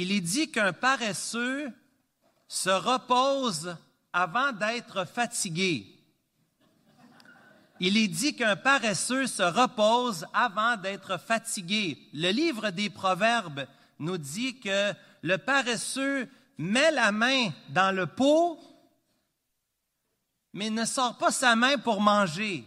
il 0.00 0.12
est 0.12 0.20
dit 0.20 0.48
qu'un 0.48 0.72
paresseux 0.72 1.72
se 2.46 2.70
repose 2.70 3.76
avant 4.12 4.52
d'être 4.52 5.04
fatigué. 5.04 5.92
Il 7.80 7.96
est 7.96 8.06
dit 8.06 8.36
qu'un 8.36 8.54
paresseux 8.54 9.26
se 9.26 9.42
repose 9.42 10.24
avant 10.32 10.76
d'être 10.76 11.18
fatigué. 11.18 11.98
Le 12.14 12.30
livre 12.30 12.70
des 12.70 12.90
Proverbes 12.90 13.66
nous 13.98 14.18
dit 14.18 14.60
que 14.60 14.92
le 15.22 15.36
paresseux 15.36 16.28
met 16.58 16.92
la 16.92 17.10
main 17.10 17.50
dans 17.70 17.92
le 17.92 18.06
pot, 18.06 18.56
mais 20.52 20.70
ne 20.70 20.84
sort 20.84 21.18
pas 21.18 21.32
sa 21.32 21.56
main 21.56 21.76
pour 21.76 22.00
manger. 22.00 22.64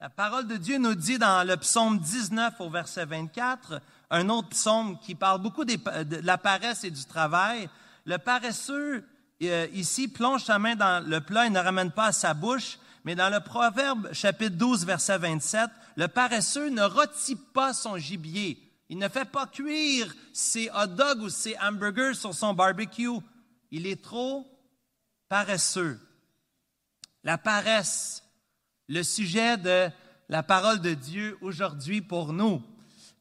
La 0.00 0.10
parole 0.10 0.46
de 0.46 0.58
Dieu 0.58 0.78
nous 0.78 0.94
dit 0.94 1.18
dans 1.18 1.44
le 1.44 1.56
psaume 1.56 1.98
19 1.98 2.60
au 2.60 2.70
verset 2.70 3.04
24, 3.04 3.80
un 4.14 4.28
autre 4.28 4.50
psaume 4.50 4.98
qui 5.00 5.14
parle 5.14 5.42
beaucoup 5.42 5.64
de 5.64 5.76
la 6.22 6.38
paresse 6.38 6.84
et 6.84 6.90
du 6.90 7.04
travail. 7.04 7.68
Le 8.04 8.18
paresseux, 8.18 9.04
euh, 9.42 9.66
ici, 9.72 10.08
plonge 10.08 10.44
sa 10.44 10.58
main 10.58 10.76
dans 10.76 11.04
le 11.04 11.20
plat 11.20 11.46
et 11.46 11.50
ne 11.50 11.58
ramène 11.58 11.90
pas 11.90 12.06
à 12.06 12.12
sa 12.12 12.32
bouche, 12.32 12.78
mais 13.04 13.14
dans 13.14 13.28
le 13.28 13.40
Proverbe 13.40 14.12
chapitre 14.12 14.56
12, 14.56 14.86
verset 14.86 15.18
27, 15.18 15.68
le 15.96 16.06
paresseux 16.06 16.68
ne 16.68 16.82
rôtit 16.82 17.36
pas 17.36 17.72
son 17.72 17.98
gibier. 17.98 18.58
Il 18.88 18.98
ne 18.98 19.08
fait 19.08 19.24
pas 19.24 19.46
cuire 19.46 20.14
ses 20.32 20.70
hot 20.70 20.86
dogs 20.86 21.22
ou 21.22 21.28
ses 21.28 21.56
hamburgers 21.58 22.14
sur 22.14 22.34
son 22.34 22.54
barbecue. 22.54 23.18
Il 23.70 23.86
est 23.86 24.02
trop 24.02 24.46
paresseux. 25.28 25.98
La 27.24 27.38
paresse, 27.38 28.22
le 28.88 29.02
sujet 29.02 29.56
de 29.56 29.88
la 30.28 30.42
parole 30.42 30.80
de 30.80 30.94
Dieu 30.94 31.36
aujourd'hui 31.40 32.00
pour 32.00 32.32
nous. 32.32 32.62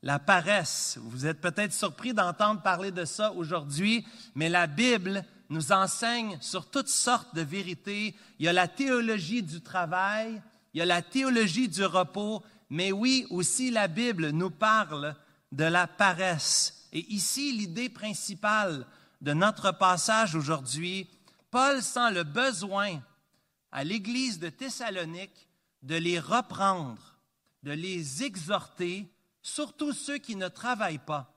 La 0.03 0.19
paresse. 0.19 0.99
Vous 1.01 1.25
êtes 1.25 1.39
peut-être 1.39 1.71
surpris 1.71 2.13
d'entendre 2.13 2.61
parler 2.61 2.91
de 2.91 3.05
ça 3.05 3.31
aujourd'hui, 3.31 4.05
mais 4.35 4.49
la 4.49 4.67
Bible 4.67 5.23
nous 5.47 5.71
enseigne 5.71 6.37
sur 6.41 6.69
toutes 6.69 6.89
sortes 6.89 7.33
de 7.33 7.41
vérités. 7.41 8.13
Il 8.37 8.45
y 8.45 8.49
a 8.49 8.53
la 8.53 8.67
théologie 8.67 9.41
du 9.41 9.61
travail, 9.61 10.41
il 10.73 10.79
y 10.79 10.81
a 10.81 10.85
la 10.85 11.01
théologie 11.01 11.69
du 11.69 11.85
repos, 11.85 12.43
mais 12.69 12.91
oui, 12.91 13.25
aussi 13.29 13.71
la 13.71 13.87
Bible 13.87 14.31
nous 14.31 14.49
parle 14.49 15.15
de 15.53 15.63
la 15.63 15.87
paresse. 15.87 16.89
Et 16.91 17.09
ici, 17.13 17.53
l'idée 17.53 17.87
principale 17.87 18.85
de 19.21 19.31
notre 19.31 19.71
passage 19.71 20.35
aujourd'hui, 20.35 21.09
Paul 21.49 21.81
sent 21.81 22.11
le 22.11 22.23
besoin 22.23 23.01
à 23.71 23.85
l'Église 23.85 24.37
de 24.37 24.49
Thessalonique 24.49 25.47
de 25.81 25.95
les 25.95 26.19
reprendre, 26.19 27.19
de 27.63 27.71
les 27.71 28.23
exhorter, 28.23 29.12
surtout 29.43 29.91
ceux 29.91 30.17
qui 30.17 30.35
ne 30.35 30.47
travaillent 30.47 30.97
pas. 30.97 31.31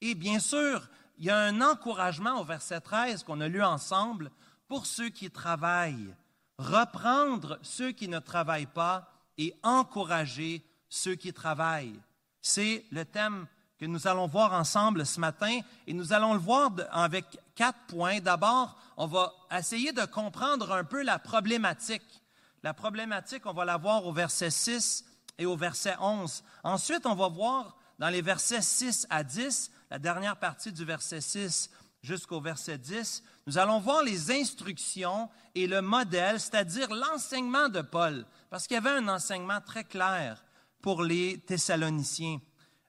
Et 0.00 0.14
bien 0.14 0.38
sûr, 0.38 0.86
il 1.18 1.24
y 1.24 1.30
a 1.30 1.38
un 1.38 1.60
encouragement 1.60 2.40
au 2.40 2.44
verset 2.44 2.80
13 2.80 3.24
qu'on 3.24 3.40
a 3.40 3.48
lu 3.48 3.62
ensemble 3.62 4.30
pour 4.68 4.86
ceux 4.86 5.08
qui 5.08 5.30
travaillent. 5.30 6.14
Reprendre 6.58 7.58
ceux 7.62 7.92
qui 7.92 8.06
ne 8.06 8.18
travaillent 8.18 8.66
pas 8.66 9.10
et 9.38 9.54
encourager 9.62 10.64
ceux 10.88 11.14
qui 11.14 11.32
travaillent. 11.32 11.98
C'est 12.40 12.84
le 12.92 13.04
thème 13.04 13.46
que 13.78 13.86
nous 13.86 14.06
allons 14.06 14.28
voir 14.28 14.52
ensemble 14.52 15.04
ce 15.04 15.18
matin 15.18 15.60
et 15.86 15.92
nous 15.92 16.12
allons 16.12 16.34
le 16.34 16.38
voir 16.38 16.70
avec 16.92 17.24
quatre 17.54 17.78
points. 17.88 18.20
D'abord, 18.20 18.76
on 18.96 19.06
va 19.06 19.32
essayer 19.50 19.92
de 19.92 20.04
comprendre 20.04 20.70
un 20.72 20.84
peu 20.84 21.02
la 21.02 21.18
problématique. 21.18 22.22
La 22.62 22.74
problématique, 22.74 23.46
on 23.46 23.52
va 23.52 23.64
la 23.64 23.76
voir 23.76 24.06
au 24.06 24.12
verset 24.12 24.50
6 24.50 25.04
et 25.38 25.46
au 25.46 25.56
verset 25.56 25.96
11. 26.00 26.42
Ensuite, 26.62 27.06
on 27.06 27.14
va 27.14 27.28
voir 27.28 27.76
dans 27.98 28.08
les 28.08 28.22
versets 28.22 28.62
6 28.62 29.06
à 29.10 29.22
10, 29.22 29.70
la 29.90 29.98
dernière 29.98 30.36
partie 30.36 30.72
du 30.72 30.84
verset 30.84 31.20
6 31.20 31.70
jusqu'au 32.04 32.40
verset 32.40 32.76
10, 32.76 33.22
nous 33.46 33.58
allons 33.58 33.80
voir 33.80 34.02
les 34.02 34.30
instructions 34.30 35.28
et 35.54 35.66
le 35.66 35.80
modèle, 35.80 36.38
c'est-à-dire 36.38 36.92
l'enseignement 36.94 37.68
de 37.68 37.80
Paul, 37.80 38.26
parce 38.50 38.66
qu'il 38.66 38.74
y 38.74 38.78
avait 38.78 38.90
un 38.90 39.08
enseignement 39.08 39.60
très 39.60 39.84
clair 39.84 40.44
pour 40.82 41.02
les 41.02 41.38
Thessaloniciens. 41.40 42.40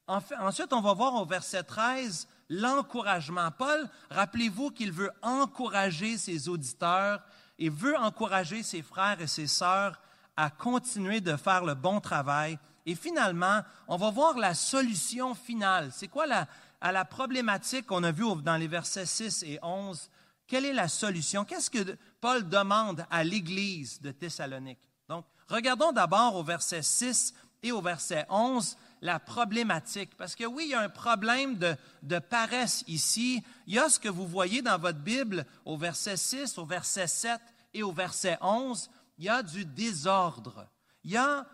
ensuite, 0.07 0.73
on 0.73 0.81
va 0.81 0.93
voir 0.93 1.15
au 1.15 1.25
verset 1.25 1.63
13 1.63 2.27
l'encouragement. 2.49 3.49
Paul, 3.51 3.89
rappelez-vous 4.11 4.71
qu'il 4.71 4.91
veut 4.91 5.11
encourager 5.21 6.17
ses 6.17 6.49
auditeurs 6.49 7.23
et 7.57 7.69
veut 7.69 7.97
encourager 7.97 8.63
ses 8.63 8.81
frères 8.81 9.21
et 9.21 9.27
ses 9.27 9.47
sœurs 9.47 9.99
à 10.37 10.49
continuer 10.49 11.21
de 11.21 11.35
faire 11.35 11.63
le 11.63 11.73
bon 11.73 11.99
travail. 11.99 12.57
Et 12.85 12.95
finalement, 12.95 13.61
on 13.87 13.97
va 13.97 14.11
voir 14.11 14.37
la 14.37 14.53
solution 14.53 15.33
finale. 15.33 15.89
C'est 15.91 16.07
quoi 16.07 16.27
la, 16.27 16.47
à 16.81 16.91
la 16.91 17.05
problématique 17.05 17.87
qu'on 17.87 18.03
a 18.03 18.11
vue 18.11 18.41
dans 18.43 18.57
les 18.57 18.67
versets 18.67 19.05
6 19.05 19.43
et 19.43 19.59
11? 19.63 20.09
Quelle 20.47 20.65
est 20.65 20.73
la 20.73 20.87
solution? 20.87 21.45
Qu'est-ce 21.45 21.71
que 21.71 21.97
Paul 22.21 22.47
demande 22.47 23.05
à 23.09 23.23
l'Église 23.23 23.99
de 24.01 24.11
Thessalonique? 24.11 24.79
Donc, 25.09 25.25
regardons 25.47 25.91
d'abord 25.91 26.35
au 26.35 26.43
verset 26.43 26.83
6 26.83 27.33
et 27.63 27.71
au 27.71 27.81
verset 27.81 28.25
11 28.29 28.77
la 29.01 29.19
problématique. 29.19 30.15
Parce 30.17 30.35
que 30.35 30.45
oui, 30.45 30.65
il 30.65 30.69
y 30.71 30.73
a 30.73 30.81
un 30.81 30.89
problème 30.89 31.57
de, 31.57 31.75
de, 32.03 32.19
paresse 32.19 32.83
ici. 32.87 33.43
Il 33.67 33.73
y 33.73 33.79
a 33.79 33.89
ce 33.89 33.99
que 33.99 34.09
vous 34.09 34.27
voyez 34.27 34.61
dans 34.61 34.77
votre 34.77 34.99
Bible 34.99 35.45
au 35.63 35.77
verset 35.77 36.17
6, 36.17 36.57
au 36.57 36.65
verset 36.65 37.07
7 37.07 37.39
et 37.73 37.83
au 37.83 37.91
verset 37.91 38.37
11. 38.41 38.89
Il 39.17 39.25
y 39.25 39.29
a 39.29 39.41
du 39.43 39.65
désordre. 39.65 40.67
Il 41.03 41.11
y 41.11 41.17
a 41.17 41.45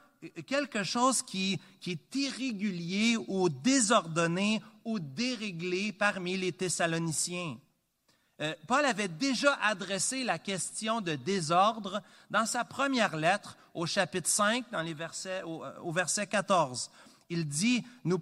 quelque 0.46 0.84
chose 0.84 1.22
qui, 1.22 1.60
est 1.86 2.16
irrégulier 2.16 3.18
ou 3.28 3.50
désordonné 3.50 4.62
ou 4.84 5.00
déréglé 5.00 5.92
parmi 5.92 6.38
les 6.38 6.52
Thessaloniciens. 6.52 7.58
Euh, 8.42 8.56
Paul 8.68 8.86
avait 8.86 9.08
déjà 9.08 9.54
adressé 9.62 10.24
la 10.24 10.40
question 10.40 11.02
de 11.02 11.16
désordre 11.16 12.02
dans 12.30 12.46
sa 12.46 12.64
première 12.64 13.16
lettre 13.16 13.58
au 13.74 13.86
chapitre 13.86 14.30
5, 14.30 14.72
dans 14.72 14.82
les 14.82 14.96
versets, 14.96 15.44
au, 15.44 15.64
euh, 15.64 15.92
verset 15.92 16.26
14. 16.26 16.90
Il 17.30 17.48
dit, 17.48 17.84
nous, 18.04 18.20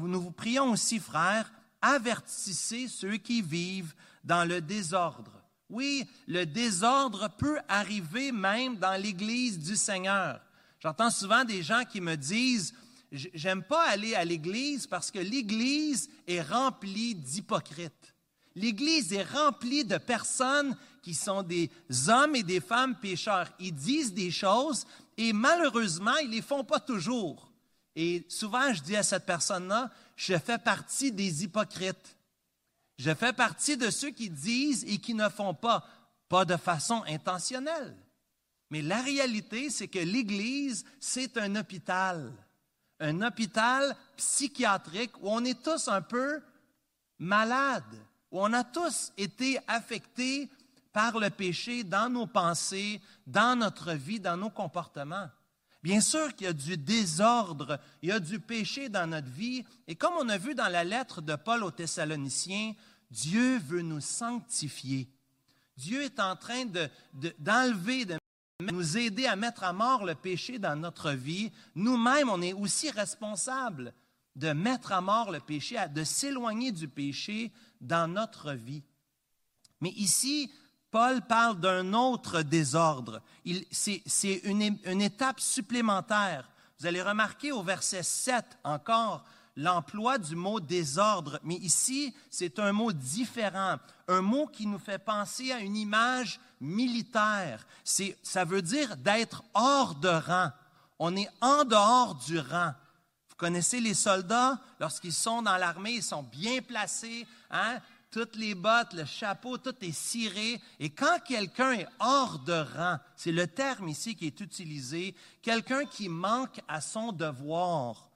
nous 0.00 0.20
vous 0.20 0.30
prions 0.30 0.70
aussi, 0.70 0.98
frères, 0.98 1.50
avertissez 1.80 2.88
ceux 2.88 3.16
qui 3.16 3.42
vivent 3.42 3.94
dans 4.22 4.46
le 4.46 4.60
désordre. 4.60 5.43
Oui, 5.74 6.06
le 6.28 6.46
désordre 6.46 7.28
peut 7.36 7.58
arriver 7.68 8.30
même 8.30 8.76
dans 8.76 8.94
l'Église 8.94 9.58
du 9.58 9.74
Seigneur. 9.74 10.40
J'entends 10.78 11.10
souvent 11.10 11.42
des 11.42 11.64
gens 11.64 11.82
qui 11.84 12.00
me 12.00 12.14
disent, 12.14 12.72
j'aime 13.10 13.64
pas 13.64 13.82
aller 13.88 14.14
à 14.14 14.24
l'Église 14.24 14.86
parce 14.86 15.10
que 15.10 15.18
l'Église 15.18 16.08
est 16.28 16.42
remplie 16.42 17.16
d'hypocrites. 17.16 18.14
L'Église 18.54 19.12
est 19.12 19.24
remplie 19.24 19.84
de 19.84 19.98
personnes 19.98 20.76
qui 21.02 21.12
sont 21.12 21.42
des 21.42 21.68
hommes 22.06 22.36
et 22.36 22.44
des 22.44 22.60
femmes 22.60 22.94
pécheurs. 22.94 23.50
Ils 23.58 23.74
disent 23.74 24.14
des 24.14 24.30
choses 24.30 24.86
et 25.16 25.32
malheureusement, 25.32 26.16
ils 26.18 26.28
ne 26.28 26.36
les 26.36 26.42
font 26.42 26.62
pas 26.62 26.78
toujours. 26.78 27.50
Et 27.96 28.24
souvent, 28.28 28.72
je 28.72 28.80
dis 28.80 28.94
à 28.94 29.02
cette 29.02 29.26
personne-là, 29.26 29.90
je 30.14 30.38
fais 30.38 30.58
partie 30.58 31.10
des 31.10 31.42
hypocrites. 31.42 32.16
Je 32.98 33.14
fais 33.14 33.32
partie 33.32 33.76
de 33.76 33.90
ceux 33.90 34.10
qui 34.10 34.30
disent 34.30 34.84
et 34.84 34.98
qui 34.98 35.14
ne 35.14 35.28
font 35.28 35.54
pas, 35.54 35.84
pas 36.28 36.44
de 36.44 36.56
façon 36.56 37.02
intentionnelle. 37.06 37.96
Mais 38.70 38.82
la 38.82 39.02
réalité, 39.02 39.70
c'est 39.70 39.88
que 39.88 39.98
l'Église, 39.98 40.84
c'est 41.00 41.36
un 41.36 41.56
hôpital. 41.56 42.32
Un 43.00 43.22
hôpital 43.22 43.96
psychiatrique 44.16 45.12
où 45.20 45.30
on 45.30 45.44
est 45.44 45.62
tous 45.62 45.88
un 45.88 46.02
peu 46.02 46.40
malades 47.18 47.82
où 48.34 48.40
on 48.40 48.52
a 48.52 48.64
tous 48.64 49.12
été 49.16 49.60
affectés 49.68 50.50
par 50.92 51.20
le 51.20 51.30
péché 51.30 51.84
dans 51.84 52.10
nos 52.10 52.26
pensées, 52.26 53.00
dans 53.24 53.56
notre 53.56 53.92
vie, 53.92 54.18
dans 54.18 54.36
nos 54.36 54.50
comportements. 54.50 55.28
Bien 55.84 56.00
sûr 56.00 56.34
qu'il 56.34 56.46
y 56.46 56.48
a 56.48 56.54
du 56.54 56.78
désordre, 56.78 57.78
il 58.00 58.08
y 58.08 58.12
a 58.12 58.18
du 58.18 58.40
péché 58.40 58.88
dans 58.88 59.06
notre 59.06 59.28
vie, 59.28 59.66
et 59.86 59.94
comme 59.94 60.14
on 60.18 60.30
a 60.30 60.38
vu 60.38 60.54
dans 60.54 60.68
la 60.68 60.82
lettre 60.82 61.20
de 61.20 61.36
Paul 61.36 61.62
aux 61.62 61.70
Thessaloniciens, 61.70 62.72
Dieu 63.10 63.58
veut 63.58 63.82
nous 63.82 64.00
sanctifier. 64.00 65.10
Dieu 65.76 66.02
est 66.02 66.20
en 66.20 66.36
train 66.36 66.64
d'enlever, 67.38 68.06
de, 68.06 68.16
nous 68.62 68.96
aider 68.96 69.26
à 69.26 69.36
mettre 69.36 69.62
à 69.62 69.74
mort 69.74 70.06
le 70.06 70.14
péché 70.14 70.58
dans 70.58 70.74
notre 70.74 71.10
vie. 71.10 71.52
Nous-mêmes, 71.74 72.30
on 72.30 72.40
est 72.40 72.54
aussi 72.54 72.90
responsables 72.90 73.92
de 74.36 74.52
mettre 74.52 74.90
à 74.90 75.02
mort 75.02 75.30
le 75.30 75.40
péché, 75.40 75.76
de 75.94 76.02
s'éloigner 76.02 76.72
du 76.72 76.88
péché 76.88 77.52
dans 77.82 78.10
notre 78.10 78.54
vie. 78.54 78.84
Mais 79.82 79.90
ici, 79.90 80.50
Paul 80.94 81.22
parle 81.22 81.58
d'un 81.58 81.92
autre 81.92 82.42
désordre. 82.42 83.20
C'est 83.72 84.40
une, 84.44 85.02
étape 85.02 85.40
supplémentaire. 85.40 86.48
Vous 86.78 86.86
allez 86.86 87.02
remarquer 87.02 87.50
au 87.50 87.64
verset 87.64 88.04
7 88.04 88.44
encore 88.62 89.24
l'emploi 89.56 90.18
du 90.18 90.36
mot 90.36 90.60
désordre, 90.60 91.40
mais 91.42 91.56
ici, 91.56 92.14
c'est 92.30 92.60
un 92.60 92.70
mot 92.70 92.92
différent, 92.92 93.78
un 94.06 94.20
mot 94.20 94.46
qui 94.46 94.68
nous 94.68 94.78
fait 94.78 95.00
penser 95.00 95.50
à 95.50 95.58
une 95.58 95.74
image 95.74 96.38
militaire. 96.60 97.66
Ça 97.82 98.44
veut 98.44 98.62
dire 98.62 98.96
d'être 98.96 99.42
hors 99.52 99.96
de 99.96 100.10
rang. 100.10 100.52
On 101.00 101.16
est 101.16 101.28
en 101.40 101.64
dehors 101.64 102.14
du 102.24 102.38
rang 102.38 102.72
Vous 103.30 103.36
connaissez 103.36 103.80
les 103.80 103.94
soldats, 103.94 104.60
lorsqu'ils 104.78 105.12
sont 105.12 105.42
dans 105.42 105.56
l'armée, 105.56 105.94
ils 105.94 106.04
sont 106.04 106.22
bien 106.22 106.62
placés, 106.62 107.26
hein? 107.50 107.80
Toutes 108.14 108.36
les 108.36 108.54
bottes, 108.54 108.92
le 108.92 109.04
chapeau, 109.04 109.58
tout 109.58 109.74
est 109.80 109.90
ciré. 109.90 110.60
Et 110.78 110.88
quand 110.88 111.18
quelqu'un 111.26 111.72
est 111.72 111.88
hors 111.98 112.38
de 112.38 112.52
rang, 112.52 112.98
c'est 113.16 113.32
le 113.32 113.48
terme 113.48 113.88
ici 113.88 114.14
qui 114.14 114.28
est 114.28 114.40
utilisé, 114.40 115.16
quelqu'un 115.42 115.84
qui 115.84 116.08
manque 116.08 116.60
à 116.68 116.80
son 116.80 117.10
devoir, 117.10 118.08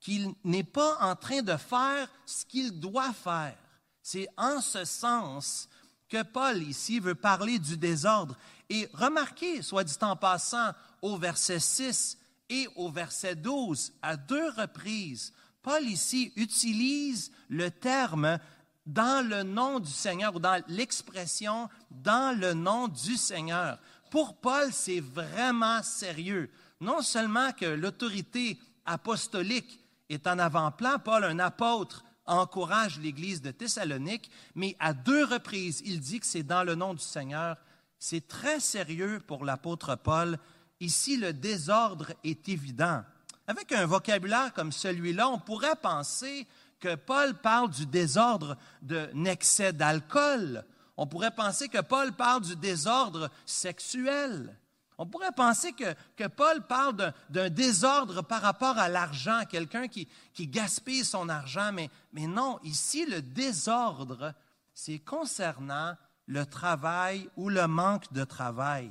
qu'il 0.00 0.34
n'est 0.44 0.64
pas 0.64 0.98
en 1.00 1.16
train 1.16 1.40
de 1.40 1.56
faire 1.56 2.10
ce 2.26 2.44
qu'il 2.44 2.78
doit 2.78 3.14
faire. 3.14 3.56
C'est 4.02 4.28
en 4.36 4.60
ce 4.60 4.84
sens 4.84 5.70
que 6.10 6.22
Paul 6.22 6.62
ici 6.62 7.00
veut 7.00 7.14
parler 7.14 7.58
du 7.58 7.78
désordre. 7.78 8.36
Et 8.68 8.86
remarquez, 8.92 9.62
soit 9.62 9.84
dit 9.84 9.96
en 10.02 10.14
passant, 10.14 10.72
au 11.00 11.16
verset 11.16 11.58
6 11.58 12.18
et 12.50 12.68
au 12.76 12.90
verset 12.90 13.34
12, 13.34 13.94
à 14.02 14.18
deux 14.18 14.50
reprises, 14.50 15.32
Paul 15.62 15.84
ici 15.84 16.34
utilise 16.36 17.32
le 17.48 17.70
terme 17.70 18.38
dans 18.88 19.26
le 19.28 19.42
nom 19.42 19.80
du 19.80 19.90
Seigneur 19.90 20.34
ou 20.34 20.40
dans 20.40 20.62
l'expression 20.66 21.68
dans 21.90 22.36
le 22.36 22.54
nom 22.54 22.88
du 22.88 23.16
Seigneur. 23.16 23.78
Pour 24.10 24.36
Paul, 24.40 24.72
c'est 24.72 25.00
vraiment 25.00 25.82
sérieux. 25.82 26.50
Non 26.80 27.02
seulement 27.02 27.52
que 27.52 27.66
l'autorité 27.66 28.58
apostolique 28.86 29.78
est 30.08 30.26
en 30.26 30.38
avant-plan, 30.38 30.98
Paul, 30.98 31.24
un 31.24 31.38
apôtre, 31.38 32.02
encourage 32.24 32.98
l'Église 32.98 33.42
de 33.42 33.50
Thessalonique, 33.50 34.30
mais 34.54 34.74
à 34.80 34.94
deux 34.94 35.24
reprises, 35.24 35.82
il 35.84 36.00
dit 36.00 36.20
que 36.20 36.26
c'est 36.26 36.42
dans 36.42 36.64
le 36.64 36.74
nom 36.74 36.94
du 36.94 37.04
Seigneur. 37.04 37.56
C'est 37.98 38.26
très 38.26 38.58
sérieux 38.58 39.20
pour 39.26 39.44
l'apôtre 39.44 39.96
Paul. 39.96 40.38
Ici, 40.80 41.18
le 41.18 41.34
désordre 41.34 42.12
est 42.24 42.48
évident. 42.48 43.02
Avec 43.46 43.72
un 43.72 43.84
vocabulaire 43.84 44.54
comme 44.54 44.72
celui-là, 44.72 45.28
on 45.28 45.38
pourrait 45.38 45.76
penser 45.76 46.46
que 46.80 46.94
Paul 46.94 47.34
parle 47.34 47.70
du 47.70 47.86
désordre 47.86 48.56
d'un 48.82 49.24
excès 49.24 49.72
d'alcool. 49.72 50.64
On 50.96 51.06
pourrait 51.06 51.34
penser 51.34 51.68
que 51.68 51.80
Paul 51.80 52.12
parle 52.12 52.42
du 52.42 52.56
désordre 52.56 53.30
sexuel. 53.46 54.56
On 55.00 55.06
pourrait 55.06 55.32
penser 55.32 55.72
que, 55.72 56.26
Paul 56.26 56.66
parle 56.66 57.12
d'un 57.30 57.50
désordre 57.50 58.22
par 58.22 58.42
rapport 58.42 58.76
à 58.78 58.88
l'argent, 58.88 59.44
quelqu'un 59.48 59.86
qui, 59.86 60.08
qui 60.34 60.48
gaspille 60.48 61.04
son 61.04 61.28
argent, 61.28 61.70
mais, 61.72 61.88
mais 62.12 62.26
non, 62.26 62.58
ici, 62.64 63.06
le 63.06 63.22
désordre, 63.22 64.34
c'est 64.74 64.98
concernant 64.98 65.96
le 66.26 66.44
travail 66.44 67.28
ou 67.36 67.48
le 67.48 67.68
manque 67.68 68.12
de 68.12 68.24
travail. 68.24 68.90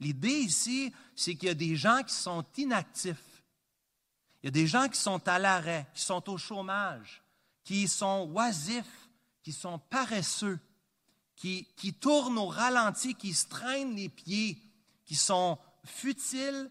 L'idée 0.00 0.40
ici, 0.40 0.92
c'est 1.14 1.36
qu'il 1.36 1.48
y 1.48 1.52
a 1.52 1.54
des 1.54 1.76
gens 1.76 2.02
qui 2.02 2.14
sont 2.14 2.44
inactifs. 2.56 3.44
Il 4.42 4.46
y 4.46 4.48
a 4.48 4.50
des 4.50 4.66
gens 4.66 4.88
qui 4.88 4.98
sont 4.98 5.26
à 5.28 5.38
l'arrêt, 5.38 5.86
qui 5.94 6.02
sont 6.02 6.28
au 6.28 6.36
chômage 6.36 7.23
qui 7.64 7.88
sont 7.88 8.30
oisifs, 8.32 9.08
qui 9.42 9.52
sont 9.52 9.78
paresseux, 9.78 10.60
qui, 11.34 11.66
qui 11.76 11.92
tournent 11.92 12.38
au 12.38 12.46
ralenti, 12.46 13.14
qui 13.14 13.34
se 13.34 13.48
traînent 13.48 13.96
les 13.96 14.08
pieds, 14.08 14.58
qui 15.04 15.14
sont 15.14 15.58
futiles, 15.84 16.70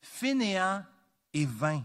fainéants 0.00 0.84
et 1.32 1.46
vains. 1.46 1.84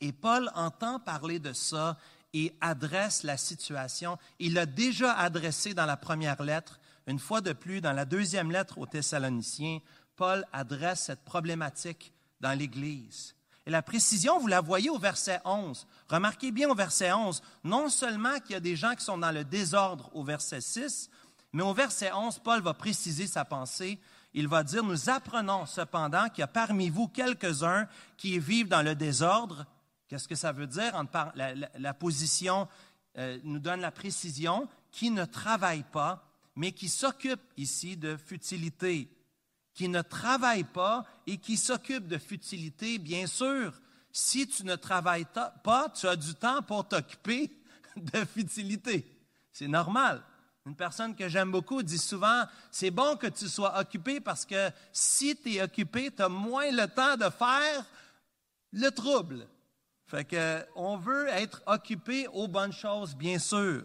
Et 0.00 0.12
Paul 0.12 0.50
entend 0.54 1.00
parler 1.00 1.38
de 1.38 1.52
ça 1.52 1.98
et 2.32 2.54
adresse 2.60 3.22
la 3.22 3.36
situation. 3.36 4.18
Il 4.38 4.54
l'a 4.54 4.66
déjà 4.66 5.14
adressé 5.14 5.74
dans 5.74 5.86
la 5.86 5.96
première 5.96 6.42
lettre. 6.42 6.78
Une 7.06 7.18
fois 7.18 7.40
de 7.40 7.52
plus, 7.52 7.80
dans 7.80 7.92
la 7.92 8.04
deuxième 8.04 8.52
lettre 8.52 8.78
aux 8.78 8.86
Thessaloniciens, 8.86 9.80
Paul 10.14 10.44
adresse 10.52 11.04
cette 11.04 11.24
problématique 11.24 12.12
dans 12.40 12.56
l'Église. 12.56 13.34
Et 13.68 13.70
la 13.70 13.82
précision, 13.82 14.38
vous 14.38 14.46
la 14.46 14.62
voyez 14.62 14.88
au 14.88 14.96
verset 14.98 15.42
11. 15.44 15.86
Remarquez 16.08 16.52
bien 16.52 16.70
au 16.70 16.74
verset 16.74 17.12
11, 17.12 17.42
non 17.64 17.90
seulement 17.90 18.40
qu'il 18.40 18.52
y 18.52 18.54
a 18.54 18.60
des 18.60 18.76
gens 18.76 18.94
qui 18.94 19.04
sont 19.04 19.18
dans 19.18 19.30
le 19.30 19.44
désordre 19.44 20.08
au 20.14 20.24
verset 20.24 20.62
6, 20.62 21.10
mais 21.52 21.62
au 21.62 21.74
verset 21.74 22.10
11, 22.10 22.38
Paul 22.38 22.62
va 22.62 22.72
préciser 22.72 23.26
sa 23.26 23.44
pensée. 23.44 23.98
Il 24.32 24.48
va 24.48 24.64
dire, 24.64 24.82
nous 24.82 25.10
apprenons 25.10 25.66
cependant 25.66 26.30
qu'il 26.30 26.38
y 26.38 26.44
a 26.44 26.46
parmi 26.46 26.88
vous 26.88 27.08
quelques-uns 27.08 27.86
qui 28.16 28.38
vivent 28.38 28.68
dans 28.68 28.80
le 28.80 28.94
désordre. 28.94 29.66
Qu'est-ce 30.08 30.28
que 30.28 30.34
ça 30.34 30.52
veut 30.52 30.66
dire? 30.66 31.04
La, 31.34 31.92
position 31.92 32.68
euh, 33.18 33.38
nous 33.44 33.58
donne 33.58 33.82
la 33.82 33.92
précision, 33.92 34.66
qui 34.92 35.10
ne 35.10 35.26
travaillent 35.26 35.84
pas, 35.92 36.26
mais 36.56 36.72
qui 36.72 36.88
s'occupent 36.88 37.52
ici 37.58 37.98
de 37.98 38.16
futilité 38.16 39.10
qui 39.78 39.88
ne 39.88 40.02
travaille 40.02 40.64
pas 40.64 41.04
et 41.24 41.36
qui 41.36 41.56
s'occupe 41.56 42.08
de 42.08 42.18
futilité, 42.18 42.98
bien 42.98 43.28
sûr, 43.28 43.72
si 44.10 44.48
tu 44.48 44.64
ne 44.64 44.74
travailles 44.74 45.28
pas, 45.62 45.88
tu 45.90 46.08
as 46.08 46.16
du 46.16 46.34
temps 46.34 46.62
pour 46.62 46.88
t'occuper 46.88 47.52
de 47.96 48.24
futilité. 48.24 49.06
C'est 49.52 49.68
normal. 49.68 50.20
Une 50.66 50.74
personne 50.74 51.14
que 51.14 51.28
j'aime 51.28 51.52
beaucoup 51.52 51.80
dit 51.84 51.96
souvent, 51.96 52.42
c'est 52.72 52.90
bon 52.90 53.16
que 53.16 53.28
tu 53.28 53.48
sois 53.48 53.78
occupé 53.78 54.18
parce 54.18 54.44
que 54.44 54.68
si 54.90 55.36
tu 55.36 55.54
es 55.54 55.62
occupé, 55.62 56.10
tu 56.10 56.22
as 56.22 56.28
moins 56.28 56.72
le 56.72 56.88
temps 56.88 57.16
de 57.16 57.30
faire 57.30 57.84
le 58.72 58.90
trouble. 58.90 59.46
Fait 60.06 60.24
que 60.24 60.66
on 60.74 60.96
veut 60.96 61.28
être 61.28 61.62
occupé 61.68 62.26
aux 62.32 62.48
bonnes 62.48 62.72
choses, 62.72 63.14
bien 63.14 63.38
sûr. 63.38 63.84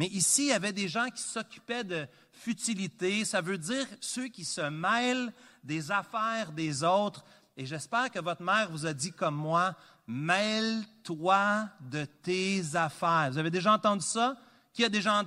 Mais 0.00 0.06
ici, 0.06 0.44
il 0.44 0.48
y 0.48 0.52
avait 0.52 0.72
des 0.72 0.88
gens 0.88 1.10
qui 1.14 1.20
s'occupaient 1.20 1.84
de 1.84 2.06
futilité. 2.32 3.22
Ça 3.26 3.42
veut 3.42 3.58
dire 3.58 3.86
ceux 4.00 4.28
qui 4.28 4.46
se 4.46 4.62
mêlent 4.62 5.30
des 5.62 5.90
affaires 5.90 6.52
des 6.52 6.82
autres. 6.82 7.22
Et 7.54 7.66
j'espère 7.66 8.10
que 8.10 8.18
votre 8.18 8.42
mère 8.42 8.70
vous 8.70 8.86
a 8.86 8.94
dit 8.94 9.12
comme 9.12 9.34
moi, 9.34 9.76
mêle-toi 10.06 11.68
de 11.82 12.06
tes 12.06 12.62
affaires. 12.76 13.28
Vous 13.30 13.36
avez 13.36 13.50
déjà 13.50 13.74
entendu 13.74 14.02
ça? 14.02 14.38
Qui 14.72 14.84
a 14.84 14.88
déjà, 14.88 15.22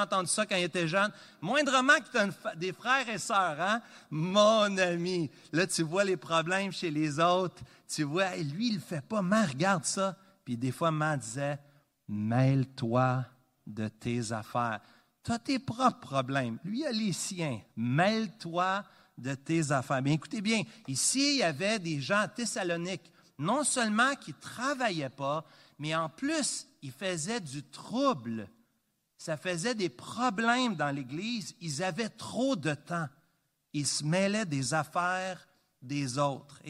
entendu 0.00 0.28
ça 0.28 0.46
quand 0.46 0.54
il 0.54 0.62
était 0.62 0.86
jeune? 0.86 1.10
Moindrement 1.40 1.98
que 1.98 2.12
tu 2.12 2.46
as 2.46 2.54
des 2.54 2.72
frères 2.72 3.08
et 3.08 3.18
sœurs, 3.18 3.60
hein? 3.60 3.82
Mon 4.08 4.78
ami, 4.78 5.32
là, 5.50 5.66
tu 5.66 5.82
vois 5.82 6.04
les 6.04 6.16
problèmes 6.16 6.70
chez 6.70 6.92
les 6.92 7.18
autres. 7.18 7.60
Tu 7.88 8.04
vois, 8.04 8.36
lui, 8.36 8.68
il 8.68 8.74
ne 8.74 8.78
le 8.78 8.84
fait 8.84 9.04
pas. 9.04 9.20
Mais 9.20 9.46
regarde 9.46 9.84
ça. 9.84 10.16
Puis 10.44 10.56
des 10.56 10.70
fois, 10.70 10.92
maman 10.92 11.16
disait, 11.16 11.58
mêle-toi 12.06 13.24
de 13.66 13.88
tes 13.88 14.32
affaires. 14.32 14.80
Tu 15.24 15.32
as 15.32 15.38
tes 15.38 15.58
propres 15.58 16.00
problèmes. 16.00 16.58
Lui 16.64 16.84
a 16.84 16.92
les 16.92 17.12
siens. 17.12 17.60
Mêle-toi 17.76 18.84
de 19.16 19.34
tes 19.34 19.70
affaires. 19.70 20.02
Bien, 20.02 20.14
écoutez 20.14 20.40
bien, 20.40 20.62
ici, 20.88 21.34
il 21.34 21.38
y 21.38 21.42
avait 21.42 21.78
des 21.78 22.00
gens 22.00 22.20
à 22.20 22.28
Thessalonique, 22.28 23.12
non 23.38 23.62
seulement 23.62 24.14
qui 24.16 24.32
ne 24.32 24.40
travaillaient 24.40 25.08
pas, 25.08 25.44
mais 25.78 25.94
en 25.94 26.08
plus, 26.08 26.66
ils 26.82 26.92
faisaient 26.92 27.40
du 27.40 27.62
trouble. 27.62 28.48
Ça 29.16 29.36
faisait 29.36 29.74
des 29.74 29.88
problèmes 29.88 30.74
dans 30.74 30.90
l'Église. 30.90 31.54
Ils 31.60 31.82
avaient 31.82 32.08
trop 32.08 32.56
de 32.56 32.74
temps. 32.74 33.08
Ils 33.72 33.86
se 33.86 34.04
mêlaient 34.04 34.46
des 34.46 34.74
affaires 34.74 35.46
des 35.80 36.18
autres. 36.18 36.60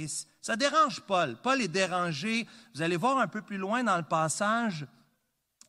Ça 0.41 0.57
dérange 0.57 1.01
Paul. 1.03 1.37
Paul 1.43 1.61
est 1.63 1.69
dérangé. 1.69 2.47
Vous 2.75 2.83
allez 2.83 2.97
voir 2.97 3.19
un 3.19 3.29
peu 3.29 3.43
plus 3.43 3.59
loin 3.59 3.83
dans 3.85 3.97
le 3.97 4.03
passage, 4.03 4.87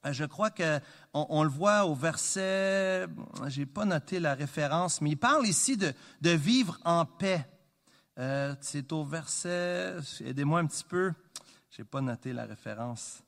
euh, 0.05 0.13
je 0.13 0.25
crois 0.25 0.49
qu'on 0.49 0.79
on 1.13 1.43
le 1.43 1.49
voit 1.49 1.85
au 1.85 1.93
verset, 1.93 3.05
je 3.47 3.59
n'ai 3.59 3.65
pas 3.65 3.85
noté 3.85 4.19
la 4.19 4.33
référence, 4.33 4.99
mais 4.99 5.11
il 5.11 5.17
parle 5.17 5.45
ici 5.45 5.77
de, 5.77 5.93
vivre 6.29 6.79
en 6.83 7.05
paix. 7.05 7.45
Euh, 8.19 8.55
c'est 8.61 8.91
au 8.91 9.03
verset, 9.03 9.95
aidez-moi 10.25 10.59
un 10.59 10.65
petit 10.65 10.83
peu, 10.83 11.13
je 11.69 11.81
n'ai 11.81 11.87
pas 11.87 12.01
noté 12.01 12.33
la 12.33 12.45
référence. 12.45 13.21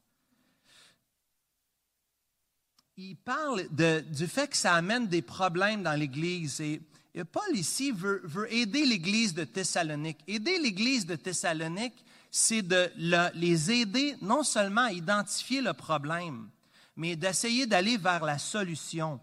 Il 2.98 3.18
parle 3.18 3.68
du 3.70 4.28
fait 4.28 4.48
que 4.48 4.58
ça 4.58 4.74
amène 4.74 5.08
des 5.08 5.22
problèmes 5.22 5.84
dans 5.84 6.00
l'Église. 6.00 6.62
Et, 6.62 6.82
Paul 7.32 7.56
ici 7.56 7.92
veut 7.92 8.52
aider 8.54 8.86
l'Église 8.86 9.34
de 9.34 9.44
Thessalonique. 9.44 10.20
Aider 10.28 10.60
l'Église 10.60 11.06
de 11.06 11.16
Thessalonique, 11.16 12.06
c'est 12.32 12.62
de 12.62 12.92
les 13.36 13.72
aider 13.72 14.16
non 14.22 14.44
seulement 14.44 14.86
à 14.86 14.92
identifier 14.92 15.62
le 15.62 15.74
problème, 15.74 16.50
mais 16.96 17.16
d'essayer 17.16 17.66
d'aller 17.66 17.98
vers 17.98 18.24
la 18.24 18.38
solution. 18.38 19.20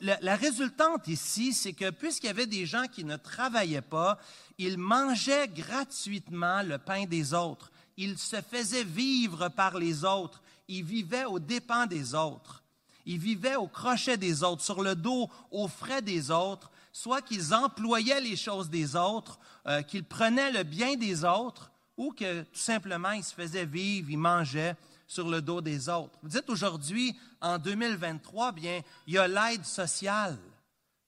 La, 0.00 0.34
résultante 0.34 1.06
ici, 1.06 1.52
c'est 1.52 1.72
que 1.72 1.90
puisqu'il 1.90 2.26
y 2.26 2.30
avait 2.30 2.46
des 2.46 2.66
gens 2.66 2.86
qui 2.90 3.04
ne 3.04 3.16
travaillaient 3.16 3.80
pas, 3.80 4.18
ils 4.58 4.78
mangeaient 4.78 5.48
gratuitement 5.48 6.62
le 6.62 6.78
pain 6.78 7.04
des 7.04 7.34
autres. 7.34 7.70
Ils 7.96 8.18
se 8.18 8.40
faisaient 8.42 8.84
vivre 8.84 9.48
par 9.48 9.78
les 9.78 10.04
autres. 10.04 10.42
Ils 10.66 10.84
vivaient 10.84 11.24
aux 11.24 11.38
dépens 11.38 11.86
des 11.86 12.14
autres. 12.14 12.64
Ils 13.06 13.18
vivaient 13.18 13.54
au 13.54 13.68
crochet 13.68 14.16
des 14.16 14.42
autres, 14.42 14.62
sur 14.64 14.82
le 14.82 14.96
dos, 14.96 15.30
aux 15.52 15.68
frais 15.68 16.02
des 16.02 16.32
autres, 16.32 16.72
soit 16.92 17.22
qu'ils 17.22 17.54
employaient 17.54 18.20
les 18.20 18.36
choses 18.36 18.68
des 18.68 18.96
autres, 18.96 19.38
euh, 19.68 19.82
qu'ils 19.82 20.04
prenaient 20.04 20.50
le 20.50 20.64
bien 20.64 20.96
des 20.96 21.24
autres, 21.24 21.70
ou 21.96 22.12
que 22.12 22.42
tout 22.42 22.58
simplement 22.58 23.12
ils 23.12 23.22
se 23.22 23.34
faisaient 23.34 23.64
vivre, 23.64 24.10
ils 24.10 24.18
mangeaient 24.18 24.74
sur 25.06 25.28
le 25.28 25.40
dos 25.40 25.60
des 25.60 25.88
autres. 25.88 26.18
Vous 26.22 26.28
dites 26.28 26.48
aujourd'hui, 26.50 27.16
en 27.40 27.58
2023, 27.58 28.52
bien, 28.52 28.82
il 29.06 29.14
y 29.14 29.18
a 29.18 29.28
l'aide 29.28 29.64
sociale. 29.64 30.38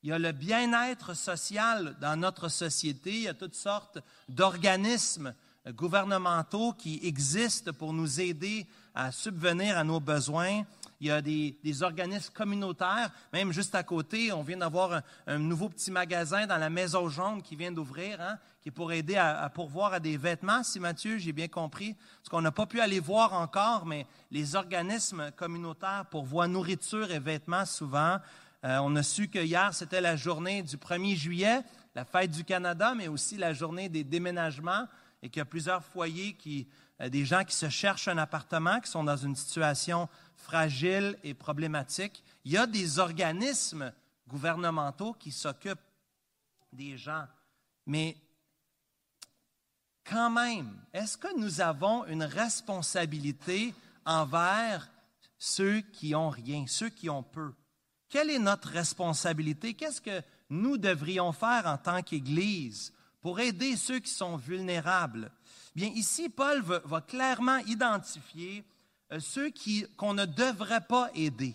Il 0.02 0.10
y 0.10 0.12
a 0.12 0.18
le 0.18 0.32
bien-être 0.32 1.14
social 1.14 1.96
dans 2.00 2.16
notre 2.16 2.48
société. 2.48 3.10
Il 3.10 3.22
y 3.22 3.28
a 3.28 3.34
toutes 3.34 3.56
sortes 3.56 3.98
d'organismes 4.28 5.34
gouvernementaux 5.68 6.72
qui 6.72 7.00
existent 7.02 7.72
pour 7.72 7.92
nous 7.92 8.20
aider 8.20 8.66
à 8.94 9.10
subvenir 9.12 9.76
à 9.76 9.84
nos 9.84 10.00
besoins. 10.00 10.62
Il 11.00 11.06
y 11.06 11.10
a 11.12 11.22
des, 11.22 11.82
organismes 11.82 12.32
communautaires, 12.32 13.10
même 13.32 13.52
juste 13.52 13.74
à 13.76 13.84
côté. 13.84 14.32
On 14.32 14.42
vient 14.42 14.56
d'avoir 14.56 15.02
un, 15.26 15.38
nouveau 15.38 15.68
petit 15.68 15.92
magasin 15.92 16.46
dans 16.46 16.56
la 16.56 16.70
Maison 16.70 17.08
Jaune 17.08 17.40
qui 17.40 17.54
vient 17.54 17.70
d'ouvrir, 17.70 18.20
hein, 18.20 18.36
qui 18.60 18.70
est 18.70 18.72
pour 18.72 18.92
aider 18.92 19.16
à, 19.16 19.48
pourvoir 19.48 19.92
à 19.92 20.00
des 20.00 20.16
vêtements, 20.16 20.64
si 20.64 20.80
Mathieu, 20.80 21.18
j'ai 21.18 21.32
bien 21.32 21.46
compris. 21.46 21.96
Ce 22.24 22.30
qu'on 22.30 22.42
n'a 22.42 22.50
pas 22.50 22.66
pu 22.66 22.80
aller 22.80 22.98
voir 22.98 23.32
encore, 23.32 23.86
mais 23.86 24.06
les 24.32 24.56
organismes 24.56 25.30
communautaires 25.36 26.06
pourvoient 26.10 26.48
nourriture 26.48 27.12
et 27.12 27.20
vêtements 27.20 27.64
souvent. 27.64 28.18
Euh, 28.64 28.78
on 28.82 28.96
a 28.96 29.04
su 29.04 29.28
que 29.28 29.38
hier, 29.38 29.72
c'était 29.72 30.00
la 30.00 30.16
journée 30.16 30.62
du 30.62 30.76
1er 30.76 31.14
juillet, 31.14 31.60
la 31.94 32.04
fête 32.04 32.32
du 32.32 32.42
Canada, 32.42 32.94
mais 32.96 33.06
aussi 33.06 33.36
la 33.36 33.52
journée 33.52 33.88
des 33.88 34.02
déménagements 34.02 34.88
et 35.22 35.28
qu'il 35.28 35.40
y 35.40 35.42
a 35.42 35.46
plusieurs 35.46 35.84
foyers 35.84 36.34
qui, 36.34 36.66
des 37.00 37.24
gens 37.24 37.44
qui 37.44 37.54
se 37.54 37.68
cherchent 37.68 38.08
un 38.08 38.18
appartement, 38.18 38.80
qui 38.80 38.90
sont 38.90 39.04
dans 39.04 39.16
une 39.16 39.36
situation 39.36 40.08
fragile 40.34 41.16
et 41.22 41.34
problématique. 41.34 42.24
Il 42.44 42.52
y 42.52 42.56
a 42.56 42.66
des 42.66 42.98
organismes 42.98 43.92
gouvernementaux 44.26 45.12
qui 45.14 45.30
s'occupent 45.30 45.78
des 46.72 46.96
gens. 46.98 47.26
Mais 47.86 48.16
quand 50.04 50.30
même, 50.30 50.74
est-ce 50.92 51.16
que 51.16 51.38
nous 51.38 51.60
avons 51.60 52.04
une 52.06 52.24
responsabilité 52.24 53.74
envers 54.04 54.90
ceux 55.38 55.80
qui 55.80 56.14
ont 56.14 56.30
rien, 56.30 56.64
ceux 56.66 56.88
qui 56.88 57.08
ont 57.08 57.22
peu? 57.22 57.54
Quelle 58.08 58.30
est 58.30 58.38
notre 58.38 58.68
responsabilité? 58.68 59.74
Qu'est-ce 59.74 60.00
que 60.00 60.22
nous 60.50 60.78
devrions 60.78 61.32
faire 61.32 61.66
en 61.66 61.76
tant 61.76 62.02
qu'Église 62.02 62.92
pour 63.20 63.38
aider 63.38 63.76
ceux 63.76 63.98
qui 63.98 64.10
sont 64.10 64.36
vulnérables? 64.36 65.30
Bien, 65.78 65.92
ici, 65.94 66.28
Paul 66.28 66.60
va, 66.60 67.00
clairement 67.00 67.58
identifier 67.58 68.64
euh, 69.12 69.20
ceux 69.20 69.52
qu'on 69.96 70.12
ne 70.12 70.24
devrait 70.24 70.80
pas 70.80 71.08
aider. 71.14 71.54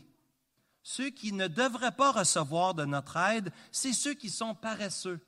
Ceux 0.81 1.09
qui 1.09 1.33
ne 1.33 1.49
devraient 1.49 1.91
pas 1.91 2.13
recevoir 2.13 2.73
de 2.73 2.85
notre 2.85 3.17
aide, 3.17 3.51
c'est 3.69 3.91
ceux 3.91 4.13
qui 4.13 4.29
sont 4.29 4.55
paresseux. 4.55 5.19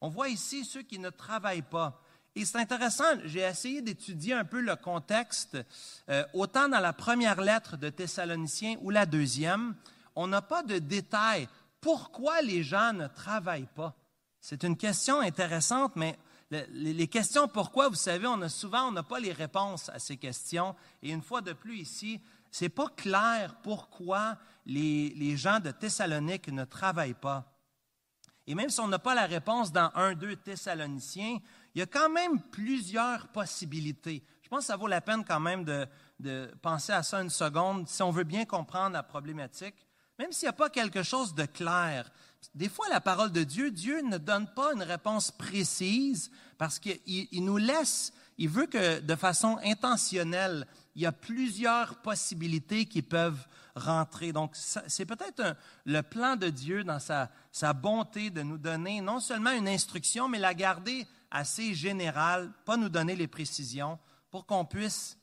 On 0.00 0.08
voit 0.08 0.30
ici 0.30 0.64
ceux 0.64 0.80
qui 0.80 0.98
ne 0.98 1.10
travaillent 1.10 1.60
pas. 1.60 2.02
Et 2.34 2.46
c'est 2.46 2.56
intéressant, 2.56 3.04
j'ai 3.26 3.40
essayé 3.40 3.82
d'étudier 3.82 4.32
un 4.32 4.46
peu 4.46 4.62
le 4.62 4.76
contexte, 4.76 5.58
euh, 6.08 6.24
autant 6.32 6.70
dans 6.70 6.80
la 6.80 6.94
première 6.94 7.42
lettre 7.42 7.76
de 7.76 7.90
Thessaloniciens 7.90 8.76
ou 8.80 8.88
la 8.88 9.04
deuxième, 9.04 9.74
on 10.16 10.26
n'a 10.26 10.40
pas 10.40 10.62
de 10.62 10.78
détails. 10.78 11.50
Pourquoi 11.82 12.40
les 12.40 12.62
gens 12.62 12.94
ne 12.94 13.08
travaillent 13.08 13.68
pas? 13.74 13.94
C'est 14.40 14.62
une 14.62 14.78
question 14.78 15.20
intéressante, 15.20 15.96
mais 15.96 16.18
les 16.50 17.08
questions 17.08 17.46
pourquoi, 17.46 17.88
vous 17.88 17.94
savez, 17.94 18.26
on 18.26 18.40
a 18.40 18.48
souvent, 18.48 18.88
on 18.88 18.92
n'a 18.92 19.02
pas 19.02 19.20
les 19.20 19.32
réponses 19.32 19.88
à 19.90 19.98
ces 19.98 20.16
questions. 20.16 20.74
Et 21.02 21.10
une 21.10 21.22
fois 21.22 21.40
de 21.40 21.52
plus 21.52 21.78
ici, 21.78 22.20
c'est 22.50 22.68
pas 22.68 22.88
clair 22.88 23.56
pourquoi 23.62 24.38
les, 24.64 25.36
gens 25.36 25.60
de 25.60 25.70
Thessalonique 25.70 26.48
ne 26.48 26.64
travaillent 26.64 27.14
pas. 27.14 27.52
Et 28.46 28.54
même 28.54 28.70
si 28.70 28.80
on 28.80 28.88
n'a 28.88 28.98
pas 28.98 29.14
la 29.14 29.26
réponse 29.26 29.72
dans 29.72 29.88
1-2 29.88 30.36
Thessaloniciens, 30.36 31.38
il 31.74 31.78
y 31.78 31.82
a 31.82 31.86
quand 31.86 32.08
même 32.08 32.40
plusieurs 32.40 33.28
possibilités. 33.28 34.24
Je 34.42 34.48
pense 34.48 34.60
que 34.60 34.66
ça 34.66 34.76
vaut 34.76 34.86
la 34.86 35.02
peine 35.02 35.24
quand 35.24 35.40
même 35.40 35.64
de, 35.64 35.86
de 36.18 36.50
penser 36.62 36.92
à 36.92 37.02
ça 37.02 37.20
une 37.20 37.28
seconde 37.28 37.86
si 37.88 38.02
on 38.02 38.10
veut 38.10 38.24
bien 38.24 38.46
comprendre 38.46 38.94
la 38.94 39.02
problématique. 39.02 39.86
Même 40.18 40.32
s'il 40.32 40.46
n'y 40.46 40.50
a 40.50 40.54
pas 40.54 40.70
quelque 40.70 41.02
chose 41.02 41.34
de 41.34 41.44
clair, 41.44 42.10
des 42.54 42.68
fois, 42.68 42.88
la 42.88 43.00
parole 43.00 43.32
de 43.32 43.44
Dieu, 43.44 43.70
Dieu 43.70 44.00
ne 44.02 44.18
donne 44.18 44.48
pas 44.54 44.72
une 44.74 44.82
réponse 44.82 45.30
précise 45.30 46.30
parce 46.56 46.78
qu'il 46.78 47.44
nous 47.44 47.56
laisse, 47.56 48.12
il 48.36 48.48
veut 48.48 48.66
que 48.66 49.00
de 49.00 49.14
façon 49.14 49.58
intentionnelle, 49.64 50.66
il 50.94 51.02
y 51.02 51.06
a 51.06 51.12
plusieurs 51.12 51.96
possibilités 52.02 52.86
qui 52.86 53.02
peuvent 53.02 53.46
rentrer. 53.76 54.32
Donc, 54.32 54.52
c'est 54.54 55.06
peut-être 55.06 55.56
le 55.84 56.02
plan 56.02 56.36
de 56.36 56.48
Dieu 56.48 56.82
dans 56.82 56.98
sa, 56.98 57.30
sa 57.52 57.72
bonté 57.72 58.30
de 58.30 58.42
nous 58.42 58.58
donner 58.58 59.00
non 59.00 59.20
seulement 59.20 59.52
une 59.52 59.68
instruction, 59.68 60.28
mais 60.28 60.38
la 60.38 60.54
garder 60.54 61.06
assez 61.30 61.74
générale, 61.74 62.50
pas 62.64 62.76
nous 62.76 62.88
donner 62.88 63.14
les 63.14 63.28
précisions 63.28 63.98
pour 64.30 64.46
qu'on 64.46 64.64
puisse 64.64 65.18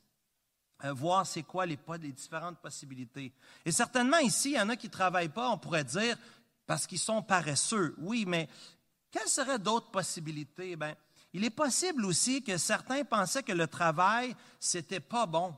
euh, 0.84 0.92
voir 0.92 1.26
c'est 1.26 1.42
quoi 1.42 1.64
les, 1.64 1.78
les 2.00 2.12
différentes 2.12 2.58
possibilités. 2.58 3.32
Et 3.64 3.72
certainement 3.72 4.18
ici, 4.18 4.50
il 4.50 4.56
y 4.56 4.60
en 4.60 4.68
a 4.68 4.76
qui 4.76 4.88
ne 4.88 4.92
travaillent 4.92 5.30
pas, 5.30 5.48
on 5.48 5.56
pourrait 5.58 5.84
dire, 5.84 6.18
parce 6.66 6.86
qu'ils 6.86 6.98
sont 6.98 7.22
paresseux. 7.22 7.94
Oui, 7.98 8.24
mais 8.26 8.48
quelles 9.10 9.28
seraient 9.28 9.58
d'autres 9.58 9.90
possibilités? 9.90 10.76
Ben, 10.76 10.94
il 11.32 11.44
est 11.44 11.50
possible 11.50 12.04
aussi 12.04 12.42
que 12.42 12.56
certains 12.56 13.04
pensaient 13.04 13.42
que 13.42 13.52
le 13.52 13.66
travail, 13.66 14.34
c'était 14.58 15.00
pas 15.00 15.26
bon. 15.26 15.54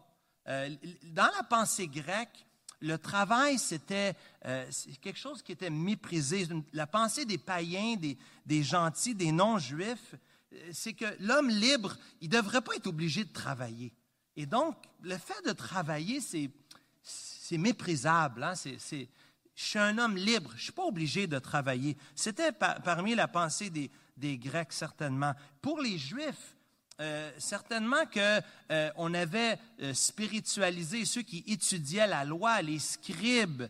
Euh, 0.49 0.75
dans 1.05 1.31
la 1.37 1.43
pensée 1.43 1.87
grecque, 1.87 2.47
le 2.81 2.97
travail, 2.97 3.59
c'était 3.59 4.15
euh, 4.45 4.69
quelque 5.01 5.19
chose 5.19 5.43
qui 5.43 5.53
était 5.53 5.71
méprisé. 5.71 6.47
La 6.73 6.87
pensée 6.87 7.25
des 7.25 7.39
païens, 7.39 7.97
des, 7.97 8.63
gentils, 8.63 9.15
des 9.15 9.33
non-juifs, 9.33 10.15
euh, 10.53 10.71
c'est 10.73 10.95
que 10.95 11.05
l'homme 11.21 11.51
libre, 11.51 11.97
il 12.21 12.29
ne 12.29 12.37
devrait 12.37 12.63
pas 12.63 12.77
être 12.77 12.87
obligé 12.87 13.25
de 13.25 13.33
travailler. 13.33 13.93
Et 14.37 14.47
donc, 14.47 14.77
le 15.03 15.19
fait 15.19 15.45
de 15.45 15.53
travailler, 15.53 16.21
c'est 16.21 17.59
méprisable. 17.59 18.45
Hein? 18.45 18.55
C'est 18.55 19.09
je 19.59 19.65
suis 19.65 19.79
un 19.81 19.99
homme 19.99 20.17
libre, 20.17 20.51
je 20.53 20.57
ne 20.57 20.63
suis 20.63 20.73
pas 20.73 20.85
obligé 20.85 21.27
de 21.27 21.37
travailler. 21.41 21.97
C'était 22.15 22.53
parmi 22.53 23.17
la 23.17 23.27
pensée 23.27 23.71
des, 23.71 24.39
Grecs, 24.39 24.73
certainement. 24.73 25.35
Pour 25.61 25.81
les 25.81 25.99
Juifs, 25.99 26.57
euh, 27.01 27.33
certainement 27.39 28.07
qu'on 28.07 28.41
euh, 28.71 29.15
avait 29.15 29.59
euh, 29.83 29.93
spiritualisé 29.95 31.05
ceux 31.05 31.23
qui 31.23 31.43
étudiaient 31.49 32.07
la 32.07 32.25
loi, 32.25 32.63
les 32.63 32.79
scribes, 32.79 33.65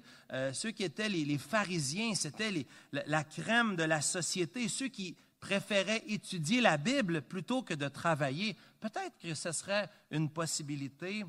ceux 0.52 0.73
qui 0.73 0.85
étaient 0.85 1.09
les, 1.09 1.38
pharisiens, 1.38 2.14
c'était 2.14 2.66
la, 2.92 3.25
crème 3.25 3.75
de 3.75 3.85
la 3.85 4.02
société, 4.02 4.68
ceux 4.68 4.88
qui 4.88 5.16
préféraient 5.40 6.04
étudier 6.07 6.61
la 6.61 6.76
Bible 6.76 7.23
plutôt 7.23 7.62
que 7.62 7.73
de 7.73 7.88
travailler. 7.88 8.57
Peut-être 8.78 9.16
que 9.23 9.35
ce 9.35 9.52
serait 9.52 9.88
une 10.11 10.28
possibilité. 10.28 11.25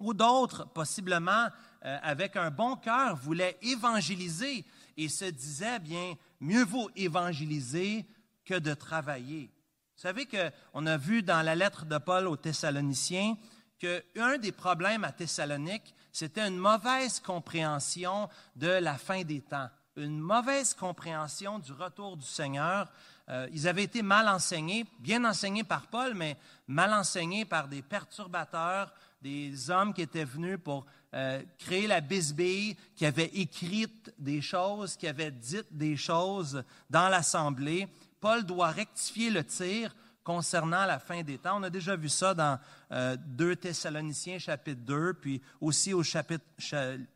Ou 0.00 0.14
d'autres, 0.14 0.66
possiblement, 0.72 1.48
euh, 1.84 1.98
avec 2.02 2.36
un 2.36 2.50
bon 2.50 2.76
cœur, 2.76 3.16
voulait 3.16 3.58
évangéliser 3.62 4.64
et 4.96 5.08
se 5.08 5.26
disait, 5.26 5.78
bien, 5.78 6.14
mieux 6.40 6.64
vaut 6.64 6.90
évangéliser 6.96 8.06
que 8.44 8.58
de 8.58 8.74
travailler. 8.74 9.50
Vous 9.96 10.02
savez 10.02 10.26
qu'on 10.26 10.86
a 10.86 10.96
vu 10.96 11.22
dans 11.22 11.42
la 11.42 11.54
lettre 11.54 11.84
de 11.84 11.98
Paul 11.98 12.26
aux 12.26 12.36
Thessaloniciens 12.36 13.36
qu'un 13.78 14.38
des 14.38 14.52
problèmes 14.52 15.04
à 15.04 15.12
Thessalonique, 15.12 15.94
c'était 16.12 16.46
une 16.46 16.58
mauvaise 16.58 17.20
compréhension 17.20 18.28
de 18.56 18.68
la 18.68 18.98
fin 18.98 19.22
des 19.22 19.40
temps, 19.40 19.68
une 19.96 20.18
mauvaise 20.18 20.74
compréhension 20.74 21.58
du 21.58 21.72
retour 21.72 22.16
du 22.16 22.26
Seigneur. 22.26 22.90
Euh, 23.28 23.48
ils 23.52 23.68
avaient 23.68 23.84
été 23.84 24.02
mal 24.02 24.28
enseignés, 24.28 24.86
bien 24.98 25.24
enseignés 25.24 25.64
par 25.64 25.86
Paul, 25.86 26.14
mais 26.14 26.36
mal 26.66 26.92
enseignés 26.92 27.44
par 27.44 27.68
des 27.68 27.82
perturbateurs, 27.82 28.92
des 29.20 29.70
hommes 29.70 29.92
qui 29.92 30.02
étaient 30.02 30.24
venus 30.24 30.58
pour 30.62 30.86
euh, 31.14 31.42
créer 31.58 31.86
la 31.86 32.00
bisbille, 32.00 32.76
qui 32.96 33.04
avait 33.04 33.30
écrit 33.34 33.86
des 34.18 34.40
choses, 34.40 34.96
qui 34.96 35.06
avait 35.06 35.30
dit 35.30 35.60
des 35.70 35.96
choses 35.96 36.62
dans 36.88 37.08
l'Assemblée. 37.08 37.88
Paul 38.20 38.44
doit 38.44 38.70
rectifier 38.70 39.30
le 39.30 39.44
tir 39.44 39.94
concernant 40.22 40.84
la 40.84 40.98
fin 40.98 41.22
des 41.22 41.38
temps. 41.38 41.58
On 41.58 41.62
a 41.62 41.70
déjà 41.70 41.96
vu 41.96 42.08
ça 42.08 42.34
dans 42.34 42.58
2 42.90 42.96
euh, 42.96 43.54
Thessaloniciens 43.56 44.38
chapitre 44.38 44.82
2, 44.82 45.14
puis 45.14 45.42
aussi 45.60 45.92
au 45.92 46.02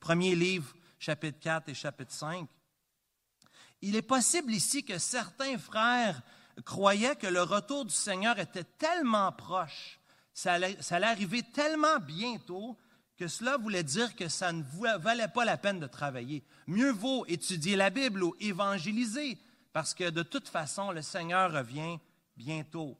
premier 0.00 0.34
livre, 0.34 0.74
chapitre 0.98 1.38
4 1.40 1.68
et 1.68 1.74
chapitre 1.74 2.12
5. 2.12 2.48
Il 3.82 3.96
est 3.96 4.02
possible 4.02 4.52
ici 4.52 4.82
que 4.82 4.98
certains 4.98 5.58
frères 5.58 6.22
croyaient 6.64 7.16
que 7.16 7.26
le 7.26 7.42
retour 7.42 7.84
du 7.84 7.94
Seigneur 7.94 8.38
était 8.38 8.64
tellement 8.64 9.30
proche, 9.32 10.00
ça 10.34 10.54
allait, 10.54 10.76
arriver 10.90 11.42
tellement 11.42 11.98
bientôt 12.00 12.76
que 13.16 13.28
cela 13.28 13.56
voulait 13.56 13.84
dire 13.84 14.16
que 14.16 14.28
ça 14.28 14.52
ne 14.52 14.64
valait 14.98 15.28
pas 15.28 15.44
la 15.44 15.56
peine 15.56 15.78
de 15.78 15.86
travailler. 15.86 16.44
Mieux 16.66 16.90
vaut 16.90 17.24
étudier 17.26 17.76
la 17.76 17.90
Bible 17.90 18.24
ou 18.24 18.34
évangéliser, 18.40 19.38
parce 19.72 19.94
que 19.94 20.10
de 20.10 20.24
toute 20.24 20.48
façon, 20.48 20.90
le 20.90 21.02
Seigneur 21.02 21.52
revient 21.52 21.98
bientôt. 22.36 22.98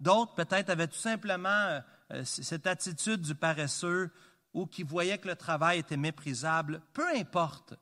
D'autres, 0.00 0.34
peut-être, 0.34 0.70
avaient 0.70 0.88
tout 0.88 0.96
simplement 0.96 1.48
euh, 1.48 1.80
euh, 2.12 2.24
cette 2.24 2.66
attitude 2.66 3.20
du 3.20 3.36
paresseux 3.36 4.10
ou 4.52 4.66
qui 4.66 4.82
voyaient 4.82 5.18
que 5.18 5.28
le 5.28 5.36
travail 5.36 5.78
était 5.78 5.96
méprisable. 5.96 6.82
Peu 6.92 7.06
importe. 7.14 7.74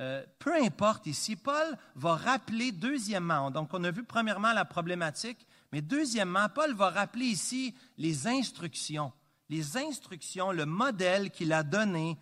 Euh, 0.00 0.24
peu 0.38 0.54
importe 0.54 1.06
ici, 1.06 1.34
Paul 1.34 1.76
va 1.96 2.14
rappeler 2.14 2.70
deuxièmement, 2.70 3.50
donc 3.50 3.70
on 3.72 3.82
a 3.82 3.90
vu 3.90 4.04
premièrement 4.04 4.52
la 4.52 4.64
problématique, 4.64 5.44
mais 5.72 5.82
deuxièmement, 5.82 6.48
Paul 6.48 6.74
va 6.74 6.90
rappeler 6.90 7.26
ici 7.26 7.74
les 7.96 8.26
instructions 8.28 9.12
les 9.48 9.76
instructions, 9.76 10.52
le 10.52 10.66
modèle 10.66 11.30
qu'il 11.30 11.52
a 11.52 11.62
donné 11.62 12.18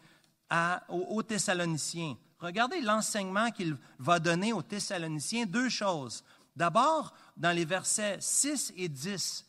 aux, 0.88 1.22
Thessaloniciens. 1.22 2.16
Regardez 2.38 2.80
l'enseignement 2.80 3.50
qu'il 3.50 3.76
va 3.98 4.18
donner 4.18 4.52
aux 4.52 4.62
Thessaloniciens. 4.62 5.46
Deux 5.46 5.68
choses. 5.68 6.22
D'abord, 6.54 7.12
dans 7.36 7.54
les 7.54 7.64
versets 7.64 8.18
6 8.20 8.74
et 8.76 8.88
10, 8.88 9.44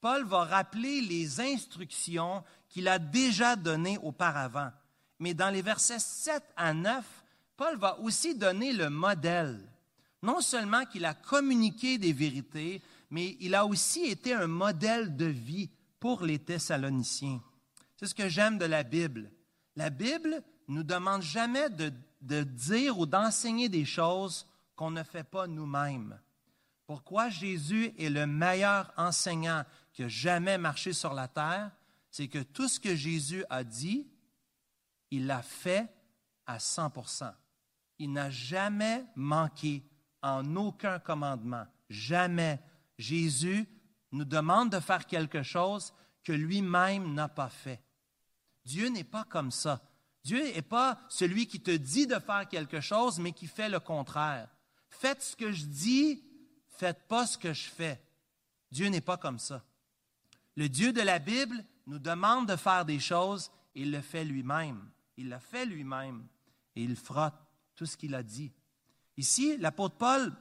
Paul 0.00 0.24
va 0.24 0.44
rappeler 0.44 1.00
les 1.00 1.40
instructions 1.40 2.44
qu'il 2.68 2.88
a 2.88 2.98
déjà 2.98 3.56
données 3.56 3.98
auparavant. 4.02 4.70
Mais 5.18 5.34
dans 5.34 5.50
les 5.50 5.62
versets 5.62 6.00
7 6.00 6.42
à 6.56 6.74
9, 6.74 7.04
Paul 7.62 7.78
va 7.78 8.00
aussi 8.00 8.34
donner 8.34 8.72
le 8.72 8.90
modèle. 8.90 9.56
Non 10.20 10.40
seulement 10.40 10.84
qu'il 10.84 11.04
a 11.04 11.14
communiqué 11.14 11.96
des 11.96 12.12
vérités, 12.12 12.82
mais 13.08 13.36
il 13.38 13.54
a 13.54 13.64
aussi 13.64 14.06
été 14.06 14.34
un 14.34 14.48
modèle 14.48 15.16
de 15.16 15.26
vie 15.26 15.70
pour 16.00 16.24
les 16.24 16.40
Thessaloniciens. 16.40 17.40
C'est 17.96 18.06
ce 18.06 18.16
que 18.16 18.28
j'aime 18.28 18.58
de 18.58 18.64
la 18.64 18.82
Bible. 18.82 19.30
La 19.76 19.90
Bible 19.90 20.42
nous 20.66 20.82
demande 20.82 21.22
jamais 21.22 21.70
de, 21.70 21.92
de 22.20 22.42
dire 22.42 22.98
ou 22.98 23.06
d'enseigner 23.06 23.68
des 23.68 23.84
choses 23.84 24.44
qu'on 24.74 24.90
ne 24.90 25.04
fait 25.04 25.22
pas 25.22 25.46
nous-mêmes. 25.46 26.18
Pourquoi 26.84 27.28
Jésus 27.28 27.92
est 27.96 28.10
le 28.10 28.26
meilleur 28.26 28.92
enseignant 28.96 29.62
qui 29.92 30.02
a 30.02 30.08
jamais 30.08 30.58
marché 30.58 30.92
sur 30.92 31.14
la 31.14 31.28
terre? 31.28 31.70
C'est 32.10 32.26
que 32.26 32.42
tout 32.42 32.66
ce 32.66 32.80
que 32.80 32.96
Jésus 32.96 33.44
a 33.48 33.62
dit, 33.62 34.08
il 35.12 35.28
l'a 35.28 35.42
fait 35.42 35.94
à 36.44 36.58
100 36.58 36.90
Il 38.02 38.12
n'a 38.12 38.30
jamais 38.30 39.04
manqué 39.14 39.80
en 40.22 40.56
aucun 40.56 40.98
commandement. 40.98 41.64
Jamais. 41.88 42.58
Jésus 42.98 43.64
nous 44.10 44.24
demande 44.24 44.70
de 44.70 44.80
faire 44.80 45.06
quelque 45.06 45.44
chose 45.44 45.94
que 46.24 46.32
lui-même 46.32 47.14
n'a 47.14 47.28
pas 47.28 47.48
fait. 47.48 47.80
Dieu 48.64 48.88
n'est 48.88 49.04
pas 49.04 49.22
comme 49.22 49.52
ça. 49.52 49.80
Dieu 50.24 50.42
n'est 50.42 50.62
pas 50.62 50.98
celui 51.08 51.46
qui 51.46 51.60
te 51.60 51.70
dit 51.70 52.08
de 52.08 52.18
faire 52.18 52.48
quelque 52.48 52.80
chose, 52.80 53.20
mais 53.20 53.30
qui 53.30 53.46
fait 53.46 53.68
le 53.68 53.78
contraire. 53.78 54.48
Faites 54.88 55.22
ce 55.22 55.36
que 55.36 55.52
je 55.52 55.66
dis, 55.66 56.24
faites 56.70 57.06
pas 57.06 57.24
ce 57.24 57.38
que 57.38 57.52
je 57.52 57.68
fais. 57.68 58.02
Dieu 58.72 58.88
n'est 58.88 59.00
pas 59.00 59.16
comme 59.16 59.38
ça. 59.38 59.62
Le 60.56 60.68
Dieu 60.68 60.92
de 60.92 61.02
la 61.02 61.20
Bible 61.20 61.64
nous 61.86 62.00
demande 62.00 62.48
de 62.48 62.56
faire 62.56 62.84
des 62.84 62.98
choses 62.98 63.52
et 63.76 63.82
il 63.82 63.92
le 63.92 64.00
fait 64.00 64.24
lui-même. 64.24 64.90
Il 65.16 65.28
l'a 65.28 65.38
fait 65.38 65.66
lui-même 65.66 66.26
et 66.74 66.82
il 66.82 66.96
fera 66.96 67.32
ce 67.86 67.96
qu'il 67.96 68.14
a 68.14 68.22
dit. 68.22 68.52
Ici, 69.16 69.56
l'apôtre 69.58 69.96
Paul 69.96 70.32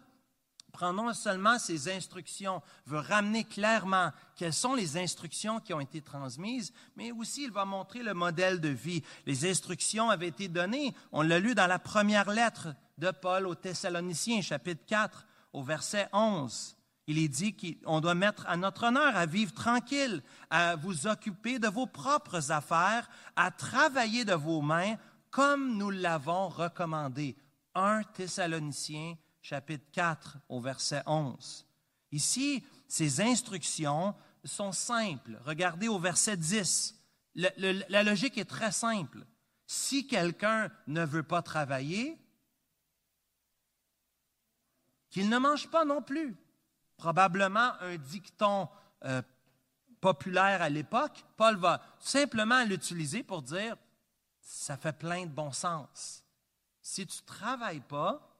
prend 0.71 0.93
non 0.93 1.13
seulement 1.13 1.59
ses 1.59 1.91
instructions, 1.91 2.61
veut 2.85 2.99
ramener 2.99 3.43
clairement 3.43 4.11
quelles 4.35 4.53
sont 4.53 4.73
les 4.73 4.97
instructions 4.97 5.59
qui 5.59 5.73
ont 5.73 5.79
été 5.79 6.01
transmises, 6.01 6.73
mais 6.95 7.11
aussi 7.11 7.43
il 7.43 7.51
va 7.51 7.65
montrer 7.65 8.01
le 8.01 8.13
modèle 8.13 8.59
de 8.59 8.69
vie. 8.69 9.03
Les 9.25 9.49
instructions 9.49 10.09
avaient 10.09 10.29
été 10.29 10.47
données, 10.47 10.95
on 11.11 11.21
l'a 11.21 11.39
lu 11.39 11.53
dans 11.55 11.67
la 11.67 11.79
première 11.79 12.29
lettre 12.29 12.69
de 12.97 13.11
Paul 13.11 13.47
aux 13.47 13.55
Thessaloniciens, 13.55 14.41
chapitre 14.41 14.85
4, 14.87 15.27
au 15.53 15.63
verset 15.63 16.07
11. 16.13 16.77
Il 17.07 17.17
est 17.17 17.27
dit 17.27 17.55
qu'on 17.55 17.99
doit 17.99 18.15
mettre 18.15 18.47
à 18.47 18.55
notre 18.55 18.83
honneur 18.85 19.15
à 19.15 19.25
vivre 19.25 19.51
tranquille, 19.53 20.21
à 20.49 20.75
vous 20.75 21.07
occuper 21.07 21.59
de 21.59 21.67
vos 21.67 21.87
propres 21.87 22.51
affaires, 22.51 23.09
à 23.35 23.51
travailler 23.51 24.23
de 24.23 24.33
vos 24.33 24.61
mains 24.61 24.95
comme 25.31 25.77
nous 25.77 25.89
l'avons 25.89 26.49
recommandé. 26.49 27.35
1 27.73 28.03
Thessaloniciens 28.13 29.15
chapitre 29.41 29.85
4 29.93 30.37
au 30.49 30.59
verset 30.59 31.01
11. 31.05 31.65
Ici, 32.11 32.63
ces 32.87 33.21
instructions 33.21 34.13
sont 34.43 34.73
simples. 34.73 35.39
Regardez 35.45 35.87
au 35.87 35.97
verset 35.97 36.37
10. 36.37 36.95
la 37.35 38.03
logique 38.03 38.37
est 38.37 38.45
très 38.45 38.71
simple. 38.71 39.25
Si 39.65 40.05
quelqu'un 40.05 40.69
ne 40.87 41.05
veut 41.05 41.23
pas 41.23 41.41
travailler, 41.41 42.19
qu'il 45.11 45.29
ne 45.29 45.37
mange 45.37 45.69
pas 45.69 45.85
non 45.85 46.01
plus. 46.01 46.35
Probablement 46.97 47.73
un 47.81 47.97
dicton 47.97 48.67
euh, 49.05 49.21
populaire 49.99 50.61
à 50.61 50.69
l'époque, 50.69 51.23
Paul 51.37 51.55
va 51.57 51.81
simplement 51.99 52.63
l'utiliser 52.63 53.23
pour 53.23 53.41
dire, 53.41 53.75
ça 54.41 54.77
fait 54.77 54.97
plein 54.97 55.25
de 55.25 55.31
bon 55.31 55.51
sens. 55.51 56.23
Si 56.81 57.05
tu 57.05 57.21
ne 57.21 57.27
travailles 57.27 57.81
pas, 57.81 58.37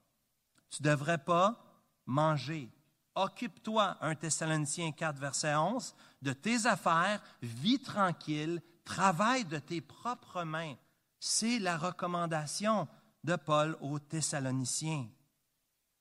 tu 0.70 0.84
ne 0.84 0.90
devrais 0.90 1.18
pas 1.18 1.64
manger. 2.06 2.70
Occupe-toi, 3.16 3.98
1 4.02 4.16
Thessaloniciens 4.16 4.92
4, 4.92 5.18
verset 5.18 5.56
11, 5.56 5.94
de 6.22 6.34
tes 6.34 6.66
affaires, 6.66 7.22
vis 7.42 7.82
tranquille, 7.82 8.62
travaille 8.84 9.46
de 9.46 9.60
tes 9.60 9.82
propres 9.82 10.44
mains. 10.44 10.76
C'est 11.20 11.60
la 11.60 11.78
recommandation 11.78 12.88
de 13.24 13.36
Paul 13.36 13.78
aux 13.82 14.00
Thessaloniciens. 14.00 15.08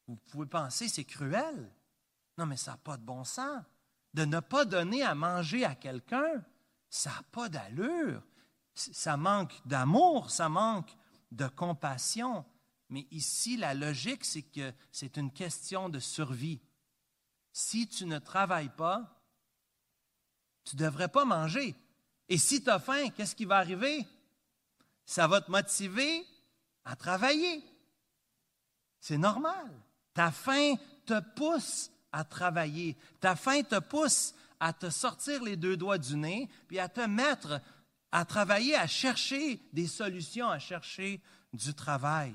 Vous 0.07 0.17
pouvez 0.17 0.47
penser, 0.47 0.89
c'est 0.89 1.05
cruel. 1.05 1.71
Non, 2.39 2.47
mais 2.47 2.57
ça 2.57 2.73
n'a 2.73 2.77
pas 2.79 2.97
de 2.97 3.05
bon 3.05 3.25
sens. 3.25 3.63
De 4.15 4.25
ne 4.25 4.41
pas 4.41 4.65
donner 4.65 5.03
à 5.03 5.15
manger 5.15 5.65
à 5.65 5.75
quelqu'un, 5.75 6.43
ça 6.89 7.11
n'a 7.11 7.23
pas 7.31 7.49
d'allure. 7.49 8.23
Ça 8.93 9.17
manque 9.17 9.61
d'amour, 9.67 10.31
ça 10.31 10.49
manque 10.49 10.91
de 11.31 11.47
compassion. 11.47 12.45
Mais 12.89 13.07
ici, 13.11 13.57
la 13.57 13.75
logique, 13.75 14.25
c'est 14.25 14.43
que 14.43 14.73
c'est 14.91 15.17
une 15.17 15.33
question 15.33 15.89
de 15.89 15.99
survie. 15.99 16.61
Si 17.53 17.87
tu 17.87 18.07
ne 18.07 18.19
travailles 18.19 18.75
pas, 18.77 19.23
tu 20.65 20.77
ne 20.77 20.83
devrais 20.83 21.09
pas 21.09 21.25
manger. 21.25 21.75
Et 22.29 22.39
si 22.39 22.63
tu 22.63 22.71
as 22.71 22.79
faim, 22.79 23.11
qu'est-ce 23.11 23.35
qui 23.35 23.45
va 23.45 23.59
arriver? 23.59 24.07
Ça 25.05 25.27
va 25.27 25.41
te 25.41 25.51
motiver 25.51 26.27
à 26.85 26.97
travailler. 26.97 27.65
C'est 29.01 29.19
normal. 29.19 29.71
Ta 30.15 30.31
faim 30.31 30.75
te 31.07 31.21
pousse 31.35 31.91
à 32.13 32.25
travailler. 32.25 32.97
Ta 33.21 33.37
faim 33.37 33.63
te 33.63 33.79
pousse 33.79 34.35
à 34.59 34.73
te 34.73 34.91
sortir 34.91 35.43
les 35.43 35.57
deux 35.57 35.77
doigts 35.77 35.99
du 35.99 36.17
nez, 36.17 36.49
puis 36.69 36.79
à 36.79 36.89
te 36.89 37.01
mettre 37.01 37.61
à 38.13 38.25
travailler, 38.25 38.75
à 38.75 38.87
chercher 38.87 39.61
des 39.73 39.87
solutions, 39.87 40.49
à 40.49 40.59
chercher 40.59 41.21
du 41.53 41.75
travail. 41.75 42.35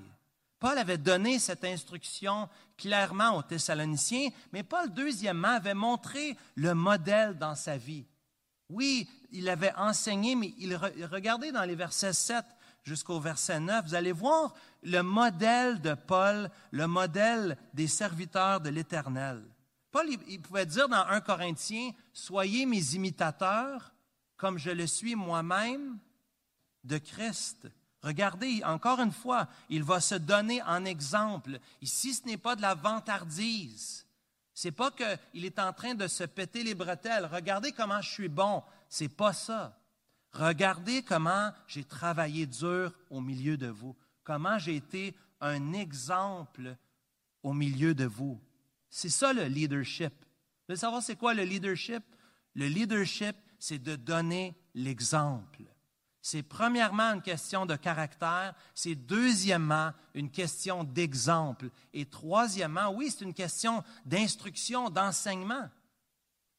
Paul 0.59 0.77
avait 0.77 0.97
donné 0.97 1.37
cette 1.37 1.63
instruction 1.63 2.49
clairement 2.77 3.37
aux 3.37 3.43
Thessaloniciens, 3.43 4.29
mais 4.51 4.63
Paul, 4.63 4.93
deuxièmement, 4.93 5.49
avait 5.49 5.73
montré 5.73 6.37
le 6.55 6.73
modèle 6.73 7.37
dans 7.37 7.55
sa 7.55 7.77
vie. 7.77 8.05
Oui, 8.69 9.07
il 9.31 9.47
avait 9.49 9.73
enseigné, 9.75 10.35
mais 10.35 10.53
il, 10.57 10.75
regardez 10.75 11.51
dans 11.51 11.65
les 11.65 11.75
versets 11.75 12.13
7 12.13 12.43
jusqu'au 12.83 13.19
verset 13.19 13.59
9, 13.59 13.85
vous 13.85 13.95
allez 13.95 14.11
voir 14.11 14.53
le 14.83 15.01
modèle 15.01 15.81
de 15.81 15.93
Paul, 15.93 16.49
le 16.71 16.87
modèle 16.87 17.57
des 17.73 17.87
serviteurs 17.87 18.61
de 18.61 18.69
l'Éternel. 18.69 19.43
Paul, 19.91 20.07
il, 20.27 20.41
pouvait 20.41 20.65
dire 20.65 20.87
dans 20.87 21.05
1 21.07 21.21
Corinthiens, 21.21 21.91
Soyez 22.13 22.65
mes 22.65 22.93
imitateurs 22.95 23.93
comme 24.37 24.57
je 24.57 24.71
le 24.71 24.87
suis 24.87 25.15
moi-même 25.15 25.97
de 26.83 26.97
Christ. 26.97 27.67
Regardez, 28.01 28.61
encore 28.63 28.99
une 28.99 29.11
fois, 29.11 29.47
il 29.69 29.83
va 29.83 29.99
se 29.99 30.15
donner 30.15 30.61
en 30.63 30.85
exemple. 30.85 31.59
Ici, 31.81 32.13
ce 32.13 32.25
n'est 32.25 32.37
pas 32.37 32.55
de 32.55 32.61
la 32.61 32.75
vantardise. 32.75 34.05
C'est 34.53 34.71
pas 34.71 34.91
qu'il 34.91 35.43
est 35.43 35.59
en 35.59 35.73
train 35.73 35.95
de 35.95 36.07
se 36.07 36.23
péter 36.23 36.63
les 36.63 36.75
bretelles. 36.75 37.29
Regardez 37.31 37.71
comment 37.71 38.01
je 38.01 38.09
suis 38.11 38.29
bon. 38.29 38.63
C'est 38.89 39.09
pas 39.09 39.33
ça. 39.33 39.77
Regardez 40.31 41.01
comment 41.01 41.51
j'ai 41.67 41.83
travaillé 41.83 42.45
dur 42.45 42.93
au 43.09 43.21
milieu 43.21 43.57
de 43.57 43.67
vous. 43.67 43.95
Comment 44.23 44.59
j'ai 44.59 44.75
été 44.75 45.15
un 45.41 45.73
exemple 45.73 46.75
au 47.43 47.53
milieu 47.53 47.93
de 47.93 48.05
vous. 48.05 48.39
C'est 48.89 49.09
ça 49.09 49.33
le 49.33 49.45
leadership. 49.45 50.13
Vous 50.13 50.69
voulez 50.69 50.79
savoir 50.79 51.01
c'est 51.03 51.15
quoi 51.15 51.33
le 51.33 51.43
leadership? 51.43 52.03
Le 52.53 52.67
leadership, 52.67 53.35
c'est 53.65 53.79
de 53.79 53.95
donner 53.95 54.55
l'exemple. 54.75 55.63
C'est 56.21 56.43
premièrement 56.43 57.13
une 57.13 57.21
question 57.23 57.65
de 57.65 57.75
caractère, 57.75 58.53
c'est 58.75 58.93
deuxièmement 58.93 59.91
une 60.13 60.29
question 60.29 60.83
d'exemple, 60.83 61.69
et 61.91 62.05
troisièmement, 62.05 62.91
oui, 62.91 63.09
c'est 63.09 63.25
une 63.25 63.33
question 63.33 63.83
d'instruction, 64.05 64.91
d'enseignement. 64.91 65.67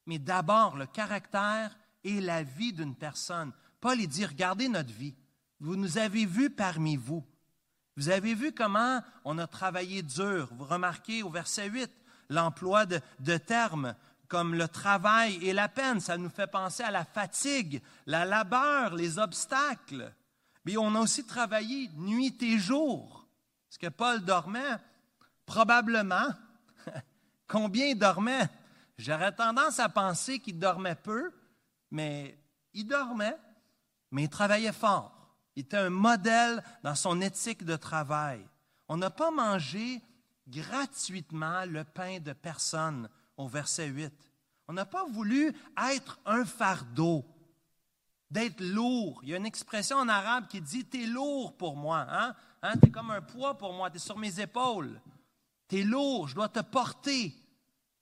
Mais 0.07 0.19
d'abord, 0.19 0.77
le 0.77 0.87
caractère 0.87 1.77
et 2.03 2.21
la 2.21 2.43
vie 2.43 2.73
d'une 2.73 2.97
personne. 2.97 3.53
Paul 3.81 3.99
dit, 3.99 4.27
regardez 4.27 4.69
notre 4.69 4.93
vie. 4.93 5.15
Vous 5.61 5.77
nous 5.77 5.99
avez 5.99 6.27
vus 6.27 6.51
parmi 6.51 6.97
vous. 6.97 7.25
Vous 7.97 8.09
avez 8.09 8.35
vu 8.35 8.53
comment 8.53 9.01
on 9.25 9.39
a 9.39 9.47
travaillé 9.47 10.03
dur. 10.03 10.49
Vous 10.53 10.65
remarquez 10.65 11.23
au 11.23 11.31
verset 11.31 11.69
8 11.69 11.89
l'emploi 12.31 12.85
de, 12.85 13.01
de 13.21 13.37
termes 13.37 13.95
comme 14.29 14.55
le 14.55 14.69
travail 14.69 15.39
et 15.43 15.53
la 15.53 15.69
peine. 15.69 16.01
Ça 16.01 16.17
nous 16.17 16.29
fait 16.29 16.47
penser 16.47 16.83
à 16.83 16.91
la 16.91 17.05
fatigue, 17.05 17.83
la 18.07 18.25
labeur, 18.25 18.95
les 18.95 19.19
obstacles. 19.19 20.13
Mais 20.65 20.77
on 20.77 20.95
a 20.95 21.01
aussi 21.01 21.25
travaillé 21.25 21.91
nuit 21.97 22.37
et 22.43 22.59
jour. 22.59 23.27
Est-ce 23.71 23.79
que 23.79 23.89
Paul 23.89 24.25
dormait? 24.25 24.79
Probablement. 25.45 26.29
Combien 27.47 27.87
il 27.87 27.99
dormait? 27.99 28.49
J'aurais 28.99 29.33
tendance 29.33 29.79
à 29.79 29.89
penser 29.89 30.39
qu'il 30.39 30.59
dormait 30.59 30.95
peu, 30.95 31.31
mais 31.91 32.39
il 32.73 32.87
dormait, 32.87 33.37
mais 34.11 34.25
il 34.25 34.29
travaillait 34.29 34.73
fort. 34.73 35.13
Il 35.55 35.61
était 35.61 35.77
un 35.77 35.91
modèle 35.91 36.63
dans 36.83 36.95
son 36.95 37.21
éthique 37.21 37.65
de 37.65 37.77
travail. 37.77 38.47
On 38.89 38.97
n'a 38.97 39.11
pas 39.11 39.31
mangé 39.31 40.03
gratuitement 40.49 41.65
le 41.65 41.85
pain 41.85 42.19
de 42.21 42.33
personne 42.33 43.09
au 43.37 43.49
verset 43.49 43.87
8. 43.87 44.13
On 44.69 44.73
n'a 44.73 44.87
pas 44.87 45.05
voulu 45.05 45.55
être 45.77 46.19
un 46.27 46.45
fardeau, 46.45 47.25
d'être 48.31 48.61
lourd. 48.61 49.21
Il 49.23 49.29
y 49.31 49.35
a 49.35 49.37
une 49.37 49.47
expression 49.47 49.97
en 49.99 50.09
arabe 50.09 50.49
qui 50.49 50.61
dit 50.61 50.85
T'es 50.85 51.07
lourd 51.07 51.57
pour 51.57 51.77
moi. 51.77 52.07
Hein? 52.09 52.35
hein? 52.63 52.77
T'es 52.79 52.91
comme 52.91 53.11
un 53.11 53.23
poids 53.23 53.57
pour 53.57 53.73
moi, 53.73 53.91
t'es 53.91 53.99
sur 53.99 54.19
mes 54.19 54.41
épaules. 54.41 55.01
T'es 55.69 55.83
lourd, 55.83 56.29
je 56.29 56.35
dois 56.35 56.49
te 56.49 56.61
porter. 56.61 57.35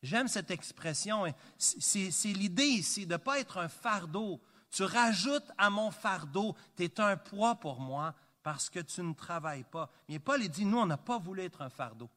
J'aime 0.02 0.28
cette 0.28 0.50
expression. 0.50 1.24
C'est 1.56 2.32
l'idée 2.32 2.66
ici 2.66 3.06
de 3.06 3.12
ne 3.12 3.18
pas 3.18 3.40
être 3.40 3.58
un 3.58 3.68
fardeau. 3.68 4.40
Tu 4.70 4.82
rajoutes 4.82 5.50
à 5.56 5.70
mon 5.70 5.90
fardeau, 5.90 6.56
tu 6.76 6.84
es 6.84 7.00
un 7.00 7.16
poids 7.16 7.54
pour 7.54 7.80
moi 7.80 8.14
parce 8.42 8.68
que 8.68 8.80
tu 8.80 9.02
ne 9.02 9.14
travailles 9.14 9.64
pas. 9.64 9.90
Mais 10.08 10.18
Paul 10.18 10.46
dit, 10.48 10.66
nous, 10.66 10.78
on 10.78 10.86
n'a 10.86 10.98
pas 10.98 11.18
voulu 11.18 11.42
être 11.42 11.62
un 11.62 11.70
fardeau 11.70 12.10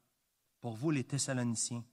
pour 0.60 0.75
vous, 0.75 0.91
les 0.91 1.03
Thessaloniciens. 1.03 1.84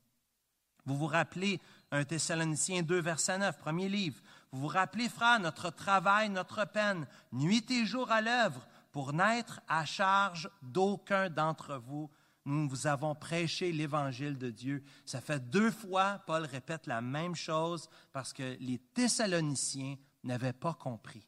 Vous 0.87 0.97
vous 0.97 1.07
rappelez 1.07 1.61
un 1.91 2.05
Thessaloniciens 2.05 2.83
2, 2.83 3.01
verset 3.01 3.39
9, 3.39 3.59
premier 3.59 3.89
livre. 3.89 4.21
Vous 4.53 4.61
vous 4.61 4.69
rappelez, 4.69 5.09
frère, 5.09 5.41
notre 5.41 5.71
travail, 5.71 6.29
notre 6.29 6.65
peine, 6.67 7.07
nuit 7.33 7.69
et 7.71 7.87
jour 7.87 8.11
à 8.11 8.21
l'œuvre, 8.21 8.67
pour 8.93 9.13
n'être 9.13 9.61
à 9.67 9.85
charge 9.85 10.49
d'aucun 10.63 11.31
d'entre 11.31 11.77
vous. 11.77 12.11
Nous 12.45 12.69
vous 12.69 12.87
avons 12.87 13.15
prêché 13.15 13.73
l'évangile 13.73 14.37
de 14.37 14.51
Dieu. 14.51 14.85
Ça 15.07 15.21
fait 15.21 15.41
deux 15.51 15.71
fois, 15.71 16.23
Paul 16.27 16.45
répète 16.45 16.87
la 16.87 17.01
même 17.01 17.35
chose 17.35 17.89
parce 18.13 18.33
que 18.33 18.57
les 18.61 18.79
Thessaloniciens 18.79 19.97
n'avaient 20.23 20.53
pas 20.53 20.75
compris. 20.75 21.27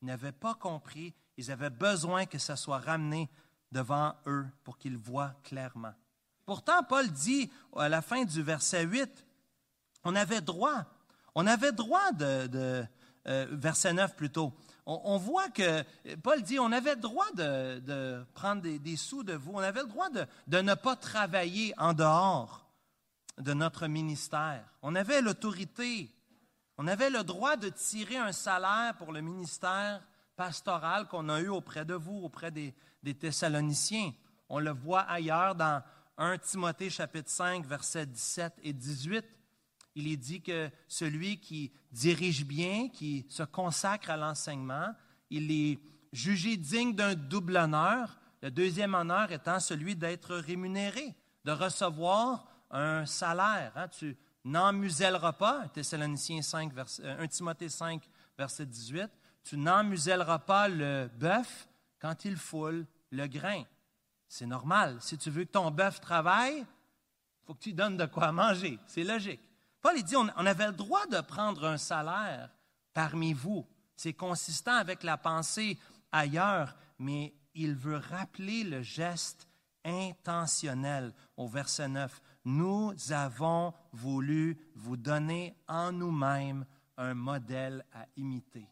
Ils 0.00 0.06
n'avaient 0.06 0.32
pas 0.32 0.54
compris. 0.54 1.14
Ils 1.36 1.50
avaient 1.50 1.70
besoin 1.70 2.26
que 2.26 2.38
ça 2.38 2.56
soit 2.56 2.78
ramené 2.78 3.28
devant 3.72 4.14
eux 4.26 4.46
pour 4.62 4.78
qu'ils 4.78 4.96
voient 4.96 5.34
clairement. 5.42 5.94
Pourtant, 6.48 6.82
Paul 6.82 7.10
dit 7.10 7.50
à 7.76 7.90
la 7.90 8.00
fin 8.00 8.24
du 8.24 8.42
verset 8.42 8.84
8, 8.84 9.26
on 10.02 10.14
avait 10.16 10.40
droit, 10.40 10.86
on 11.34 11.46
avait 11.46 11.72
droit 11.72 12.10
de, 12.12 12.86
euh, 13.26 13.46
verset 13.50 13.92
9 13.92 14.16
plutôt, 14.16 14.54
on, 14.86 15.18
voit 15.18 15.50
que 15.50 15.84
Paul 16.22 16.40
dit, 16.40 16.58
on 16.58 16.72
avait 16.72 16.96
droit 16.96 17.30
de, 17.34 18.24
prendre 18.32 18.62
des, 18.62 18.96
sous 18.96 19.24
de 19.24 19.34
vous, 19.34 19.52
on 19.52 19.58
avait 19.58 19.82
le 19.82 19.88
droit 19.88 20.08
de, 20.08 20.60
ne 20.62 20.72
pas 20.72 20.96
travailler 20.96 21.74
en 21.76 21.92
dehors 21.92 22.66
de 23.36 23.52
notre 23.52 23.86
ministère. 23.86 24.64
On 24.80 24.94
avait 24.94 25.20
l'autorité, 25.20 26.10
on 26.78 26.86
avait 26.86 27.10
le 27.10 27.24
droit 27.24 27.56
de 27.56 27.68
tirer 27.68 28.16
un 28.16 28.32
salaire 28.32 28.94
pour 28.96 29.12
le 29.12 29.20
ministère 29.20 30.00
pastoral 30.34 31.08
qu'on 31.08 31.28
a 31.28 31.40
eu 31.40 31.48
auprès 31.48 31.84
de 31.84 31.92
vous, 31.92 32.22
auprès 32.24 32.50
des 32.50 32.74
Thessaloniciens. 33.20 34.14
On 34.48 34.60
le 34.60 34.70
voit 34.70 35.02
ailleurs 35.02 35.54
dans 35.54 35.82
1 36.18 36.38
Timothée 36.38 36.90
chapitre 36.90 37.30
5, 37.30 37.64
versets 37.64 38.06
17 38.06 38.54
et 38.62 38.72
18 38.72 39.24
il 39.98 40.06
est 40.12 40.16
dit 40.16 40.40
que 40.40 40.70
celui 40.86 41.40
qui 41.40 41.72
dirige 41.90 42.44
bien, 42.44 42.88
qui 42.88 43.26
se 43.28 43.42
consacre 43.42 44.10
à 44.10 44.16
l'enseignement, 44.16 44.94
il 45.28 45.50
est 45.50 45.80
jugé 46.12 46.56
digne 46.56 46.94
d'un 46.94 47.14
double 47.16 47.56
honneur, 47.56 48.16
le 48.40 48.50
deuxième 48.52 48.94
honneur 48.94 49.32
étant 49.32 49.58
celui 49.58 49.96
d'être 49.96 50.36
rémunéré, 50.36 51.16
de 51.44 51.50
recevoir 51.50 52.46
un 52.70 53.06
salaire. 53.06 53.72
Hein. 53.74 53.88
Tu 53.88 54.16
n'emmuselleras 54.44 55.32
pas, 55.32 55.64
5, 55.74 56.72
1 57.02 57.26
Timothée 57.26 57.68
5, 57.68 58.08
verset 58.38 58.66
18, 58.66 59.10
tu 59.42 59.56
n'emmuselleras 59.56 60.38
pas 60.38 60.68
le 60.68 61.10
bœuf 61.18 61.68
quand 61.98 62.24
il 62.24 62.36
foule 62.36 62.86
le 63.10 63.26
grain. 63.26 63.64
C'est 64.28 64.46
normal. 64.46 64.98
Si 65.00 65.16
tu 65.16 65.30
veux 65.30 65.44
que 65.44 65.52
ton 65.52 65.70
bœuf 65.70 66.00
travaille, 66.00 66.58
il 66.58 67.46
faut 67.46 67.54
que 67.54 67.60
tu 67.62 67.72
donnes 67.72 67.96
de 67.96 68.06
quoi 68.06 68.30
manger. 68.30 68.78
C'est 68.86 69.04
logique. 69.04 69.40
Paul 69.80 70.02
dit, 70.02 70.16
on, 70.16 70.28
avait 70.28 70.66
le 70.66 70.72
droit 70.72 71.06
de 71.06 71.20
prendre 71.20 71.64
un 71.64 71.78
salaire 71.78 72.50
parmi 72.92 73.32
vous. 73.32 73.66
C'est 73.96 74.12
consistant 74.12 74.74
avec 74.74 75.02
la 75.02 75.16
pensée 75.16 75.78
ailleurs, 76.12 76.76
mais 76.98 77.34
il 77.54 77.74
veut 77.74 77.96
rappeler 77.96 78.64
le 78.64 78.82
geste 78.82 79.48
intentionnel 79.84 81.12
au 81.36 81.48
verset 81.48 81.88
9. 81.88 82.20
Nous 82.44 82.94
avons 83.10 83.72
voulu 83.92 84.58
vous 84.74 84.96
donner 84.96 85.56
en 85.68 85.92
nous-mêmes 85.92 86.66
un 86.96 87.14
modèle 87.14 87.84
à 87.94 88.06
imiter. 88.16 88.68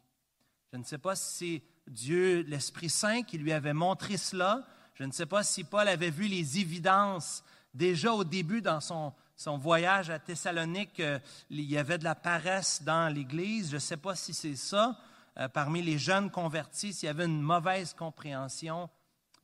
Je 0.73 0.79
ne 0.79 0.85
sais 0.85 0.99
pas 0.99 1.17
si 1.17 1.63
c'est 1.87 1.91
Dieu, 1.91 2.43
l'Esprit 2.43 2.91
Saint, 2.91 3.23
qui 3.23 3.39
lui 3.39 3.53
avait 3.53 3.73
montré 3.73 4.17
cela. 4.17 4.67
Je 4.97 5.05
ne 5.05 5.13
sais 5.13 5.27
pas 5.27 5.43
si 5.43 5.63
Paul 5.63 5.87
avait 5.89 6.11
vu 6.11 6.27
les 6.27 6.59
évidences 6.59 7.45
déjà 7.75 8.13
au 8.13 8.25
début 8.25 8.63
dans 8.63 8.81
son, 8.81 9.13
voyage 9.59 10.09
à 10.09 10.19
Thessalonique, 10.19 11.01
euh, 11.01 11.19
il 11.51 11.61
y 11.61 11.77
avait 11.77 11.99
de 11.99 12.05
la 12.05 12.15
paresse 12.15 12.83
dans 12.83 13.13
l'Église. 13.13 13.69
Je 13.69 13.75
ne 13.75 13.81
sais 13.81 13.99
pas 13.99 14.17
si 14.17 14.33
c'est 14.33 14.57
ça. 14.57 14.99
Euh, 15.37 15.49
parmi 15.49 15.83
les 15.83 15.99
jeunes 15.99 16.31
convertis, 16.31 16.95
s'il 16.95 17.09
y 17.09 17.11
avait 17.11 17.27
une 17.27 17.43
mauvaise 17.43 17.93
compréhension, 17.93 18.89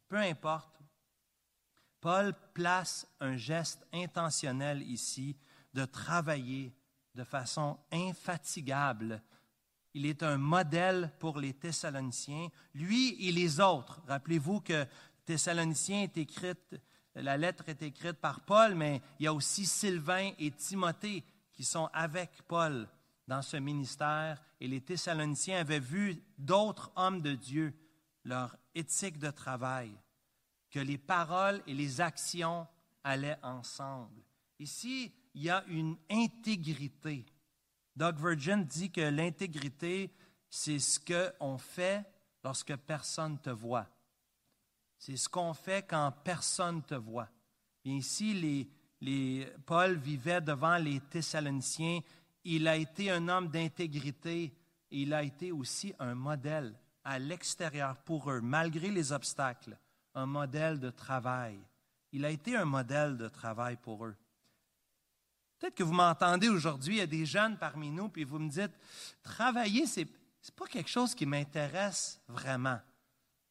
peu 0.09 0.17
importe. 0.17 0.81
Paul 2.01 2.33
place 2.55 3.07
un 3.21 3.37
geste 3.37 3.87
intentionnel 3.93 4.81
ici 4.83 5.37
de 5.75 5.85
travailler 5.85 6.75
de 7.15 7.25
façon 7.25 7.79
infatigable. 7.93 9.23
Il 9.95 10.07
est 10.07 10.23
un 10.23 10.39
modèle 10.39 11.13
pour 11.19 11.39
les 11.39 11.53
Thessaloniciens, 11.53 12.49
lui 12.75 13.29
et 13.29 13.33
les 13.33 13.61
autres. 13.61 14.01
Rappelez-vous 14.09 14.63
que 14.63 14.87
Thessaloniciens 15.25 16.03
est 16.03 16.17
écrite 16.19 16.81
la 17.15 17.37
lettre 17.37 17.69
est 17.69 17.83
écrite 17.83 18.19
par 18.19 18.41
Paul, 18.41 18.75
mais 18.75 19.03
il 19.19 19.25
y 19.25 19.27
a 19.27 19.35
aussi 19.35 19.67
Sylvain 19.67 20.33
et 20.39 20.51
Timothée 20.51 21.25
qui 21.53 21.65
sont 21.65 21.91
avec 21.93 22.31
Paul 22.49 22.89
dans 23.29 23.43
ce 23.43 23.59
ministère. 23.59 24.43
Et 24.61 24.69
les 24.69 24.81
Thessaloniciens 24.81 25.61
avaient 25.61 25.81
vu 25.81 26.23
d'autres 26.39 26.91
hommes 26.97 27.21
de 27.21 27.35
Dieu, 27.35 27.75
leur 28.25 28.57
éthique 28.75 29.19
de 29.19 29.31
travail, 29.31 29.93
que 30.71 30.79
les 30.79 30.99
paroles 30.99 31.63
et 31.67 31.75
les 31.75 32.01
actions 32.01 32.67
allaient 33.05 33.39
ensemble. 33.43 34.23
Ici, 34.59 35.13
il 35.35 35.43
y 35.43 35.51
a 35.51 35.65
une 35.67 35.97
intégrité. 36.11 37.27
Doug 37.95 38.17
Virgin 38.17 38.65
dit 38.65 38.91
que 38.91 39.03
l'intégrité, 39.03 40.15
c'est 40.49 40.79
ce 40.79 40.99
qu'on 40.99 41.59
fait 41.59 42.07
lorsque 42.43 42.75
personne 42.77 43.33
ne 43.33 43.39
te 43.39 43.51
voit. 43.51 43.87
C'est 45.05 45.17
ce 45.17 45.29
qu'on 45.29 45.53
fait 45.53 45.85
quand 45.85 46.13
personne 46.23 46.81
te 46.81 46.95
voit. 46.95 47.29
Bien 47.83 47.95
ici, 47.95 48.35
les, 48.35 48.71
les, 49.01 49.53
Paul 49.67 49.97
vivait 49.97 50.41
devant 50.41 50.77
les 50.77 51.01
Thessaloniciens. 51.01 51.99
Il 52.45 52.69
a 52.69 52.77
été 52.77 53.11
un 53.11 53.27
homme 53.27 53.49
d'intégrité 53.49 54.45
et 54.45 55.03
il 55.03 55.13
a 55.13 55.25
été 55.25 55.51
aussi 55.51 55.93
un 55.99 56.15
modèle 56.15 56.79
à 57.03 57.19
l'extérieur 57.19 57.97
pour 58.05 58.31
eux, 58.31 58.41
malgré 58.41 58.93
les 58.93 59.11
obstacles, 59.11 59.77
un 60.15 60.27
modèle 60.27 60.79
de 60.79 60.91
travail. 60.91 61.59
Il 62.13 62.25
a 62.25 62.31
été 62.31 62.55
un 62.55 62.65
modèle 62.65 63.17
de 63.17 63.27
travail 63.27 63.79
pour 63.79 64.07
eux. 64.07 64.15
Peut-être 65.59 65.75
que 65.75 65.83
vous 65.83 65.95
m'entendez 65.95 66.49
aujourd'hui, 66.49 66.95
il 66.95 66.99
y 66.99 67.01
a 67.01 67.09
des 67.09 67.27
jeunes 67.27 67.59
parmi 67.59 67.91
nous, 67.91 68.09
puis 68.09 68.23
vous 68.23 68.39
me 68.39 68.49
dites, 68.49 68.79
travailler, 69.25 69.85
ce 69.85 70.03
n'est 70.03 70.09
pas 70.55 70.67
quelque 70.67 70.91
chose 70.91 71.13
qui 71.13 71.27
m'intéresse 71.27 72.21
vraiment. 72.29 72.79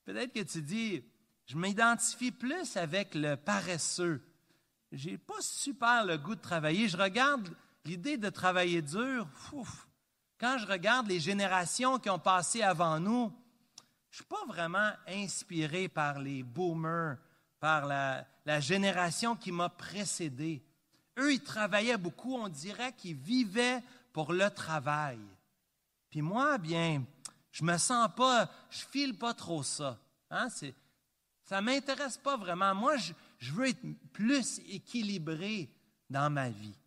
Peut-être 0.06 0.32
que 0.32 0.44
tu 0.44 0.62
dis, 0.62 1.04
je 1.52 1.58
m'identifie 1.58 2.32
plus 2.32 2.78
avec 2.78 3.14
le 3.14 3.36
paresseux. 3.36 4.22
J'ai 4.94 5.18
pas 5.18 5.42
super 5.42 6.06
le 6.06 6.18
goût 6.18 6.36
de 6.36 6.40
travailler. 6.40 6.88
Je 6.88 6.96
regarde 6.96 7.54
l'idée 7.84 8.16
de 8.16 8.30
travailler 8.30 8.82
dur. 8.82 9.28
quand 10.40 10.58
je 10.60 10.66
regarde 10.66 11.08
les 11.08 11.20
générations 11.20 12.00
qui 12.00 12.10
ont 12.10 12.20
passé 12.20 12.62
avant 12.62 13.02
nous, 13.02 13.34
je 14.12 14.18
suis 14.18 14.26
pas 14.26 14.46
vraiment 14.48 14.92
inspiré 15.06 15.90
par 15.90 16.20
les 16.20 16.42
boomers, 16.42 17.18
par 17.60 17.86
la, 17.86 18.26
la 18.46 18.62
génération 18.62 19.36
qui 19.36 19.52
m'a 19.52 19.68
précédé. 19.68 20.64
Eux, 21.20 21.34
ils 21.34 21.44
travaillaient 21.44 21.98
beaucoup. 21.98 22.36
On 22.36 22.48
dirait 22.48 22.94
qu'ils 22.94 23.18
vivaient 23.18 23.84
pour 24.14 24.32
le 24.32 24.50
travail. 24.50 25.20
Puis 26.10 26.22
moi, 26.22 26.58
bien, 26.58 27.04
je 27.52 27.66
me 27.66 27.78
sens 27.78 28.08
pas, 28.16 28.50
je 28.70 28.86
file 28.86 29.18
pas 29.18 29.34
trop 29.34 29.64
ça. 29.64 30.00
Hein? 30.30 30.48
Ça 31.52 31.60
ne 31.60 31.66
m'intéresse 31.66 32.18
pas 32.18 32.38
vraiment. 32.38 32.74
Moi, 32.74 32.96
je, 32.96 33.52
veux 33.52 33.68
être 33.68 33.86
plus 34.14 34.62
équilibré 34.70 35.70
dans 36.10 36.30
ma 36.30 36.48
vie. 36.48 36.78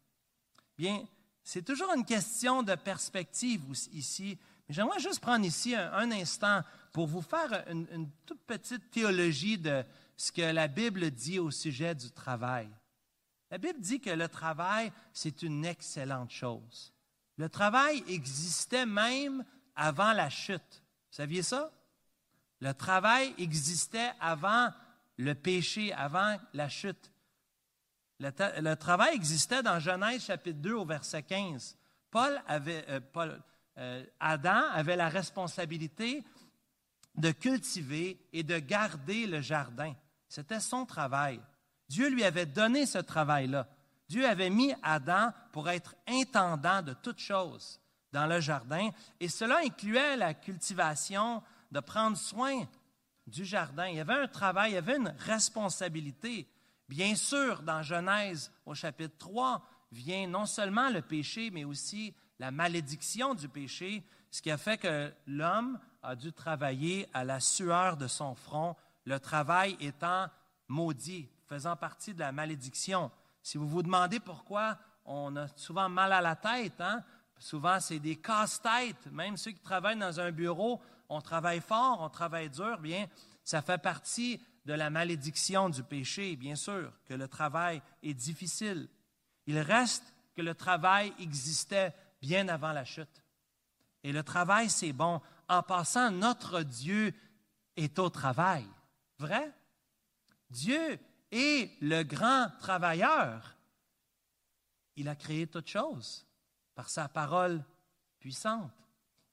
Bien, 0.78 1.04
c'est 1.42 1.60
toujours 1.60 1.92
une 1.94 2.06
question 2.06 2.62
de 2.62 2.74
perspective 2.74 3.60
ici. 3.92 4.38
Mais 4.66 4.74
j'aimerais 4.74 5.00
juste 5.00 5.20
prendre 5.20 5.44
ici 5.44 5.74
un, 5.74 6.10
instant 6.12 6.62
pour 6.94 7.06
vous 7.06 7.20
faire 7.20 7.62
une, 7.68 7.86
une, 7.92 8.10
toute 8.24 8.40
petite 8.46 8.90
théologie 8.90 9.58
de 9.58 9.84
ce 10.16 10.32
que 10.32 10.40
la 10.40 10.66
Bible 10.66 11.10
dit 11.10 11.38
au 11.38 11.50
sujet 11.50 11.94
du 11.94 12.10
travail. 12.10 12.70
La 13.50 13.58
Bible 13.58 13.80
dit 13.80 14.00
que 14.00 14.08
le 14.08 14.30
travail, 14.30 14.90
c'est 15.12 15.42
une 15.42 15.66
excellente 15.66 16.30
chose. 16.30 16.94
Le 17.36 17.50
travail 17.50 18.02
existait 18.08 18.86
même 18.86 19.44
avant 19.76 20.14
la 20.14 20.30
chute. 20.30 20.82
Vous 21.10 21.16
saviez 21.16 21.42
ça? 21.42 21.70
Le 22.64 22.72
travail 22.72 23.34
existait 23.36 24.10
avant 24.18 24.70
le 25.18 25.34
péché, 25.34 25.92
avant 25.92 26.38
la 26.54 26.70
chute. 26.70 27.12
Le, 28.18 28.74
travail 28.74 29.14
existait 29.14 29.62
dans 29.62 29.78
Genèse 29.78 30.24
chapitre 30.24 30.60
2 30.60 30.72
au 30.72 30.86
verset 30.86 31.24
15. 31.24 31.76
Paul 32.10 32.40
avait, 32.48 32.86
euh, 32.88 33.00
euh, 33.76 34.06
Adam 34.18 34.62
avait 34.72 34.96
la 34.96 35.10
responsabilité 35.10 36.24
de 37.14 37.32
cultiver 37.32 38.18
et 38.32 38.42
de 38.42 38.58
garder 38.58 39.26
le 39.26 39.42
jardin. 39.42 39.92
C'était 40.26 40.58
son 40.58 40.86
travail. 40.86 41.42
Dieu 41.90 42.08
lui 42.08 42.24
avait 42.24 42.46
donné 42.46 42.86
ce 42.86 42.96
travail-là. 42.96 43.68
Dieu 44.08 44.26
avait 44.26 44.48
mis 44.48 44.72
Adam 44.82 45.34
pour 45.52 45.68
être 45.68 45.94
intendant 46.08 46.80
de 46.80 46.94
toutes 46.94 47.20
choses 47.20 47.78
dans 48.10 48.26
le 48.26 48.40
jardin, 48.40 48.88
et 49.20 49.28
cela 49.28 49.58
incluait 49.66 50.16
la 50.16 50.32
cultivation, 50.32 51.42
de 51.74 51.80
prendre 51.80 52.16
soin 52.16 52.62
du 53.26 53.44
jardin. 53.44 53.88
Il 53.88 53.96
y 53.96 54.00
avait 54.00 54.14
un 54.14 54.28
travail, 54.28 54.70
il 54.70 54.74
y 54.74 54.78
avait 54.78 54.96
une 54.96 55.12
responsabilité. 55.18 56.46
Bien 56.88 57.16
sûr, 57.16 57.62
dans 57.62 57.82
Genèse 57.82 58.52
au 58.64 58.74
chapitre 58.74 59.18
3, 59.18 59.60
vient 59.90 60.28
non 60.28 60.46
seulement 60.46 60.88
le 60.88 61.02
péché, 61.02 61.50
mais 61.50 61.64
aussi 61.64 62.14
la 62.38 62.52
malédiction 62.52 63.34
du 63.34 63.48
péché, 63.48 64.04
ce 64.30 64.40
qui 64.40 64.52
a 64.52 64.56
fait 64.56 64.78
que 64.78 65.12
l'homme 65.26 65.80
a 66.02 66.14
dû 66.14 66.32
travailler 66.32 67.08
à 67.12 67.24
la 67.24 67.40
sueur 67.40 67.96
de 67.96 68.06
son 68.06 68.36
front, 68.36 68.76
le 69.04 69.18
travail 69.18 69.76
étant 69.80 70.28
maudit, 70.68 71.28
faisant 71.48 71.74
partie 71.74 72.14
de 72.14 72.20
la 72.20 72.30
malédiction. 72.30 73.10
Si 73.42 73.58
vous 73.58 73.68
vous 73.68 73.82
demandez 73.82 74.20
pourquoi 74.20 74.78
on 75.04 75.34
a 75.36 75.48
souvent 75.56 75.88
mal 75.88 76.12
à 76.12 76.20
la 76.20 76.36
tête, 76.36 76.80
hein, 76.80 77.02
souvent 77.36 77.80
c'est 77.80 77.98
des 77.98 78.16
casse-têtes, 78.16 79.06
même 79.10 79.36
ceux 79.36 79.50
qui 79.50 79.60
travaillent 79.60 79.98
dans 79.98 80.20
un 80.20 80.30
bureau, 80.30 80.80
on 81.08 81.20
travaille 81.20 81.60
fort, 81.60 82.00
on 82.00 82.08
travaille 82.08 82.50
dur, 82.50 82.78
bien, 82.78 83.06
ça 83.42 83.62
fait 83.62 83.78
partie 83.78 84.40
de 84.64 84.72
la 84.72 84.90
malédiction 84.90 85.68
du 85.68 85.82
péché, 85.82 86.36
bien 86.36 86.56
sûr, 86.56 86.92
que 87.04 87.14
le 87.14 87.28
travail 87.28 87.82
est 88.02 88.14
difficile. 88.14 88.88
Il 89.46 89.58
reste 89.58 90.14
que 90.34 90.42
le 90.42 90.54
travail 90.54 91.12
existait 91.18 91.94
bien 92.20 92.48
avant 92.48 92.72
la 92.72 92.84
chute. 92.84 93.22
Et 94.02 94.12
le 94.12 94.22
travail, 94.22 94.70
c'est 94.70 94.92
bon. 94.92 95.20
En 95.48 95.62
passant, 95.62 96.10
notre 96.10 96.62
Dieu 96.62 97.14
est 97.76 97.98
au 97.98 98.08
travail. 98.08 98.66
Vrai? 99.18 99.52
Dieu 100.50 100.98
est 101.30 101.70
le 101.82 102.02
grand 102.02 102.48
travailleur. 102.60 103.56
Il 104.96 105.08
a 105.08 105.16
créé 105.16 105.46
toutes 105.46 105.68
choses 105.68 106.26
par 106.74 106.88
sa 106.88 107.08
parole 107.08 107.62
puissante. 108.18 108.72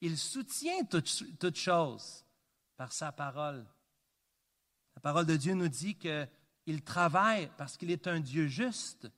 Il 0.04 0.18
soutient 0.18 0.84
toutes, 0.84 1.56
choses 1.56 2.24
par 2.76 2.92
sa 2.92 3.12
parole. 3.12 3.64
La 4.96 5.00
parole 5.00 5.26
de 5.26 5.36
Dieu 5.36 5.54
nous 5.54 5.68
dit 5.68 5.94
qu'il 5.94 6.82
travaille 6.82 7.48
parce 7.56 7.76
qu'il 7.76 7.92
est 7.92 8.08
un 8.08 8.18
Dieu 8.18 8.48
juste. 8.48 9.08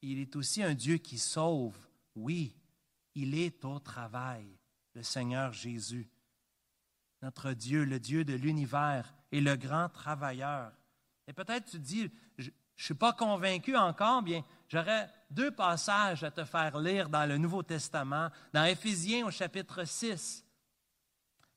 Il 0.00 0.18
est 0.18 0.34
aussi 0.34 0.62
un 0.62 0.72
Dieu 0.72 0.96
qui 0.96 1.18
sauve. 1.18 1.76
Oui, 2.14 2.56
il 3.14 3.38
est 3.38 3.62
au 3.66 3.78
travail, 3.80 4.46
le 4.94 5.02
Seigneur 5.02 5.52
Jésus. 5.52 6.08
Notre 7.20 7.52
Dieu, 7.52 7.84
le 7.84 8.00
Dieu 8.00 8.24
de 8.24 8.32
l'univers, 8.32 9.14
est 9.30 9.42
le 9.42 9.56
grand 9.56 9.90
travailleur. 9.90 10.72
Et 11.26 11.34
peut-être 11.34 11.70
tu 11.70 11.78
dis, 11.80 12.10
je 12.78 12.84
ne 12.84 12.86
suis 12.86 12.94
pas 12.94 13.12
convaincu 13.12 13.76
encore, 13.76 14.22
bien, 14.22 14.44
j'aurais 14.68 15.12
deux 15.28 15.50
passages 15.50 16.22
à 16.22 16.30
te 16.30 16.44
faire 16.44 16.78
lire 16.78 17.08
dans 17.08 17.28
le 17.28 17.36
Nouveau 17.36 17.64
Testament, 17.64 18.28
dans 18.52 18.62
Éphésiens 18.62 19.26
au 19.26 19.32
chapitre 19.32 19.84
6. 19.84 20.44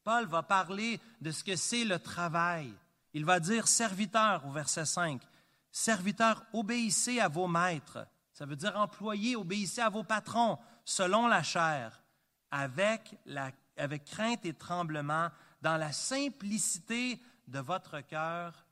Paul 0.04 0.26
va 0.26 0.42
parler 0.42 1.00
de 1.22 1.30
ce 1.30 1.44
que 1.44 1.56
c'est 1.56 1.86
le 1.86 2.00
travail. 2.00 2.74
Il 3.14 3.24
va 3.24 3.40
dire 3.40 3.68
serviteur 3.68 4.44
au 4.48 4.52
verset 4.52 4.86
5. 4.86 5.22
Serviteur, 5.70 6.44
obéissez 6.54 7.20
à 7.20 7.28
vos 7.28 7.48
maîtres. 7.48 8.08
Ça 8.34 8.48
veut 8.48 8.56
dire 8.56 8.76
employés, 8.76 9.36
obéissez 9.36 9.82
à 9.82 9.90
vos 9.90 10.04
patrons 10.04 10.58
selon 10.84 11.28
la 11.28 11.44
chair, 11.44 12.02
avec, 12.50 13.16
la, 13.28 13.52
avec 13.78 14.06
crainte 14.06 14.44
et 14.48 14.56
tremblement, 14.56 15.30
dans 15.62 15.78
la 15.78 15.92
simplicité 15.92 17.22
de 17.48 17.60
votre 17.60 18.02
cœur, 18.02 18.66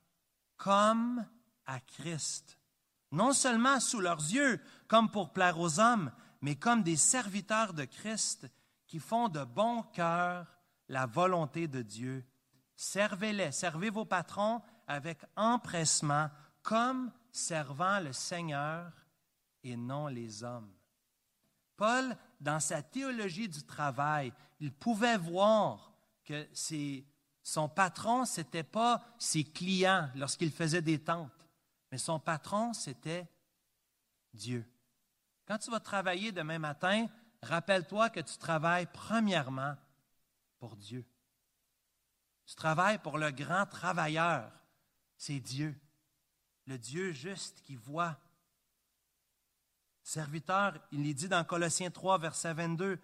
comme 0.58 1.24
à 1.70 1.80
Christ 1.80 2.60
non 3.12 3.34
seulement 3.34 3.80
sous 3.80 4.00
leurs 4.00 4.20
yeux, 4.20 4.62
comme 4.88 5.10
pour 5.10 5.34
plaire 5.34 5.60
aux 5.60 5.80
hommes, 5.80 6.12
mais 6.42 6.56
comme 6.56 6.84
des 6.84 6.98
serviteurs 6.98 7.74
de 7.74 7.86
Christ 7.86 8.48
qui 8.88 9.00
font 9.00 9.30
de 9.30 9.44
bon 9.44 9.84
cœur 9.94 10.46
la 10.88 11.06
volonté 11.06 11.68
de 11.68 11.82
Dieu. 11.82 12.26
Servez-les, 12.76 13.52
servez 13.52 13.90
vos 13.90 14.06
patrons 14.06 14.62
avec 14.88 15.20
empressement, 15.36 16.30
comme 16.64 17.12
servant 17.32 18.00
le 18.00 18.14
Seigneur 18.14 18.92
et 19.64 19.76
non 19.76 20.08
les 20.08 20.44
hommes. 20.44 20.72
Paul, 21.78 22.16
dans 22.40 22.60
sa 22.60 22.82
théologie 22.82 23.50
du 23.50 23.64
travail, 23.64 24.34
il 24.60 24.74
pouvait 24.74 25.18
voir 25.18 25.94
que 26.24 26.48
son 27.44 27.70
patron, 27.70 28.26
ce 28.26 28.42
n'était 28.42 28.64
pas 28.64 29.04
ses 29.18 29.44
clients 29.44 30.10
lorsqu'il 30.16 30.52
faisait 30.52 30.82
des 30.82 31.00
tentes 31.00 31.39
mais 31.92 31.98
son 31.98 32.20
patron, 32.20 32.74
c'était 32.74 33.28
Dieu. 34.34 34.66
Quand 35.46 35.58
tu 35.58 35.72
vas 35.72 35.80
travailler 35.80 36.32
demain 36.32 36.60
matin, 36.60 37.08
rappelle-toi 37.42 38.10
que 38.10 38.20
tu 38.20 38.38
travailles 38.38 38.88
premièrement 38.94 39.76
pour 40.60 40.76
Dieu. 40.76 41.06
Tu 42.46 42.56
travailles 42.56 43.00
pour 43.00 43.18
le 43.18 43.32
grand 43.32 43.66
travailleur, 43.66 44.52
c'est 45.18 45.40
Dieu, 45.40 45.80
le 46.66 46.78
Dieu 46.78 47.12
juste 47.12 47.62
qui 47.62 47.76
voit. 47.76 48.20
Serviteur, 50.04 50.80
il 50.92 51.06
est 51.08 51.14
dit 51.14 51.28
dans 51.28 51.44
Colossiens 51.44 51.92
3, 51.92 52.18
verset 52.18 52.54
22, 52.54 53.00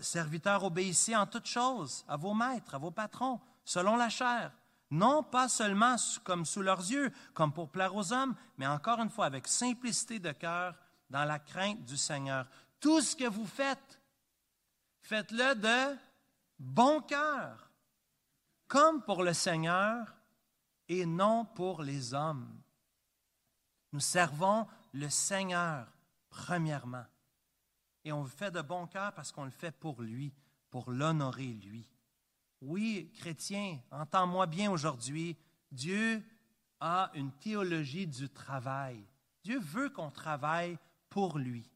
Serviteur, 0.00 0.64
obéissez 0.64 1.14
en 1.14 1.26
toutes 1.26 1.46
choses 1.46 2.04
à 2.08 2.16
vos 2.16 2.34
maîtres, 2.34 2.74
à 2.74 2.78
vos 2.78 2.90
patrons, 2.90 3.40
selon 3.64 3.96
la 3.96 4.08
chair, 4.08 4.52
non 4.90 5.22
pas 5.22 5.48
seulement 5.48 5.96
comme 6.24 6.44
sous 6.44 6.62
leurs 6.62 6.80
yeux, 6.80 7.10
comme 7.34 7.52
pour 7.52 7.70
plaire 7.70 7.94
aux 7.94 8.12
hommes, 8.12 8.34
mais 8.56 8.66
encore 8.66 9.00
une 9.00 9.10
fois 9.10 9.26
avec 9.26 9.48
simplicité 9.48 10.18
de 10.18 10.32
cœur, 10.32 10.74
dans 11.10 11.24
la 11.24 11.38
crainte 11.38 11.84
du 11.84 11.96
Seigneur. 11.96 12.48
Tout 12.80 13.00
ce 13.00 13.16
que 13.16 13.28
vous 13.28 13.46
faites, 13.46 14.00
faites-le 15.00 15.54
de 15.54 15.98
bon 16.58 17.00
cœur, 17.00 17.70
comme 18.68 19.02
pour 19.02 19.22
le 19.22 19.32
Seigneur 19.32 20.14
et 20.88 21.06
non 21.06 21.44
pour 21.44 21.82
les 21.82 22.14
hommes. 22.14 22.60
Nous 23.92 24.00
servons 24.00 24.66
le 24.92 25.08
Seigneur 25.08 25.86
premièrement. 26.28 27.06
Et 28.04 28.12
on 28.12 28.22
le 28.22 28.28
fait 28.28 28.50
de 28.50 28.62
bon 28.62 28.86
cœur 28.86 29.12
parce 29.14 29.32
qu'on 29.32 29.44
le 29.44 29.50
fait 29.50 29.72
pour 29.72 30.02
lui, 30.02 30.32
pour 30.70 30.90
l'honorer 30.90 31.46
lui. 31.46 31.86
Oui, 32.60 33.12
chrétien, 33.18 33.78
entends-moi 33.90 34.46
bien 34.46 34.70
aujourd'hui, 34.70 35.36
Dieu 35.70 36.22
a 36.80 37.10
une 37.14 37.32
théologie 37.32 38.06
du 38.06 38.28
travail. 38.28 39.04
Dieu 39.44 39.58
veut 39.58 39.90
qu'on 39.90 40.10
travaille 40.10 40.78
pour 41.10 41.38
lui. 41.38 41.70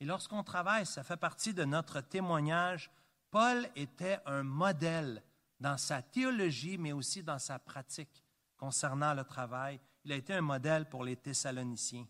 Et 0.00 0.04
lorsqu'on 0.04 0.42
travaille, 0.42 0.86
ça 0.86 1.02
fait 1.02 1.16
partie 1.16 1.54
de 1.54 1.64
notre 1.64 2.00
témoignage. 2.00 2.90
Paul 3.30 3.68
était 3.76 4.18
un 4.26 4.42
modèle 4.42 5.22
dans 5.60 5.78
sa 5.78 6.02
théologie, 6.02 6.78
mais 6.78 6.92
aussi 6.92 7.22
dans 7.22 7.38
sa 7.38 7.58
pratique 7.58 8.22
concernant 8.56 9.14
le 9.14 9.24
travail. 9.24 9.80
Il 10.04 10.12
a 10.12 10.16
été 10.16 10.34
un 10.34 10.42
modèle 10.42 10.88
pour 10.88 11.04
les 11.04 11.16
Thessaloniciens. 11.16 12.06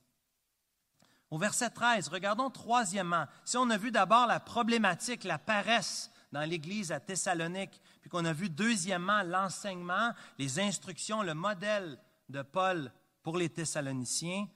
Au 1.30 1.38
verset 1.38 1.70
13, 1.70 2.08
regardons 2.08 2.50
troisièmement. 2.50 3.26
Si 3.44 3.56
on 3.56 3.68
a 3.70 3.76
vu 3.76 3.90
d'abord 3.90 4.26
la 4.26 4.38
problématique, 4.38 5.24
la 5.24 5.38
paresse 5.38 6.10
dans 6.30 6.48
l'Église 6.48 6.92
à 6.92 7.00
Thessalonique, 7.00 7.80
puis 8.06 8.10
qu'on 8.12 8.24
a 8.24 8.32
vu 8.32 8.48
deuxièmement 8.48 9.24
l'enseignement, 9.24 10.12
les 10.38 10.60
instructions, 10.60 11.24
le 11.24 11.34
modèle 11.34 11.98
de 12.28 12.40
Paul 12.40 12.92
pour 13.24 13.36
les 13.36 13.48
Thessaloniciens. 13.48 14.46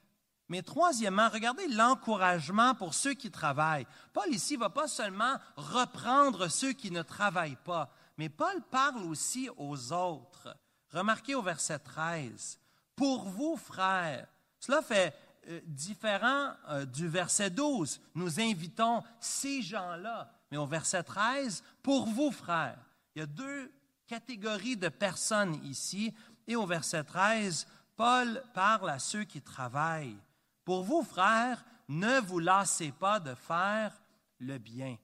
Mais 0.49 0.63
troisièmement, 0.63 1.29
regardez 1.29 1.67
l'encouragement 1.67 2.77
pour 2.77 2.95
ceux 2.95 3.15
qui 3.15 3.29
travaillent. 3.29 3.89
Paul 4.13 4.29
ici 4.29 4.55
ne 4.55 4.61
va 4.61 4.71
pas 4.71 4.87
seulement 4.87 5.35
reprendre 5.57 6.47
ceux 6.47 6.75
qui 6.75 6.93
ne 6.93 7.03
travaillent 7.03 7.59
pas, 7.65 7.91
mais 8.19 8.29
Paul 8.29 8.63
parle 8.71 9.03
aussi 9.03 9.51
aux 9.57 9.93
autres. 9.93 10.57
Remarquez 10.93 11.35
au 11.35 11.43
verset 11.43 11.81
13, 11.81 12.61
Pour 12.95 13.25
vous, 13.25 13.57
frères, 13.57 14.29
cela 14.61 14.81
fait 14.81 15.13
euh, 15.49 15.61
différent 15.67 16.53
euh, 16.69 16.85
du 16.85 17.09
verset 17.09 17.51
12. 17.51 18.01
Nous 18.15 18.39
invitons 18.39 19.03
ces 19.19 19.61
gens-là, 19.61 20.31
mais 20.53 20.57
au 20.57 20.67
verset 20.67 21.03
13, 21.03 21.65
pour 21.83 22.07
vous, 22.07 22.31
frères, 22.31 22.79
il 23.15 23.21
y 23.21 23.23
a 23.23 23.27
deux 23.27 23.73
catégories 24.07 24.77
de 24.77 24.89
personnes 24.89 25.55
ici. 25.65 26.15
Et 26.47 26.57
au 26.57 26.67
verset 26.67 27.05
13, 27.05 27.67
Paul 27.97 28.43
parle 28.55 28.91
à 28.91 28.99
ceux 28.99 29.25
qui 29.25 29.41
travaillent. 29.41 30.19
Pour 30.65 30.83
vous, 30.83 31.03
frères, 31.03 31.65
ne 31.89 32.21
vous 32.21 32.39
lassez 32.39 32.93
pas 32.93 33.21
de 33.21 33.35
faire 33.35 34.01
le 34.39 34.59
bien. 34.59 34.97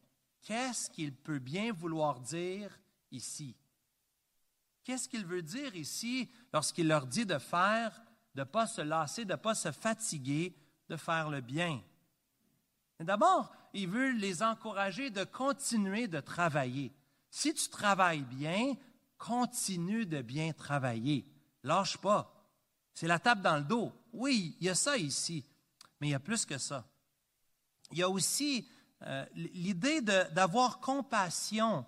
Qu'est-ce 0.42 0.90
qu'il 0.90 1.12
peut 1.12 1.38
bien 1.38 1.73
vouloir 1.73 2.21
dire 2.21 2.71
ici? 3.11 3.57
Qu'est-ce 4.85 5.09
qu'il 5.09 5.27
veut 5.27 5.42
dire 5.42 5.75
ici 5.75 6.31
lorsqu'il 6.53 6.87
leur 6.87 7.07
dit 7.07 7.27
de 7.27 7.38
faire, 7.38 8.01
de 8.35 8.40
ne 8.40 8.45
pas 8.45 8.66
se 8.66 8.81
lasser, 8.81 9.25
de 9.25 9.33
ne 9.33 9.37
pas 9.37 9.57
se 9.57 9.73
fatiguer, 9.73 10.57
de 10.88 10.97
faire 10.97 11.29
le 11.29 11.40
bien? 11.40 11.83
D'abord, 13.01 13.53
il 13.75 13.88
veut 13.88 14.12
les 14.12 14.42
encourager 14.42 15.11
de 15.11 15.25
continuer 15.25 16.07
de 16.07 16.21
travailler. 16.21 16.92
Si 17.37 17.53
tu 17.53 17.68
travailles 17.68 18.22
bien, 18.22 18.72
continue 19.18 20.07
de 20.07 20.22
bien 20.22 20.55
travailler. 20.55 21.22
Lâche 21.64 21.99
pas. 21.99 22.33
C'est 22.94 23.07
la 23.07 23.18
table 23.18 23.42
dans 23.42 23.59
le 23.59 23.62
dos. 23.62 23.92
Oui, 24.14 24.57
il 24.59 24.66
y 24.66 24.70
a 24.70 24.75
ça 24.75 24.96
ici, 24.96 25.44
mais 26.01 26.09
il 26.09 26.11
y 26.12 26.14
a 26.14 26.18
plus 26.18 26.46
que 26.46 26.57
ça. 26.57 26.87
Il 27.90 27.99
y 27.99 28.03
a 28.03 28.09
aussi 28.09 28.66
euh, 29.03 29.27
l'idée 29.35 30.01
d'avoir 30.01 30.81
compassion. 30.81 31.85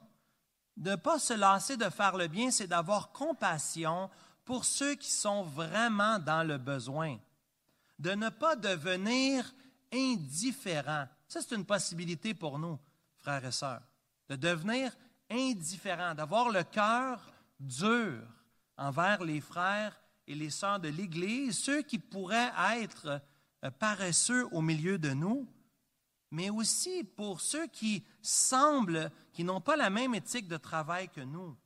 De 0.77 0.91
ne 0.91 0.97
pas 0.97 1.19
se 1.19 1.33
lasser 1.33 1.79
de 1.79 1.89
faire 1.89 2.19
le 2.19 2.29
bien, 2.29 2.51
c'est 2.51 2.67
d'avoir 2.67 3.11
compassion 3.13 4.11
pour 4.45 4.67
ceux 4.67 4.97
qui 4.97 5.11
sont 5.11 5.45
vraiment 5.45 6.19
dans 6.19 6.47
le 6.47 6.59
besoin. 6.59 7.19
De 7.99 8.11
ne 8.11 8.29
pas 8.29 8.55
devenir 8.55 9.51
indifférent. 9.95 11.07
Ça, 11.27 11.41
c'est 11.41 11.55
une 11.55 11.65
possibilité 11.65 12.35
pour 12.35 12.59
nous, 12.59 12.79
frères 13.17 13.47
et 13.47 13.53
sœurs, 13.53 13.81
de 14.29 14.37
devenir 14.37 14.93
indifférent, 14.93 15.08
d'avoir 16.15 16.49
le 16.49 16.63
cœur 16.65 17.21
dur 17.61 18.23
envers 18.77 19.23
les 19.25 19.41
frères 19.41 19.99
et 20.27 20.35
les 20.35 20.51
sœurs 20.51 20.81
de 20.81 20.89
l'Église, 20.89 21.59
ceux 21.59 21.83
qui 21.83 21.99
pourraient 21.99 22.53
être 22.77 23.21
euh, 23.65 23.71
paresseux 23.71 24.47
au 24.53 24.61
milieu 24.61 24.99
de 24.99 25.11
nous, 25.11 25.49
mais 26.31 26.51
aussi 26.51 27.05
pour 27.05 27.41
ceux 27.41 27.67
qui 27.67 28.05
semblent, 28.23 29.11
qui 29.33 29.45
n'ont 29.45 29.61
pas 29.61 29.77
la 29.77 29.91
même 29.91 30.15
éthique 30.15 30.49
de 30.49 30.57
travail 30.57 31.09
que 31.09 31.21
nous. 31.21 31.57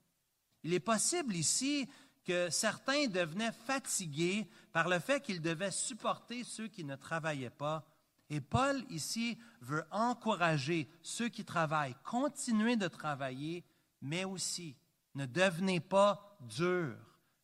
Il 0.62 0.72
est 0.72 0.81
possible 0.81 1.35
ici 1.35 1.88
que 2.25 2.51
certains 2.51 3.09
devenaient 3.09 3.53
fatigués 3.53 4.48
par 4.72 4.88
le 4.88 5.01
fait 5.01 5.20
qu'ils 5.20 5.42
devaient 5.42 5.72
supporter 5.72 6.44
ceux 6.44 6.68
qui 6.68 6.85
ne 6.85 6.94
travaillaient 6.94 7.51
pas. 7.51 7.85
Et 8.33 8.40
Paul 8.40 8.83
ici 8.88 9.37
veut 9.61 9.85
encourager 9.90 10.88
ceux 11.03 11.29
qui 11.29 11.45
travaillent, 11.45 11.95
continuer 12.03 12.77
de 12.77 12.88
travailler, 12.88 13.62
mais 14.01 14.25
aussi 14.25 14.75
ne 15.14 15.27
devenez 15.27 15.81
pas 15.81 16.38
durs, 16.40 16.97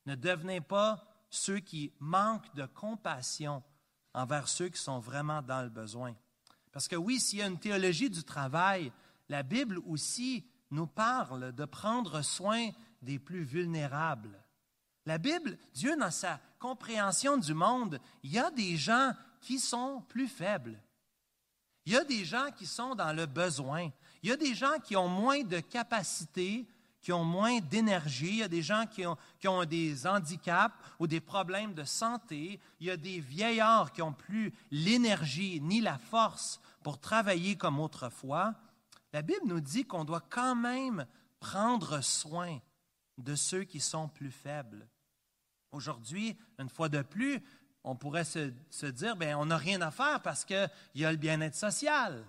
ne 0.06 0.14
devenez 0.14 0.62
pas 0.62 1.06
ceux 1.28 1.58
qui 1.58 1.92
manquent 2.00 2.54
de 2.54 2.64
compassion 2.64 3.62
envers 4.14 4.48
ceux 4.48 4.70
qui 4.70 4.80
sont 4.80 4.98
vraiment 4.98 5.42
dans 5.42 5.60
le 5.60 5.68
besoin. 5.68 6.16
Parce 6.72 6.88
que 6.88 6.96
oui, 6.96 7.20
s'il 7.20 7.40
y 7.40 7.42
a 7.42 7.48
une 7.48 7.60
théologie 7.60 8.08
du 8.08 8.24
travail, 8.24 8.90
la 9.28 9.42
Bible 9.42 9.80
aussi 9.86 10.48
nous 10.70 10.86
parle 10.86 11.52
de 11.52 11.66
prendre 11.66 12.22
soin 12.22 12.70
des 13.02 13.18
plus 13.18 13.42
vulnérables. 13.42 14.42
La 15.04 15.18
Bible, 15.18 15.58
Dieu, 15.74 15.94
dans 15.98 16.10
sa 16.10 16.40
compréhension 16.58 17.36
du 17.36 17.52
monde, 17.52 18.00
il 18.22 18.32
y 18.32 18.38
a 18.38 18.50
des 18.50 18.78
gens 18.78 19.12
qui 19.40 19.58
sont 19.58 20.02
plus 20.08 20.28
faibles. 20.28 20.80
Il 21.86 21.92
y 21.92 21.96
a 21.96 22.04
des 22.04 22.24
gens 22.24 22.50
qui 22.56 22.66
sont 22.66 22.94
dans 22.94 23.12
le 23.12 23.26
besoin. 23.26 23.90
Il 24.22 24.28
y 24.28 24.32
a 24.32 24.36
des 24.36 24.54
gens 24.54 24.78
qui 24.84 24.96
ont 24.96 25.08
moins 25.08 25.42
de 25.42 25.60
capacité 25.60 26.66
qui 27.00 27.12
ont 27.12 27.24
moins 27.24 27.60
d'énergie, 27.60 28.28
il 28.28 28.36
y 28.38 28.42
a 28.42 28.48
des 28.48 28.62
gens 28.62 28.84
qui 28.86 29.06
ont, 29.06 29.16
qui 29.38 29.48
ont, 29.48 29.64
des 29.64 30.06
handicaps 30.06 30.74
ou 30.98 31.06
des 31.06 31.20
problèmes 31.20 31.74
de 31.74 31.84
santé, 31.84 32.60
il 32.80 32.86
y 32.86 32.90
a 32.90 32.96
des 32.96 33.20
vieillards 33.20 33.92
qui 33.92 34.00
n'ont 34.00 34.12
plus 34.12 34.52
l'énergie 34.70 35.60
ni 35.60 35.80
la 35.80 35.98
force 35.98 36.60
pour 36.82 36.98
travailler 36.98 37.56
comme 37.56 37.80
autrefois. 37.80 38.54
La 39.12 39.22
Bible 39.22 39.46
nous 39.46 39.60
dit 39.60 39.84
qu'on 39.84 40.04
doit 40.04 40.24
quand 40.28 40.54
même 40.54 41.06
prendre 41.40 42.02
soin 42.02 42.58
de 43.16 43.34
ceux 43.34 43.64
qui 43.64 43.80
sont 43.80 44.08
plus 44.08 44.30
faibles. 44.30 44.86
Aujourd'hui, 45.72 46.36
une 46.58 46.68
fois 46.68 46.88
de 46.88 47.02
plus, 47.02 47.42
on 47.88 47.96
pourrait 47.96 48.24
se, 48.24 48.86
dire, 48.86 49.16
bien, 49.16 49.38
on 49.38 49.46
n'a 49.46 49.56
rien 49.56 49.80
à 49.80 49.90
faire 49.90 50.20
parce 50.20 50.44
qu'il 50.44 50.70
y 50.94 51.06
a 51.06 51.10
le 51.10 51.16
bien-être 51.16 51.54
social. 51.54 52.22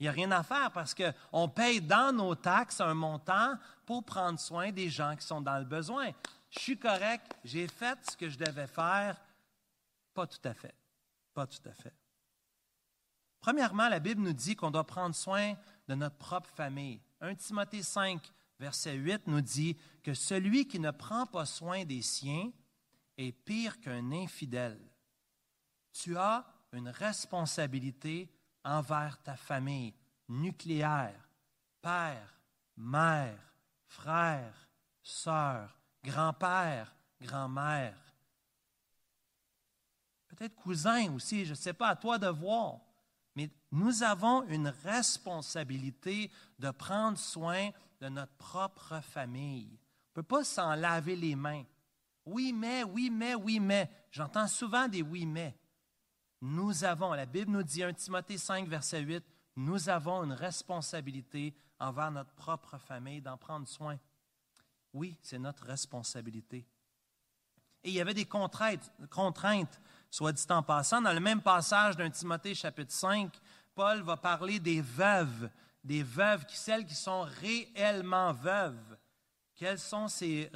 Il 0.00 0.02
n'y 0.02 0.08
a 0.08 0.12
rien 0.12 0.32
à 0.32 0.42
faire 0.42 0.72
parce 0.72 0.94
qu'on 0.94 1.48
paye 1.48 1.80
dans 1.80 2.12
nos 2.12 2.34
taxes 2.34 2.80
un 2.80 2.92
montant 2.92 3.54
pour 3.86 4.04
prendre 4.04 4.40
soin 4.40 4.72
des 4.72 4.90
gens 4.90 5.14
qui 5.14 5.24
sont 5.24 5.40
dans 5.40 5.58
le 5.58 5.64
besoin. 5.64 6.10
Je 6.50 6.58
suis 6.58 6.76
correct, 6.76 7.36
j'ai 7.44 7.68
fait 7.68 7.96
ce 8.10 8.16
que 8.16 8.28
je 8.28 8.36
devais 8.36 8.66
faire. 8.66 9.16
Pas 10.12 10.26
tout 10.26 10.40
à 10.42 10.54
fait. 10.54 10.74
Pas 11.32 11.46
tout 11.46 11.68
à 11.68 11.72
fait. 11.72 11.94
Premièrement, 13.38 13.88
la 13.88 14.00
Bible 14.00 14.22
nous 14.22 14.32
dit 14.32 14.56
qu'on 14.56 14.72
doit 14.72 14.86
prendre 14.86 15.14
soin 15.14 15.54
de 15.86 15.94
notre 15.94 16.16
propre 16.16 16.50
famille. 16.50 17.00
1 17.20 17.36
Timothée 17.36 17.84
5, 17.84 18.20
verset 18.58 18.94
8 18.94 19.28
nous 19.28 19.40
dit 19.40 19.76
que 20.02 20.14
celui 20.14 20.66
qui 20.66 20.80
ne 20.80 20.90
prend 20.90 21.26
pas 21.26 21.46
soin 21.46 21.84
des 21.84 22.02
siens 22.02 22.50
est 23.16 23.30
pire 23.30 23.80
qu'un 23.80 24.10
infidèle. 24.10 24.80
Tu 25.98 26.14
as 26.18 26.44
une 26.72 26.90
responsabilité 26.90 28.30
envers 28.62 29.18
ta 29.22 29.34
famille 29.34 29.94
nucléaire, 30.28 31.30
père, 31.80 32.38
mère, 32.76 33.38
frère, 33.86 34.68
sœur, 35.02 35.74
grand-père, 36.04 36.94
grand-mère. 37.18 37.96
Peut-être 40.28 40.54
cousin 40.56 41.10
aussi, 41.14 41.46
je 41.46 41.52
ne 41.52 41.56
sais 41.56 41.72
pas, 41.72 41.88
à 41.88 41.96
toi 41.96 42.18
de 42.18 42.28
voir. 42.28 42.80
Mais 43.34 43.50
nous 43.72 44.02
avons 44.02 44.42
une 44.48 44.68
responsabilité 44.84 46.30
de 46.58 46.70
prendre 46.72 47.16
soin 47.16 47.70
de 48.00 48.08
notre 48.10 48.34
propre 48.34 49.00
famille. 49.00 49.70
On 49.70 50.20
ne 50.20 50.22
peut 50.22 50.22
pas 50.22 50.44
s'en 50.44 50.74
laver 50.74 51.16
les 51.16 51.36
mains. 51.36 51.64
Oui, 52.26 52.52
mais, 52.52 52.84
oui, 52.84 53.08
mais, 53.08 53.34
oui, 53.34 53.60
mais. 53.60 53.90
J'entends 54.10 54.48
souvent 54.48 54.88
des 54.88 55.00
oui, 55.00 55.24
mais 55.24 55.56
nous 56.46 56.84
avons, 56.84 57.12
la 57.12 57.26
Bible 57.26 57.50
nous 57.50 57.62
dit, 57.62 57.82
1 57.82 57.92
Timothée 57.94 58.38
5, 58.38 58.68
verset 58.68 59.00
8, 59.00 59.24
nous 59.56 59.88
avons 59.88 60.22
une 60.22 60.32
responsabilité 60.32 61.54
envers 61.80 62.10
notre 62.10 62.32
propre 62.32 62.78
famille 62.78 63.20
d'en 63.20 63.36
prendre 63.36 63.66
soin. 63.66 63.98
Oui, 64.92 65.16
c'est 65.22 65.38
notre 65.38 65.64
responsabilité. 65.64 66.64
Et 67.82 67.90
il 67.90 67.94
y 67.94 68.00
avait 68.00 68.14
des 68.14 68.24
contraintes, 68.24 68.90
soit 70.10 70.32
dit 70.32 70.46
en 70.50 70.62
passant. 70.62 71.02
Dans 71.02 71.12
le 71.12 71.20
même 71.20 71.42
passage 71.42 71.96
d'un 71.96 72.10
Timothée 72.10 72.54
chapitre 72.54 72.92
5, 72.92 73.32
Paul 73.74 74.02
va 74.02 74.16
parler 74.16 74.60
des 74.60 74.80
veuves, 74.80 75.50
des 75.82 76.02
veuves, 76.02 76.44
celles 76.48 76.86
qui 76.86 76.94
sont 76.94 77.22
réellement 77.40 78.32
veuves. 78.32 78.95
Quelles 79.56 79.78
sont 79.78 80.08
ces, 80.08 80.50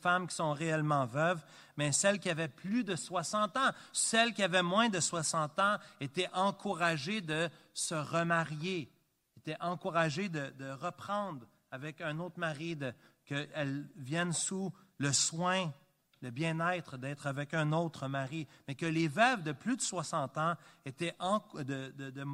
femmes 0.00 0.26
qui 0.26 0.34
sont 0.34 0.52
réellement 0.52 1.06
veuves? 1.06 1.42
Mais 1.76 1.92
celles 1.92 2.18
qui 2.18 2.28
avaient 2.28 2.48
plus 2.48 2.82
de 2.82 2.96
60 2.96 3.56
ans. 3.56 3.70
Celles 3.92 4.34
qui 4.34 4.42
avaient 4.42 4.64
moins 4.64 4.88
de 4.88 4.98
60 4.98 5.58
ans 5.60 5.76
étaient 6.00 6.28
encouragées 6.34 7.20
de 7.20 7.48
se 7.72 7.94
remarier, 7.94 8.90
étaient 9.36 9.60
encouragées 9.60 10.28
de, 10.28 10.70
reprendre 10.72 11.46
avec 11.70 12.00
un 12.00 12.18
autre 12.18 12.40
mari, 12.40 12.76
qu'elles 13.24 13.88
viennent 13.96 14.32
sous 14.32 14.72
le 14.98 15.12
soin, 15.12 15.72
le 16.20 16.30
bien-être 16.30 16.96
d'être 16.96 17.28
avec 17.28 17.54
un 17.54 17.70
autre 17.72 18.08
mari. 18.08 18.48
Mais 18.66 18.74
que 18.74 18.86
les 18.86 19.06
veuves 19.06 19.44
de 19.44 19.52
plus 19.52 19.76
de 19.76 19.82
60 19.82 20.36
ans 20.38 20.56
étaient 20.84 21.14
de 21.54 22.24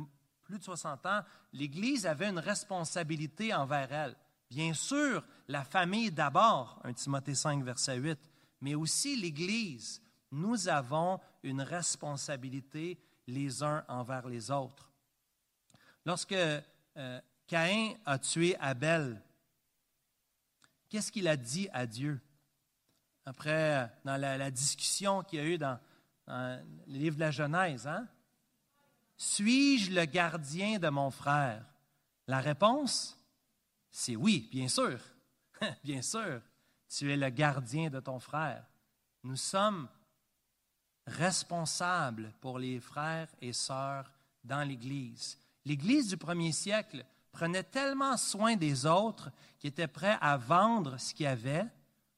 plus 0.43 0.59
de 0.59 0.65
60 0.65 1.05
ans, 1.05 1.21
l'Église 1.53 2.07
avait 2.07 2.31
une 2.31 2.39
responsabilité 2.39 3.53
envers 3.53 3.93
elles. 3.93 4.17
Bien 4.51 4.73
sûr, 4.73 5.23
la 5.47 5.65
famille 5.65 6.11
d'abord, 6.11 6.81
1 6.85 6.93
Timothée 6.95 7.35
5, 7.35 7.63
verset 7.63 7.97
8, 7.97 8.19
mais 8.61 8.75
aussi 8.75 9.17
l'Église. 9.17 10.01
Nous 10.31 10.69
avons 10.69 11.21
une 11.43 11.63
responsabilité 11.63 12.99
les 13.27 13.63
uns 13.63 13.85
envers 13.89 14.27
les 14.27 14.51
autres. 14.51 14.91
Lorsque 16.05 16.33
euh, 16.33 17.21
Caïn 17.47 17.95
a 18.07 18.19
tué 18.19 18.57
Abel, 18.59 19.23
qu'est-ce 20.89 21.13
qu'il 21.13 21.29
a 21.29 21.37
dit 21.37 21.69
à 21.73 21.87
Dieu? 21.87 22.21
Après, 23.27 23.91
dans 24.05 24.17
la, 24.17 24.51
discussion 24.51 25.23
qu'il 25.23 25.39
y 25.39 25.43
a 25.43 25.45
eu 25.45 25.59
dans, 25.59 25.79
dans, 26.27 26.65
le 26.87 26.99
livre 26.99 27.17
de 27.17 27.21
la 27.21 27.31
Genèse, 27.31 27.87
hein? 27.87 28.09
Suis-je 29.19 29.91
le 29.91 30.05
gardien 30.05 30.79
de 30.79 30.89
mon 30.89 31.11
frère? 31.11 31.65
La 32.29 32.41
réponse, 32.41 33.18
c'est 33.99 34.15
oui, 34.15 34.49
bien 34.53 34.69
sûr. 34.69 35.01
bien 35.83 36.03
sûr, 36.03 36.41
tu 36.89 37.13
es 37.13 37.17
le 37.17 37.31
gardien 37.31 37.91
de 37.91 37.99
ton 37.99 38.21
frère. 38.21 38.65
Nous 39.25 39.35
sommes 39.35 39.89
responsables 41.05 42.33
pour 42.41 42.61
les 42.61 42.79
frères 42.79 43.29
et 43.41 43.53
sœurs 43.53 44.09
dans 44.45 44.63
l'Église. 44.63 45.37
L'Église 45.65 46.07
du 46.07 46.17
premier 46.17 46.53
siècle 46.53 47.05
prenait 47.33 47.65
tellement 47.65 48.17
soin 48.17 48.55
des 48.55 48.87
autres 48.87 49.33
qu'ils 49.59 49.71
étaient 49.71 49.89
prêts 49.89 50.17
à 50.21 50.37
vendre 50.37 50.97
ce 50.97 51.13
qu'ils 51.13 51.27
avaient 51.27 51.67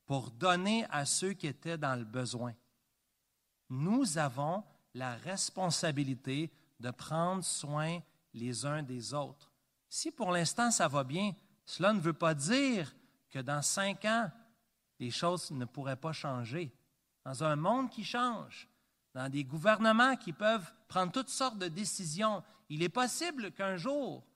pour 0.05 0.31
donner 0.33 0.85
à 0.91 1.07
ceux 1.07 1.33
qui 1.33 1.47
étaient 1.47 1.79
dans 1.79 1.99
le 1.99 2.05
besoin. 2.05 2.53
Nous 3.71 4.19
avons 4.19 4.63
la 4.93 5.15
responsabilité 5.15 6.53
de 6.79 6.91
prendre 6.91 7.43
soin 7.43 8.01
les 8.35 8.67
uns 8.67 8.83
des 8.83 9.15
autres. 9.15 9.51
Si 9.89 10.11
pour 10.11 10.31
l'instant 10.31 10.71
ça 10.71 10.87
va 10.87 11.05
bien, 11.05 11.33
cela 11.71 11.93
ne 11.93 12.01
veut 12.01 12.13
pas 12.13 12.35
dire 12.35 12.93
que 13.31 13.39
dans 13.39 13.63
cinq 13.63 14.05
ans, 14.05 14.29
les 14.99 15.13
choses 15.13 15.53
ne 15.53 15.65
pourraient 15.65 15.95
pas 15.95 16.13
changer. 16.13 16.75
Dans 17.25 17.45
un 17.45 17.55
monde 17.55 17.91
qui 17.91 18.03
change, 18.03 18.69
dans 19.15 19.29
des 19.29 19.45
gouvernements 19.45 20.17
qui 20.17 20.33
peuvent 20.33 20.69
prendre 20.89 21.13
toutes 21.13 21.29
sortes 21.29 21.59
de 21.59 21.69
décisions. 21.69 22.43
Il 22.71 22.83
est 22.83 22.89
possible 22.89 23.53
qu'un 23.53 23.77
jour, 23.77 24.27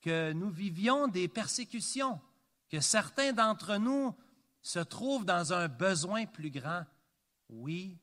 que 0.00 0.32
nous 0.32 0.48
vivions 0.48 1.06
des 1.06 1.28
persécutions, 1.28 2.18
que 2.70 2.80
certains 2.80 3.34
d'entre 3.34 3.76
nous 3.76 4.14
se 4.62 4.78
trouvent 4.78 5.26
dans 5.26 5.52
un 5.52 5.68
besoin 5.68 6.24
plus 6.24 6.50
grand. 6.50 6.86
Oui, 7.50 7.98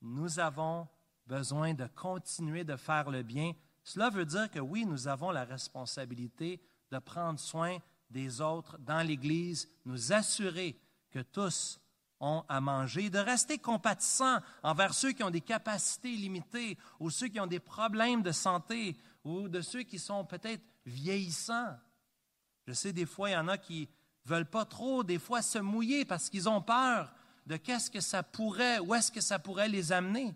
nous 0.00 0.38
avons 0.38 0.88
besoin 1.26 1.74
de 1.74 1.86
continuer 1.88 2.64
de 2.64 2.76
faire 2.76 3.10
le 3.10 3.22
bien. 3.22 3.52
Cela 3.84 4.08
veut 4.08 4.24
dire 4.24 4.50
que 4.50 4.58
oui, 4.58 4.86
nous 4.86 5.06
avons 5.06 5.32
la 5.32 5.44
responsabilité 5.44 6.62
de 6.90 6.98
prendre 6.98 7.38
soin 7.38 7.76
des 8.10 8.40
autres 8.40 8.78
dans 8.78 9.06
l'Église, 9.06 9.68
nous 9.84 10.12
assurer 10.12 10.78
que 11.10 11.20
tous 11.20 11.80
ont 12.20 12.44
à 12.48 12.60
manger, 12.60 13.10
de 13.10 13.18
rester 13.18 13.58
compatissants 13.58 14.40
envers 14.62 14.94
ceux 14.94 15.12
qui 15.12 15.22
ont 15.22 15.30
des 15.30 15.40
capacités 15.40 16.16
limitées 16.16 16.78
ou 16.98 17.10
ceux 17.10 17.28
qui 17.28 17.40
ont 17.40 17.46
des 17.46 17.60
problèmes 17.60 18.22
de 18.22 18.32
santé 18.32 18.96
ou 19.24 19.48
de 19.48 19.60
ceux 19.60 19.82
qui 19.82 19.98
sont 19.98 20.24
peut-être 20.24 20.62
vieillissants. 20.86 21.76
Je 22.66 22.72
sais, 22.72 22.92
des 22.92 23.06
fois, 23.06 23.30
il 23.30 23.34
y 23.34 23.36
en 23.36 23.48
a 23.48 23.58
qui 23.58 23.88
veulent 24.24 24.48
pas 24.48 24.64
trop, 24.64 25.04
des 25.04 25.18
fois, 25.18 25.42
se 25.42 25.58
mouiller 25.58 26.04
parce 26.04 26.30
qu'ils 26.30 26.48
ont 26.48 26.62
peur 26.62 27.12
de 27.46 27.56
qu'est-ce 27.56 27.90
que 27.90 28.00
ça 28.00 28.22
pourrait, 28.22 28.78
où 28.80 28.94
est-ce 28.94 29.12
que 29.12 29.20
ça 29.20 29.38
pourrait 29.38 29.68
les 29.68 29.92
amener. 29.92 30.34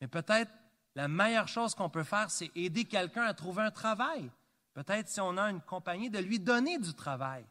Mais 0.00 0.08
peut-être 0.08 0.50
la 0.94 1.08
meilleure 1.08 1.46
chose 1.46 1.74
qu'on 1.74 1.90
peut 1.90 2.04
faire, 2.04 2.30
c'est 2.30 2.50
aider 2.56 2.84
quelqu'un 2.84 3.22
à 3.22 3.34
trouver 3.34 3.62
un 3.62 3.70
travail. 3.70 4.30
Peut-être 4.78 5.08
si 5.08 5.20
on 5.20 5.36
a 5.38 5.50
une 5.50 5.60
compagnie, 5.60 6.08
de 6.08 6.20
lui 6.20 6.38
donner 6.38 6.78
du 6.78 6.94
travail. 6.94 7.44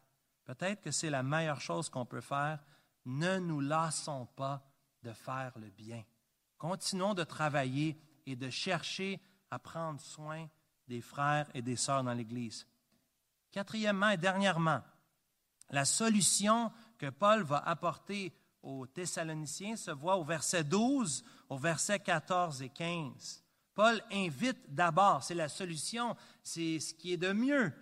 Peut-être 0.46 0.80
que 0.80 0.90
c'est 0.90 1.10
la 1.10 1.22
meilleure 1.22 1.60
chose 1.60 1.90
qu'on 1.90 2.06
peut 2.06 2.22
faire. 2.22 2.64
Ne 3.04 3.38
nous 3.38 3.60
lassons 3.60 4.24
pas 4.34 4.66
de 5.02 5.12
faire 5.12 5.52
le 5.58 5.68
bien. 5.68 6.02
Continuons 6.56 7.12
de 7.12 7.24
travailler 7.24 8.00
et 8.24 8.34
de 8.34 8.48
chercher 8.48 9.20
à 9.50 9.58
prendre 9.58 10.00
soin 10.00 10.48
des 10.86 11.02
frères 11.02 11.46
et 11.52 11.60
des 11.60 11.76
sœurs 11.76 12.02
dans 12.02 12.14
l'Église. 12.14 12.66
Quatrièmement 13.52 14.08
et 14.08 14.16
dernièrement, 14.16 14.80
la 15.68 15.84
solution 15.84 16.72
que 16.96 17.10
Paul 17.10 17.42
va 17.42 17.58
apporter 17.58 18.32
aux 18.62 18.86
Thessaloniciens 18.86 19.76
se 19.76 19.90
voit 19.90 20.16
au 20.16 20.24
verset 20.24 20.64
12, 20.64 21.22
au 21.50 21.58
verset 21.58 22.00
14 22.00 22.62
et 22.62 22.70
15. 22.70 23.44
Paul 23.78 24.02
invite 24.10 24.58
d'abord, 24.74 25.22
c'est 25.22 25.36
la 25.36 25.48
solution, 25.48 26.16
c'est 26.42 26.80
ce 26.80 26.92
qui 26.92 27.12
est 27.12 27.16
de 27.16 27.30
mieux. 27.30 27.72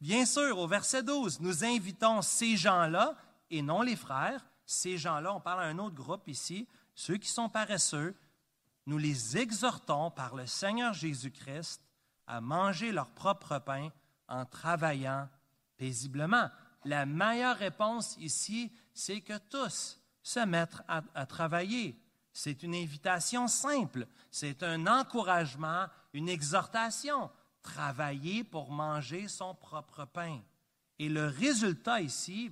Bien 0.00 0.26
sûr, 0.26 0.58
au 0.58 0.66
verset 0.66 1.04
12, 1.04 1.38
nous 1.38 1.64
invitons 1.64 2.22
ces 2.22 2.56
gens-là, 2.56 3.14
et 3.50 3.62
non 3.62 3.80
les 3.80 3.94
frères, 3.94 4.44
ces 4.66 4.98
gens-là, 4.98 5.32
on 5.32 5.40
parle 5.40 5.62
à 5.62 5.66
un 5.66 5.78
autre 5.78 5.94
groupe 5.94 6.26
ici, 6.26 6.66
ceux 6.96 7.18
qui 7.18 7.28
sont 7.28 7.48
paresseux, 7.48 8.16
nous 8.86 8.98
les 8.98 9.38
exhortons 9.38 10.10
par 10.10 10.34
le 10.34 10.44
Seigneur 10.44 10.92
Jésus-Christ 10.92 11.80
à 12.26 12.40
manger 12.40 12.90
leur 12.90 13.10
propre 13.10 13.60
pain 13.60 13.90
en 14.26 14.44
travaillant 14.46 15.28
paisiblement. 15.76 16.50
La 16.84 17.06
meilleure 17.06 17.58
réponse 17.58 18.16
ici, 18.18 18.72
c'est 18.92 19.20
que 19.20 19.38
tous 19.50 20.02
se 20.20 20.40
mettent 20.40 20.82
à, 20.88 21.26
travailler. 21.26 21.96
C'est 22.36 22.64
une 22.64 22.74
invitation 22.74 23.46
simple, 23.46 24.08
c'est 24.28 24.64
un 24.64 24.88
encouragement, 24.88 25.86
une 26.12 26.28
exhortation. 26.28 27.30
Travailler 27.62 28.44
pour 28.44 28.72
manger 28.72 29.28
son 29.28 29.54
propre 29.54 30.04
pain. 30.04 30.40
Et 30.98 31.08
le 31.08 31.28
résultat 31.28 32.00
ici, 32.00 32.50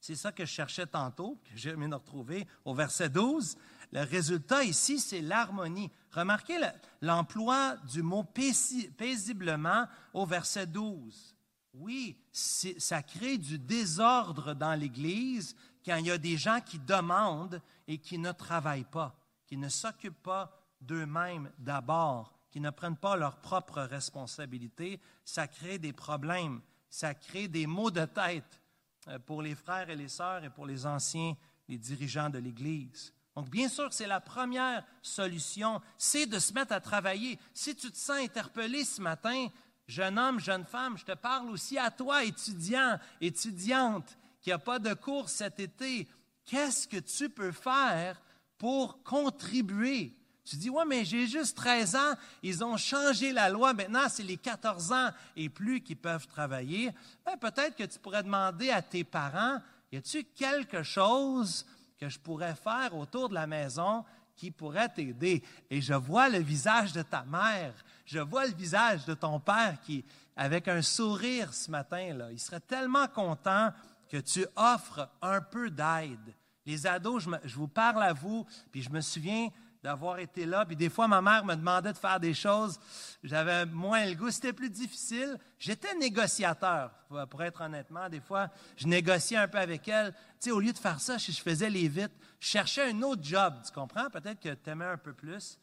c'est 0.00 0.16
ça 0.16 0.32
que 0.32 0.44
je 0.44 0.50
cherchais 0.50 0.84
tantôt, 0.84 1.40
que 1.44 1.56
j'ai 1.56 1.70
aimé 1.70 1.86
retrouver 1.94 2.46
au 2.64 2.74
verset 2.74 3.08
12. 3.08 3.56
Le 3.92 4.02
résultat 4.02 4.64
ici, 4.64 4.98
c'est 4.98 5.22
l'harmonie. 5.22 5.90
Remarquez 6.10 6.58
l'emploi 7.00 7.76
du 7.88 8.02
mot 8.02 8.24
paisiblement 8.24 9.86
au 10.12 10.26
verset 10.26 10.66
12. 10.66 11.36
Oui, 11.74 12.18
ça 12.32 13.02
crée 13.02 13.38
du 13.38 13.58
désordre 13.58 14.54
dans 14.54 14.74
l'Église 14.74 15.54
quand 15.84 15.96
il 15.96 16.06
y 16.06 16.10
a 16.10 16.18
des 16.18 16.36
gens 16.36 16.60
qui 16.60 16.78
demandent 16.78 17.60
et 17.88 17.98
qui 17.98 18.18
ne 18.18 18.32
travaillent 18.32 18.84
pas, 18.84 19.14
qui 19.46 19.56
ne 19.56 19.68
s'occupent 19.68 20.22
pas 20.22 20.50
d'eux-mêmes 20.80 21.50
d'abord, 21.58 22.38
qui 22.50 22.60
ne 22.60 22.70
prennent 22.70 22.96
pas 22.96 23.16
leurs 23.16 23.36
propres 23.36 23.82
responsabilités. 23.82 25.00
Ça 25.24 25.48
crée 25.48 25.78
des 25.78 25.92
problèmes, 25.92 26.60
ça 26.90 27.14
crée 27.14 27.48
des 27.48 27.66
maux 27.66 27.90
de 27.90 28.04
tête 28.04 28.60
euh, 29.08 29.18
pour 29.18 29.42
les 29.42 29.54
frères 29.54 29.90
et 29.90 29.96
les 29.96 30.08
sœurs 30.08 30.44
et 30.44 30.50
pour 30.50 30.66
les 30.66 30.86
anciens, 30.86 31.34
les 31.68 31.78
dirigeants 31.78 32.30
de 32.30 32.38
l'Église. 32.38 33.12
Donc, 33.34 33.48
bien 33.48 33.68
sûr, 33.68 33.92
c'est 33.92 34.06
la 34.06 34.20
première 34.20 34.84
solution, 35.00 35.80
c'est 35.96 36.26
de 36.26 36.38
se 36.38 36.52
mettre 36.52 36.72
à 36.72 36.80
travailler. 36.80 37.38
Si 37.54 37.74
tu 37.74 37.90
te 37.90 37.96
sens 37.96 38.18
interpellé 38.18 38.84
ce 38.84 39.00
matin, 39.00 39.48
jeune 39.86 40.18
homme, 40.18 40.38
jeune 40.38 40.66
femme, 40.66 40.98
je 40.98 41.04
te 41.04 41.14
parle 41.14 41.48
aussi 41.50 41.78
à 41.78 41.90
toi, 41.90 42.24
étudiant, 42.24 42.98
étudiante, 43.22 44.18
qui 44.42 44.50
n'a 44.50 44.58
pas 44.58 44.78
de 44.78 44.92
cours 44.92 45.28
cet 45.28 45.60
été. 45.60 46.06
Qu'est-ce 46.44 46.86
que 46.88 46.98
tu 46.98 47.30
peux 47.30 47.52
faire 47.52 48.20
pour 48.58 49.02
contribuer? 49.02 50.16
Tu 50.44 50.56
dis, 50.56 50.70
ouais, 50.70 50.84
mais 50.84 51.04
j'ai 51.04 51.28
juste 51.28 51.56
13 51.56 51.94
ans, 51.94 52.14
ils 52.42 52.64
ont 52.64 52.76
changé 52.76 53.32
la 53.32 53.48
loi, 53.48 53.72
maintenant 53.72 54.08
c'est 54.08 54.24
les 54.24 54.36
14 54.36 54.92
ans 54.92 55.10
et 55.36 55.48
plus 55.48 55.80
qui 55.80 55.94
peuvent 55.94 56.26
travailler. 56.26 56.90
Ben, 57.24 57.36
peut-être 57.36 57.76
que 57.76 57.84
tu 57.84 57.98
pourrais 58.00 58.24
demander 58.24 58.70
à 58.70 58.82
tes 58.82 59.04
parents, 59.04 59.60
y 59.92 59.96
a-t-il 59.96 60.24
quelque 60.34 60.82
chose 60.82 61.64
que 61.96 62.08
je 62.08 62.18
pourrais 62.18 62.56
faire 62.56 62.96
autour 62.96 63.28
de 63.28 63.34
la 63.34 63.46
maison 63.46 64.04
qui 64.34 64.50
pourrait 64.50 64.88
t'aider? 64.88 65.44
Et 65.70 65.80
je 65.80 65.94
vois 65.94 66.28
le 66.28 66.38
visage 66.38 66.92
de 66.92 67.02
ta 67.02 67.22
mère, 67.22 67.72
je 68.04 68.18
vois 68.18 68.44
le 68.44 68.52
visage 68.52 69.04
de 69.04 69.14
ton 69.14 69.38
père 69.38 69.76
qui, 69.86 70.04
avec 70.34 70.66
un 70.66 70.82
sourire 70.82 71.54
ce 71.54 71.70
matin, 71.70 72.14
là, 72.14 72.32
il 72.32 72.40
serait 72.40 72.58
tellement 72.58 73.06
content 73.06 73.70
que 74.12 74.18
tu 74.18 74.46
offres 74.56 75.08
un 75.22 75.40
peu 75.40 75.70
d'aide. 75.70 76.36
Les 76.66 76.86
ados, 76.86 77.26
je, 77.44 77.54
vous 77.56 77.66
parle 77.66 78.02
à 78.02 78.12
vous, 78.12 78.46
puis 78.70 78.82
je 78.82 78.90
me 78.90 79.00
souviens 79.00 79.48
d'avoir 79.82 80.18
été 80.18 80.44
là. 80.44 80.66
Puis 80.66 80.76
des 80.76 80.90
fois, 80.90 81.08
ma 81.08 81.22
mère 81.22 81.46
me 81.46 81.54
demandait 81.54 81.94
de 81.94 81.98
faire 81.98 82.20
des 82.20 82.34
choses. 82.34 82.78
J'avais 83.24 83.64
moins 83.64 84.04
le 84.04 84.14
goût. 84.14 84.30
C'était 84.30 84.52
plus 84.52 84.68
difficile. 84.68 85.38
J'étais 85.58 85.94
négociateur, 85.94 86.90
pour 87.30 87.42
être 87.42 87.62
honnêtement. 87.62 88.10
Des 88.10 88.20
fois, 88.20 88.50
je 88.76 88.86
négociais 88.86 89.38
un 89.38 89.48
peu 89.48 89.58
avec 89.58 89.88
elle. 89.88 90.12
Tu 90.12 90.18
sais, 90.40 90.50
au 90.50 90.60
lieu 90.60 90.74
de 90.74 90.78
faire 90.78 91.00
ça, 91.00 91.16
je 91.16 91.32
faisais 91.32 91.70
les 91.70 91.88
vites. 91.88 92.12
Je 92.38 92.48
cherchais 92.48 92.90
un 92.90 93.00
autre 93.00 93.24
job, 93.24 93.54
tu 93.64 93.72
comprends? 93.72 94.10
Peut-être 94.10 94.40
que 94.40 94.52
tu 94.52 94.70
aimais 94.70 94.84
un 94.84 94.98
peu 94.98 95.14
plus. 95.14 95.58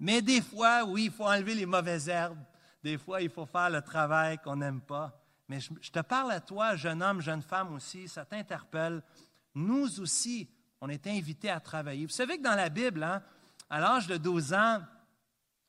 Mais 0.00 0.20
des 0.20 0.42
fois, 0.42 0.82
oui, 0.84 1.04
il 1.04 1.12
faut 1.12 1.26
enlever 1.26 1.54
les 1.54 1.66
mauvaises 1.66 2.08
herbes. 2.08 2.42
Des 2.82 2.98
fois, 2.98 3.22
il 3.22 3.30
faut 3.30 3.46
faire 3.46 3.70
le 3.70 3.82
travail 3.82 4.38
qu'on 4.38 4.56
n'aime 4.56 4.80
pas. 4.80 5.23
Je, 5.60 5.90
te 5.90 6.00
parle 6.00 6.32
à 6.32 6.40
toi, 6.40 6.76
jeune 6.76 7.02
homme, 7.02 7.20
jeune 7.20 7.42
femme 7.42 7.72
aussi, 7.74 8.08
ça 8.08 8.24
t'interpelle. 8.24 9.02
Nous 9.54 10.00
aussi, 10.00 10.48
on 10.80 10.88
est 10.88 11.06
invités 11.06 11.50
à 11.50 11.60
travailler. 11.60 12.06
Vous 12.06 12.12
savez 12.12 12.38
que 12.38 12.42
dans 12.42 12.54
la 12.54 12.68
Bible, 12.68 13.02
hein, 13.02 13.22
à 13.70 13.80
l'âge 13.80 14.06
de 14.06 14.16
12 14.16 14.52
ans, 14.54 14.80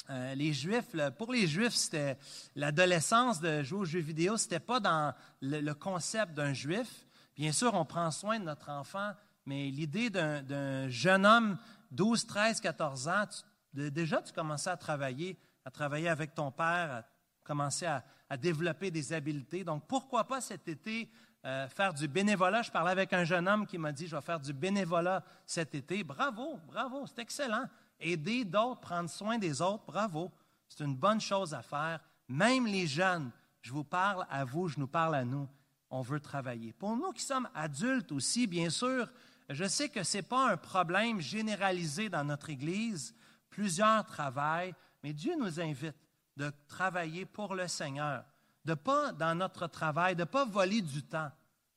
euh, 0.09 0.35
les 0.35 0.53
Juifs, 0.53 0.95
pour 1.17 1.33
les 1.33 1.47
Juifs, 1.47 1.73
c'était 1.73 2.17
l'adolescence 2.55 3.39
de 3.39 3.63
jouer 3.63 3.79
aux 3.79 3.85
jeux 3.85 3.99
vidéo, 3.99 4.37
ce 4.37 4.45
n'était 4.45 4.59
pas 4.59 4.79
dans 4.79 5.13
le, 5.41 5.73
concept 5.73 6.33
d'un 6.33 6.53
Juif. 6.53 7.05
Bien 7.35 7.51
sûr, 7.51 7.73
on 7.73 7.85
prend 7.85 8.11
soin 8.11 8.39
de 8.39 8.45
notre 8.45 8.69
enfant, 8.69 9.11
mais 9.45 9.69
l'idée 9.69 10.09
d'un 10.09 10.89
jeune 10.89 11.25
homme, 11.25 11.57
12, 11.91 12.27
13, 12.27 12.61
14 12.61 13.07
ans, 13.07 13.25
déjà 13.73 14.21
tu 14.21 14.31
commençais 14.31 14.69
à 14.69 14.77
travailler, 14.77 15.37
à 15.65 15.71
travailler 15.71 16.07
avec 16.07 16.35
ton 16.35 16.51
père, 16.51 17.03
commencer 17.45 17.85
à, 17.85 18.03
développer 18.37 18.91
des 18.91 19.13
habiletés. 19.13 19.63
Donc, 19.63 19.83
pourquoi 19.87 20.27
pas 20.27 20.41
cet 20.41 20.67
été 20.67 21.09
euh, 21.45 21.69
faire 21.69 21.93
du 21.93 22.07
bénévolat? 22.07 22.63
Je 22.63 22.71
parlais 22.71 22.91
avec 22.91 23.13
un 23.13 23.23
jeune 23.23 23.47
homme 23.47 23.65
qui 23.65 23.77
m'a 23.77 23.93
dit, 23.93 24.07
je 24.07 24.15
vais 24.15 24.21
faire 24.21 24.39
du 24.39 24.51
bénévolat 24.51 25.23
cet 25.45 25.73
été. 25.73 26.03
Bravo, 26.03 26.59
bravo, 26.67 27.05
c'est 27.07 27.21
excellent 27.21 27.65
aider 27.99 28.45
d'autres, 28.45 28.81
prendre 28.81 29.09
soin 29.09 29.37
des 29.37 29.61
autres, 29.61 29.83
bravo. 29.85 30.31
C'est 30.67 30.83
une 30.83 30.95
bonne 30.95 31.21
chose 31.21 31.53
à 31.53 31.61
faire. 31.61 31.99
Même 32.27 32.65
les 32.65 32.87
jeunes, 32.87 33.31
je 33.61 33.71
vous 33.71 33.83
parle 33.83 34.25
à 34.29 34.43
vous, 34.45 34.67
je 34.67 34.79
nous 34.79 34.87
parle 34.87 35.15
à 35.15 35.23
nous, 35.23 35.47
on 35.89 36.01
veut 36.01 36.19
travailler. 36.19 36.73
Pour 36.73 36.95
nous 36.95 37.11
qui 37.11 37.23
sommes 37.23 37.49
adultes 37.53 38.11
aussi, 38.11 38.47
bien 38.47 38.69
sûr, 38.69 39.09
je 39.49 39.65
sais 39.65 39.89
que 39.89 40.03
ce 40.03 40.17
n'est 40.17 40.23
pas 40.23 40.51
un 40.51 40.57
problème 40.57 41.21
généralisé 41.21 42.09
dans 42.09 42.23
notre 42.23 42.49
Église. 42.49 43.13
Plusieurs 43.49 44.05
travaillent, 44.05 44.73
mais 45.03 45.13
Dieu 45.13 45.35
nous 45.37 45.59
invite 45.59 45.95
de 46.37 46.51
travailler 46.67 47.25
pour 47.25 47.55
le 47.55 47.67
Seigneur, 47.67 48.23
de 48.65 48.71
ne 48.71 48.75
pas, 48.75 49.11
dans 49.11 49.35
notre 49.35 49.67
travail, 49.67 50.15
de 50.15 50.21
ne 50.21 50.25
pas 50.25 50.45
voler 50.45 50.81
du 50.81 51.03
temps. 51.03 51.31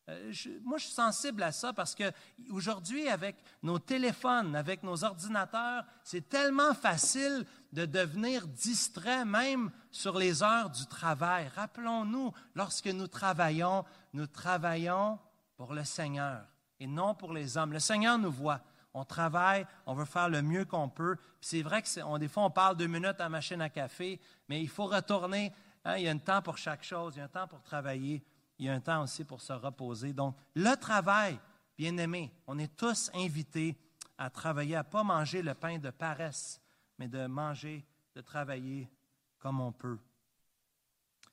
Euh, 0.08 0.32
moi, 0.64 0.78
je 0.78 0.84
suis 0.84 0.94
sensible 0.94 1.42
à 1.42 1.52
ça 1.52 1.72
parce 1.72 1.94
qu'aujourd'hui, 1.94 3.08
avec 3.08 3.36
nos 3.62 3.78
téléphones, 3.78 4.56
avec 4.56 4.82
nos 4.82 5.04
ordinateurs, 5.04 5.84
c'est 6.02 6.28
tellement 6.28 6.72
facile 6.72 7.44
de 7.72 7.84
devenir 7.84 8.46
distrait 8.46 9.26
même 9.26 9.70
sur 9.90 10.16
les 10.16 10.42
heures 10.42 10.70
du 10.70 10.86
travail. 10.86 11.48
Rappelons-nous, 11.54 12.32
lorsque 12.54 12.86
nous 12.86 13.06
travaillons, 13.06 13.84
nous 14.14 14.26
travaillons 14.26 15.18
pour 15.56 15.74
le 15.74 15.84
Seigneur 15.84 16.46
et 16.80 16.86
non 16.86 17.14
pour 17.14 17.34
les 17.34 17.58
hommes. 17.58 17.72
Le 17.72 17.80
Seigneur 17.80 18.18
nous 18.18 18.32
voit. 18.32 18.60
On 18.94 19.04
travaille, 19.04 19.66
on 19.86 19.94
veut 19.94 20.04
faire 20.04 20.28
le 20.28 20.42
mieux 20.42 20.64
qu'on 20.64 20.88
peut. 20.88 21.16
C'est 21.40 21.62
vrai 21.62 21.82
que 21.82 22.18
des 22.18 22.28
fois, 22.28 22.44
on 22.44 22.50
parle 22.50 22.76
deux 22.76 22.86
minutes 22.86 23.20
à 23.20 23.28
machine 23.28 23.60
à 23.60 23.68
café, 23.68 24.20
mais 24.48 24.60
il 24.60 24.68
faut 24.68 24.86
retourner. 24.86 25.52
Hein, 25.84 25.96
il 25.96 26.04
y 26.04 26.08
a 26.08 26.10
un 26.10 26.18
temps 26.18 26.42
pour 26.42 26.58
chaque 26.58 26.82
chose. 26.82 27.14
Il 27.16 27.18
y 27.18 27.22
a 27.22 27.24
un 27.24 27.28
temps 27.28 27.46
pour 27.46 27.62
travailler. 27.62 28.24
Il 28.58 28.66
y 28.66 28.68
a 28.68 28.72
un 28.72 28.80
temps 28.80 29.02
aussi 29.02 29.24
pour 29.24 29.40
se 29.40 29.52
reposer. 29.52 30.12
Donc, 30.12 30.36
le 30.54 30.74
travail, 30.76 31.38
bien 31.76 31.96
aimé, 31.98 32.32
on 32.46 32.58
est 32.58 32.76
tous 32.76 33.10
invités 33.14 33.76
à 34.16 34.30
travailler, 34.30 34.74
à 34.74 34.82
ne 34.82 34.88
pas 34.88 35.04
manger 35.04 35.42
le 35.42 35.54
pain 35.54 35.78
de 35.78 35.90
paresse, 35.90 36.60
mais 36.98 37.06
de 37.06 37.26
manger, 37.26 37.86
de 38.16 38.20
travailler 38.20 38.90
comme 39.38 39.60
on 39.60 39.70
peut. 39.70 39.98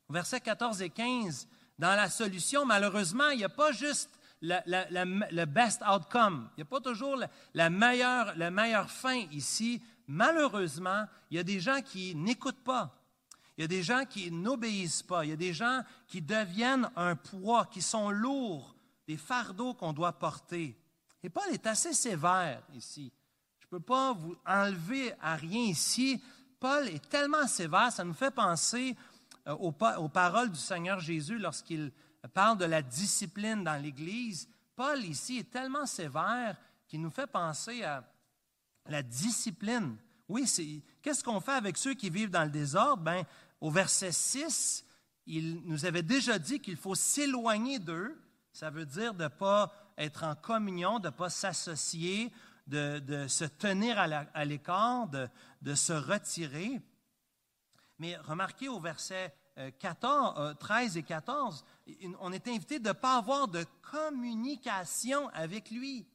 Versets 0.07 0.41
14 0.41 0.83
et 0.83 0.91
15, 0.91 1.47
dans 1.79 1.95
la 1.95 2.09
solution, 2.09 2.63
malheureusement, 2.63 3.29
il 3.29 3.39
n'y 3.39 3.43
a 3.43 3.49
pas 3.49 3.71
juste 3.71 4.19
le 4.45 5.45
best 5.45 5.81
outcome. 5.81 6.49
Il 6.51 6.59
n'y 6.59 6.63
a 6.63 6.65
pas 6.65 6.81
toujours 6.81 7.17
la, 7.53 7.69
meilleure, 7.69 8.35
la 8.37 8.51
meilleure 8.51 8.89
fin 8.89 9.15
ici. 9.31 9.81
Malheureusement, 10.07 11.05
il 11.29 11.37
y 11.37 11.39
a 11.39 11.43
des 11.43 11.59
gens 11.59 11.81
qui 11.81 12.15
n'écoutent 12.15 12.63
pas. 12.63 12.95
Il 13.57 13.61
y 13.61 13.65
a 13.65 13.67
des 13.67 13.83
gens 13.83 14.05
qui 14.05 14.31
n'obéissent 14.31 15.03
pas. 15.03 15.23
Il 15.23 15.29
y 15.29 15.33
a 15.33 15.37
des 15.37 15.53
gens 15.53 15.81
qui 16.07 16.21
deviennent 16.21 16.89
un 16.95 17.15
poids, 17.15 17.65
qui 17.65 17.81
sont 17.81 18.09
lourds, 18.11 18.75
des 19.07 19.17
fardeaux 19.17 19.73
qu'on 19.73 19.93
doit 19.93 20.13
porter. 20.13 20.77
Et 21.23 21.29
Paul 21.29 21.45
est 21.51 21.65
assez 21.65 21.93
sévère 21.93 22.61
ici. 22.73 23.11
Je 23.59 23.65
ne 23.65 23.69
peux 23.69 23.79
pas 23.79 24.13
vous 24.13 24.35
enlever 24.45 25.13
à 25.21 25.35
rien 25.35 25.61
ici. 25.61 26.21
Paul 26.59 26.87
est 26.89 27.09
tellement 27.09 27.47
sévère, 27.47 27.91
ça 27.91 28.03
nous 28.03 28.13
fait 28.13 28.31
penser 28.31 28.95
euh, 29.47 29.55
aux, 29.55 29.73
aux 29.97 30.09
paroles 30.09 30.51
du 30.51 30.59
Seigneur 30.59 30.99
Jésus 30.99 31.37
lorsqu'il 31.37 31.91
parle 32.27 32.57
de 32.57 32.65
la 32.65 32.81
discipline 32.81 33.63
dans 33.63 33.81
l'Église. 33.81 34.47
Paul 34.75 35.03
ici 35.05 35.37
est 35.37 35.51
tellement 35.51 35.85
sévère 35.85 36.57
qu'il 36.87 37.01
nous 37.01 37.09
fait 37.09 37.27
penser 37.27 37.83
à 37.83 38.03
la 38.87 39.03
discipline. 39.03 39.97
Oui, 40.27 40.45
qu'est-ce 41.01 41.23
qu'on 41.23 41.39
fait 41.39 41.53
avec 41.53 41.77
ceux 41.77 41.93
qui 41.93 42.09
vivent 42.09 42.31
dans 42.31 42.43
le 42.43 42.49
désordre? 42.49 43.03
Ben, 43.03 43.23
au 43.61 43.69
verset 43.69 44.11
6, 44.11 44.85
il 45.27 45.61
nous 45.65 45.85
avait 45.85 46.03
déjà 46.03 46.39
dit 46.39 46.59
qu'il 46.59 46.77
faut 46.77 46.95
s'éloigner 46.95 47.79
d'eux. 47.79 48.19
Ça 48.51 48.69
veut 48.69 48.85
dire 48.85 49.13
de 49.13 49.23
ne 49.23 49.27
pas 49.27 49.71
être 49.97 50.23
en 50.23 50.35
communion, 50.35 50.99
de 50.99 51.07
ne 51.07 51.13
pas 51.13 51.29
s'associer, 51.29 52.31
de, 52.67 53.25
se 53.27 53.45
tenir 53.45 53.99
à 53.99 54.45
l'écart, 54.45 55.07
de, 55.07 55.27
de, 55.61 55.75
se 55.75 55.93
retirer. 55.93 56.81
Mais 57.99 58.17
remarquez 58.17 58.67
au 58.67 58.79
verset 58.79 59.33
14, 59.79 60.57
13 60.59 60.95
euh, 60.95 60.99
et 60.99 61.03
14, 61.03 61.65
on 62.19 62.31
est 62.31 62.47
invité 62.47 62.79
de 62.79 62.89
ne 62.89 62.93
pas 62.93 63.17
avoir 63.17 63.47
de 63.47 63.65
communication 63.81 65.29
avec 65.29 65.71
lui, 65.71 66.07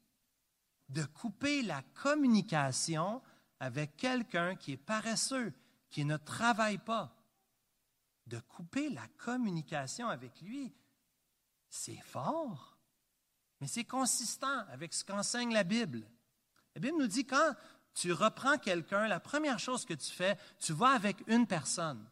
de 0.88 1.04
couper 1.04 1.62
la 1.62 1.82
communication 1.94 3.22
avec 3.58 3.96
quelqu'un 3.96 4.56
qui 4.56 4.72
est 4.72 4.76
paresseux, 4.76 5.52
qui 5.88 6.04
ne 6.04 6.16
travaille 6.16 6.78
pas. 6.78 7.16
De 8.26 8.38
couper 8.40 8.90
la 8.90 9.06
communication 9.18 10.08
avec 10.08 10.40
lui, 10.42 10.72
c'est 11.68 12.00
fort, 12.02 12.78
mais 13.60 13.66
c'est 13.66 13.84
consistant 13.84 14.66
avec 14.68 14.92
ce 14.92 15.04
qu'enseigne 15.04 15.52
la 15.52 15.64
Bible. 15.64 16.06
La 16.74 16.80
Bible 16.80 16.98
nous 16.98 17.06
dit 17.06 17.26
quand 17.26 17.54
tu 17.94 18.12
reprends 18.12 18.58
quelqu'un, 18.58 19.08
la 19.08 19.18
première 19.18 19.58
chose 19.58 19.84
que 19.84 19.94
tu 19.94 20.10
fais, 20.10 20.36
tu 20.58 20.72
vas 20.72 20.90
avec 20.90 21.16
une 21.26 21.46
personne. 21.46 22.06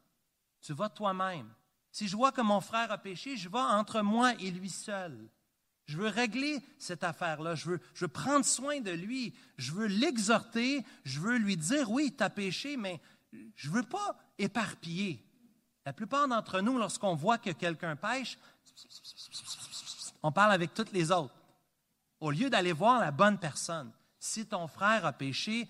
Tu 0.61 0.73
vas 0.73 0.89
toi-même. 0.89 1.49
Si 1.91 2.09
je 2.09 2.17
vois 2.17 2.33
que 2.33 2.41
mon 2.41 2.61
frère 2.61 2.93
a 2.93 2.99
péché, 2.99 3.37
je 3.37 3.49
vais 3.49 3.59
entre 3.59 4.03
moi 4.03 4.35
et 4.35 4.51
lui 4.51 4.71
seul. 4.71 5.29
Je 5.87 5.97
veux 5.97 6.09
régler 6.09 6.61
cette 6.79 7.03
affaire-là. 7.03 7.55
Je 7.55 7.71
veux, 7.71 7.81
je 7.95 8.05
veux 8.05 8.11
prendre 8.11 8.45
soin 8.45 8.81
de 8.81 8.91
lui. 8.91 9.35
Je 9.57 9.73
veux 9.73 9.87
l'exhorter. 9.87 10.85
Je 11.05 11.19
veux 11.19 11.39
lui 11.39 11.57
dire, 11.57 11.91
oui, 11.91 12.15
tu 12.17 12.23
as 12.23 12.31
péché, 12.31 12.77
mais 12.77 13.01
je 13.55 13.69
ne 13.69 13.75
veux 13.75 13.83
pas 13.83 14.17
éparpiller. 14.39 15.25
La 15.87 15.95
plupart 15.95 16.29
d'entre 16.29 16.61
nous, 16.61 16.77
lorsqu'on 16.77 17.15
voit 17.15 17.39
que 17.39 17.51
quelqu'un 17.51 17.97
pêche, 17.97 18.39
on 20.23 20.31
parle 20.31 20.53
avec 20.53 20.75
toutes 20.75 20.93
les 20.93 21.11
autres. 21.11 21.35
Au 22.21 22.31
lieu 22.31 22.51
d'aller 22.51 22.73
voir 22.73 23.01
la 23.01 23.11
bonne 23.11 23.39
personne, 23.39 23.91
si 24.19 24.45
ton 24.45 24.67
frère 24.67 25.07
a 25.07 25.13
péché, 25.13 25.69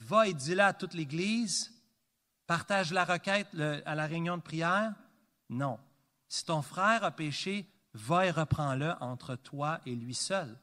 va 0.00 0.28
et 0.28 0.34
dis-le 0.34 0.60
à 0.60 0.74
toute 0.74 0.94
l'Église, 0.94 1.72
partage 2.48 2.92
la 2.92 3.04
requête 3.04 3.46
à 3.86 3.94
la 3.94 4.06
réunion 4.06 4.38
de 4.38 4.42
prière? 4.42 4.92
Non. 5.50 5.78
Si 6.28 6.44
ton 6.44 6.62
frère 6.62 7.04
a 7.04 7.12
péché, 7.12 7.70
va 7.94 8.26
et 8.26 8.30
reprends-le 8.30 8.94
entre 9.00 9.36
toi 9.36 9.80
et 9.86 9.94
lui 9.94 10.14
seul. 10.14 10.58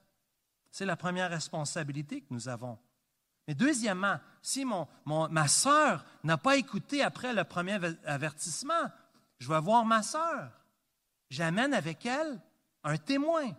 C'est 0.71 0.85
la 0.85 0.97
première 0.97 1.29
responsabilité 1.29 2.21
que 2.21 2.33
nous 2.33 2.49
avons. 2.49 2.77
Mais 3.47 3.53
deuxièmement, 3.53 4.19
si 4.41 4.65
mon, 4.65 4.87
ma 5.05 5.47
sœur 5.47 6.03
n'a 6.23 6.37
pas 6.37 6.57
écouté 6.57 7.03
après 7.03 7.33
le 7.33 7.43
premier 7.43 7.79
avertissement, 8.05 8.89
je 9.37 9.47
vais 9.47 9.61
voir 9.61 9.85
ma 9.85 10.01
sœur. 10.01 10.51
J'amène 11.29 11.73
avec 11.73 12.05
elle 12.05 12.39
un 12.83 12.97
témoin. 12.97 13.51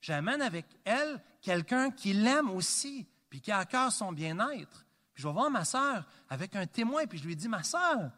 J'amène 0.00 0.40
avec 0.40 0.66
elle 0.84 1.20
quelqu'un 1.42 1.90
qui 1.90 2.14
l'aime 2.14 2.50
aussi, 2.50 3.06
puis 3.28 3.42
qui 3.42 3.52
a 3.52 3.58
à 3.58 3.64
cœur 3.66 3.92
son 3.92 4.12
bien-être. 4.12 4.83
Je 5.14 5.26
vais 5.26 5.32
voir 5.32 5.50
ma 5.50 5.64
sœur 5.64 6.04
avec 6.28 6.56
un 6.56 6.66
témoin, 6.66 7.06
puis 7.06 7.18
je 7.18 7.24
lui 7.24 7.36
dis, 7.36 7.48
ma 7.48 7.62
sœur, 7.62 8.10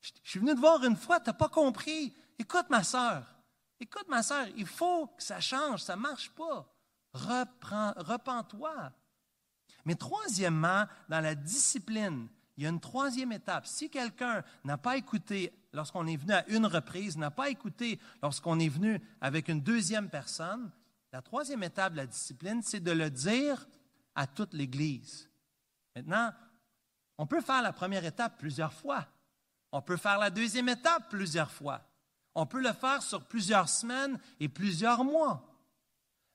je 0.00 0.10
suis 0.24 0.40
venu 0.40 0.54
te 0.54 0.60
voir 0.60 0.84
une 0.84 0.96
fois, 0.96 1.20
tu 1.20 1.28
n'as 1.28 1.34
pas 1.34 1.48
compris. 1.48 2.14
Écoute, 2.38 2.66
ma 2.70 2.82
sœur, 2.82 3.24
écoute, 3.78 4.08
ma 4.08 4.22
sœur, 4.22 4.46
il 4.56 4.66
faut 4.66 5.06
que 5.06 5.22
ça 5.22 5.40
change, 5.40 5.82
ça 5.82 5.96
ne 5.96 6.02
marche 6.02 6.30
pas. 6.30 6.68
Reprends, 7.12 7.92
repens-toi. 7.96 8.92
Mais 9.84 9.94
troisièmement, 9.94 10.86
dans 11.08 11.20
la 11.20 11.34
discipline, 11.34 12.28
il 12.56 12.64
y 12.64 12.66
a 12.66 12.70
une 12.70 12.80
troisième 12.80 13.32
étape. 13.32 13.66
Si 13.66 13.90
quelqu'un 13.90 14.42
n'a 14.64 14.78
pas 14.78 14.96
écouté 14.96 15.52
lorsqu'on 15.72 16.06
est 16.06 16.16
venu 16.16 16.32
à 16.32 16.48
une 16.48 16.66
reprise, 16.66 17.16
n'a 17.16 17.30
pas 17.30 17.48
écouté 17.48 17.98
lorsqu'on 18.22 18.58
est 18.58 18.68
venu 18.68 19.00
avec 19.20 19.48
une 19.48 19.60
deuxième 19.60 20.08
personne, 20.08 20.70
la 21.12 21.22
troisième 21.22 21.62
étape 21.62 21.92
de 21.92 21.98
la 21.98 22.06
discipline, 22.06 22.62
c'est 22.62 22.80
de 22.80 22.92
le 22.92 23.10
dire 23.10 23.66
à 24.14 24.26
toute 24.26 24.54
l'Église. 24.54 25.28
Maintenant, 25.94 26.32
on 27.18 27.26
peut 27.26 27.40
faire 27.40 27.62
la 27.62 27.72
première 27.72 28.04
étape 28.04 28.38
plusieurs 28.38 28.72
fois. 28.72 29.06
On 29.70 29.82
peut 29.82 29.96
faire 29.96 30.18
la 30.18 30.30
deuxième 30.30 30.68
étape 30.68 31.08
plusieurs 31.08 31.50
fois. 31.50 31.80
On 32.34 32.46
peut 32.46 32.60
le 32.60 32.72
faire 32.72 33.02
sur 33.02 33.24
plusieurs 33.24 33.68
semaines 33.68 34.18
et 34.40 34.48
plusieurs 34.48 35.04
mois. 35.04 35.42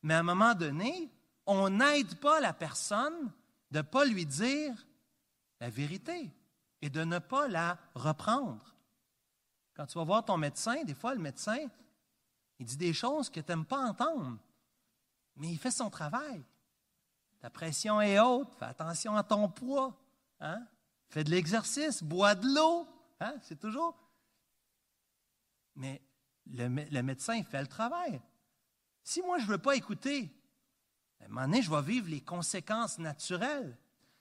Mais 0.03 0.13
à 0.13 0.19
un 0.19 0.23
moment 0.23 0.53
donné, 0.53 1.11
on 1.45 1.69
n'aide 1.69 2.19
pas 2.19 2.39
la 2.39 2.53
personne 2.53 3.31
de 3.71 3.79
ne 3.79 3.83
pas 3.83 4.05
lui 4.05 4.25
dire 4.25 4.73
la 5.59 5.69
vérité 5.69 6.31
et 6.81 6.89
de 6.89 7.03
ne 7.03 7.19
pas 7.19 7.47
la 7.47 7.77
reprendre. 7.95 8.75
Quand 9.73 9.85
tu 9.85 9.97
vas 9.97 10.03
voir 10.03 10.25
ton 10.25 10.37
médecin, 10.37 10.83
des 10.83 10.93
fois, 10.93 11.13
le 11.13 11.19
médecin, 11.19 11.57
il 12.59 12.65
dit 12.65 12.77
des 12.77 12.93
choses 12.93 13.29
que 13.29 13.39
tu 13.39 13.51
n'aimes 13.51 13.65
pas 13.65 13.79
entendre, 13.79 14.37
mais 15.35 15.49
il 15.49 15.57
fait 15.57 15.71
son 15.71 15.89
travail. 15.89 16.43
Ta 17.39 17.49
pression 17.49 18.01
est 18.01 18.19
haute, 18.19 18.53
fais 18.57 18.65
attention 18.65 19.15
à 19.15 19.23
ton 19.23 19.47
poids. 19.49 19.95
Hein? 20.39 20.65
Fais 21.09 21.23
de 21.23 21.29
l'exercice, 21.29 22.03
bois 22.03 22.35
de 22.35 22.47
l'eau. 22.47 22.87
Hein? 23.19 23.35
C'est 23.43 23.59
toujours. 23.59 23.95
Mais 25.75 26.01
le, 26.51 27.01
médecin 27.01 27.41
fait 27.43 27.61
le 27.61 27.67
travail. 27.67 28.21
Si 29.03 29.21
moi, 29.21 29.37
je 29.37 29.45
ne 29.45 29.51
veux 29.51 29.57
pas 29.57 29.75
écouter, 29.75 30.29
à 31.21 31.25
un 31.25 31.27
moment 31.27 31.41
donné, 31.41 31.61
je 31.61 31.69
vais 31.69 31.81
vivre 31.81 32.09
les 32.09 32.21
conséquences 32.21 32.97
naturelles. 32.99 33.77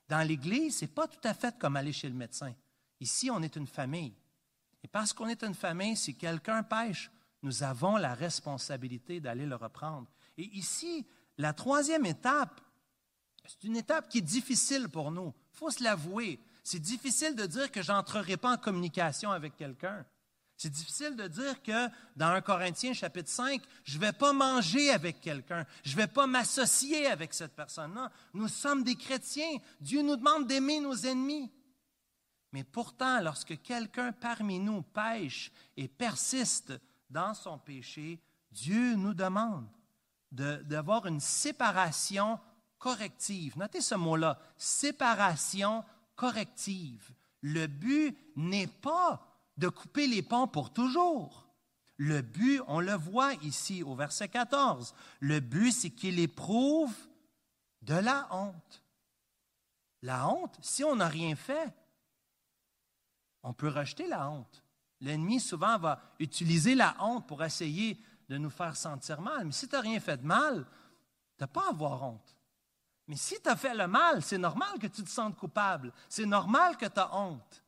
Dans 0.08 0.26
l'Église, 0.26 0.78
ce 0.78 0.84
n'est 0.84 0.90
pas 0.90 1.08
tout 1.08 1.20
à 1.24 1.34
fait 1.34 1.58
comme 1.58 1.76
aller 1.76 1.92
chez 1.92 2.08
le 2.08 2.14
médecin. 2.14 2.54
Ici, 3.00 3.30
on 3.30 3.42
est 3.42 3.56
une 3.56 3.66
famille. 3.66 4.14
Et 4.82 4.88
parce 4.88 5.12
qu'on 5.12 5.28
est 5.28 5.42
une 5.42 5.54
famille, 5.54 5.96
si 5.96 6.16
quelqu'un 6.16 6.62
pêche, 6.62 7.10
nous 7.42 7.62
avons 7.62 7.96
la 7.96 8.14
responsabilité 8.14 9.20
d'aller 9.20 9.46
le 9.46 9.56
reprendre. 9.56 10.08
Et 10.36 10.44
ici, 10.56 11.06
la 11.38 11.52
troisième 11.52 12.06
étape, 12.06 12.60
c'est 13.49 13.64
une 13.64 13.76
étape 13.76 14.09
qui 14.09 14.18
est 14.18 14.22
difficile 14.22 14.88
pour 14.88 15.11
nous. 15.11 15.34
Il 15.55 15.59
faut 15.59 15.70
se 15.70 15.82
l'avouer. 15.82 16.40
C'est 16.64 16.80
difficile 16.80 17.34
de 17.34 17.47
dire 17.47 17.70
que 17.70 17.82
je 17.82 17.92
n'entrerai 17.92 18.36
pas 18.36 18.53
en 18.53 18.57
communication 18.57 19.30
avec 19.30 19.57
quelqu'un. 19.57 20.05
C'est 20.57 20.70
difficile 20.70 21.16
de 21.16 21.28
dire 21.28 21.62
que 21.62 21.88
dans 22.16 22.28
1 22.28 22.40
Corinthiens 22.40 22.94
chapitre 22.94 23.28
5, 23.28 23.62
je 23.84 23.97
ne 23.97 24.01
vais 24.01 24.12
pas 24.12 24.32
manger 24.32 24.90
avec 24.90 25.20
quelqu'un, 25.20 25.66
je 25.84 25.92
ne 25.92 25.97
vais 25.97 26.07
pas 26.07 26.26
m'associer 26.26 27.07
avec 27.07 27.34
cette 27.34 27.55
personne-là. 27.55 28.11
Nous 28.32 28.49
sommes 28.49 28.82
des 28.82 28.97
chrétiens. 28.97 29.59
Dieu 29.80 30.01
nous 30.01 30.16
demande 30.16 30.47
d'aimer 30.47 30.80
nos 30.80 30.97
ennemis. 30.97 31.53
Mais 32.53 32.64
pourtant, 32.64 33.20
lorsque 33.20 33.61
quelqu'un 33.61 34.12
parmi 34.12 34.59
nous 34.59 34.80
pêche 34.80 35.53
et 35.76 35.88
persiste 35.88 36.72
dans 37.11 37.34
son 37.34 37.59
péché, 37.59 38.18
Dieu 38.51 38.94
nous 38.94 39.12
demande 39.12 39.68
d'avoir 40.32 41.07
une 41.07 41.20
séparation 41.20 42.40
Notez 43.57 43.80
ce 43.80 43.95
mot-là, 43.95 44.39
séparation 44.57 45.84
corrective. 46.14 47.12
Le 47.41 47.66
but 47.66 48.16
n'est 48.37 48.66
pas 48.66 49.26
de 49.57 49.68
couper 49.68 50.07
les 50.07 50.22
ponts 50.22 50.49
pour 50.49 50.72
toujours. 50.72 51.47
Le 51.97 52.20
but, 52.20 52.61
on 52.66 52.80
le 52.80 52.95
voit 52.95 53.34
ici 53.34 53.82
au 53.82 53.95
verset 53.95 54.28
14, 54.28 54.95
le 55.20 55.41
but 55.41 55.72
c'est 55.72 55.91
qu'il 55.91 56.18
éprouve 56.18 56.95
de 57.82 57.95
la 57.95 58.28
honte. 58.30 58.84
La 60.03 60.28
honte, 60.28 60.59
si 60.61 60.84
on 60.84 60.97
n'a 60.97 61.09
rien 61.09 61.34
fait, 61.34 61.72
on 63.43 63.55
peut 63.55 63.68
rejeter 63.68 64.07
la 64.07 64.28
honte. 64.28 64.62
L'ennemi 65.01 65.41
souvent 65.41 65.78
va 65.78 66.01
utiliser 66.18 66.74
la 66.74 66.97
honte 67.01 67.26
pour 67.26 67.43
essayer 67.43 67.99
de 68.28 68.37
nous 68.39 68.51
faire 68.51 68.76
sentir 68.76 69.20
mal. 69.20 69.47
Mais 69.47 69.53
si 69.53 69.68
tu 69.68 69.74
n'as 69.74 69.80
rien 69.80 70.01
fait 70.01 70.18
de 70.18 70.26
mal, 70.26 70.66
tu 71.39 71.43
n'as 71.43 71.47
pas 71.47 71.66
à 71.66 71.70
avoir 71.70 72.03
honte. 72.03 72.36
Mais 73.09 73.16
si 73.16 73.40
tu 73.40 73.48
as 73.48 73.57
fait 73.57 73.74
le 73.74 73.86
mal, 73.86 74.22
c'est 74.22 74.38
normal 74.38 74.78
que 74.80 74.86
tu 74.86 75.02
te 75.02 75.09
sentes 75.09 75.36
coupable. 75.36 75.92
C'est 76.09 76.26
normal 76.26 76.76
que 76.76 76.86
tu 76.86 76.98
as 76.98 77.14
honte. 77.14 77.64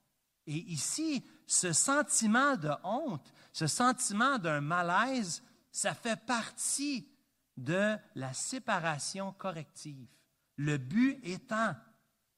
Et 0.46 0.56
ici, 0.72 1.24
ce 1.46 1.72
sentiment 1.72 2.56
de 2.56 2.70
honte, 2.82 3.32
ce 3.52 3.66
sentiment 3.66 4.38
d'un 4.38 4.60
malaise, 4.60 5.42
ça 5.70 5.94
fait 5.94 6.20
partie 6.24 7.08
de 7.56 7.96
la 8.14 8.32
séparation 8.32 9.32
corrective. 9.32 10.08
Le 10.56 10.76
but 10.76 11.20
étant 11.22 11.74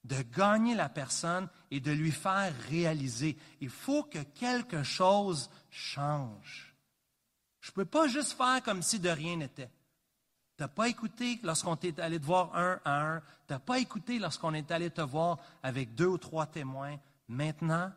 de 0.03 0.21
gagner 0.21 0.75
la 0.75 0.89
personne 0.89 1.47
et 1.69 1.79
de 1.79 1.91
lui 1.91 2.11
faire 2.11 2.53
réaliser. 2.69 3.37
Il 3.59 3.69
faut 3.69 4.03
que 4.03 4.19
quelque 4.19 4.83
chose 4.83 5.49
change. 5.69 6.75
Je 7.59 7.69
ne 7.69 7.75
peux 7.75 7.85
pas 7.85 8.07
juste 8.07 8.33
faire 8.33 8.61
comme 8.63 8.81
si 8.81 8.99
de 8.99 9.09
rien 9.09 9.37
n'était. 9.37 9.69
Tu 10.61 10.65
n'as 10.65 10.67
pas 10.67 10.89
écouté 10.89 11.39
lorsqu'on 11.41 11.75
t'est 11.75 11.99
allé 11.99 12.19
te 12.19 12.25
voir 12.25 12.55
un 12.55 12.79
à 12.85 13.01
un. 13.01 13.19
Tu 13.47 13.53
n'as 13.53 13.57
pas 13.57 13.79
écouté 13.79 14.19
lorsqu'on 14.19 14.53
est 14.53 14.69
allé 14.69 14.91
te 14.91 15.01
voir 15.01 15.39
avec 15.63 15.95
deux 15.95 16.05
ou 16.05 16.19
trois 16.19 16.45
témoins. 16.45 16.99
Maintenant, 17.27 17.91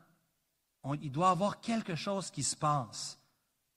il 1.03 1.13
doit 1.13 1.29
y 1.29 1.33
avoir 1.33 1.61
quelque 1.61 1.95
chose 1.95 2.31
qui 2.31 2.43
se 2.43 2.57
passe 2.57 3.19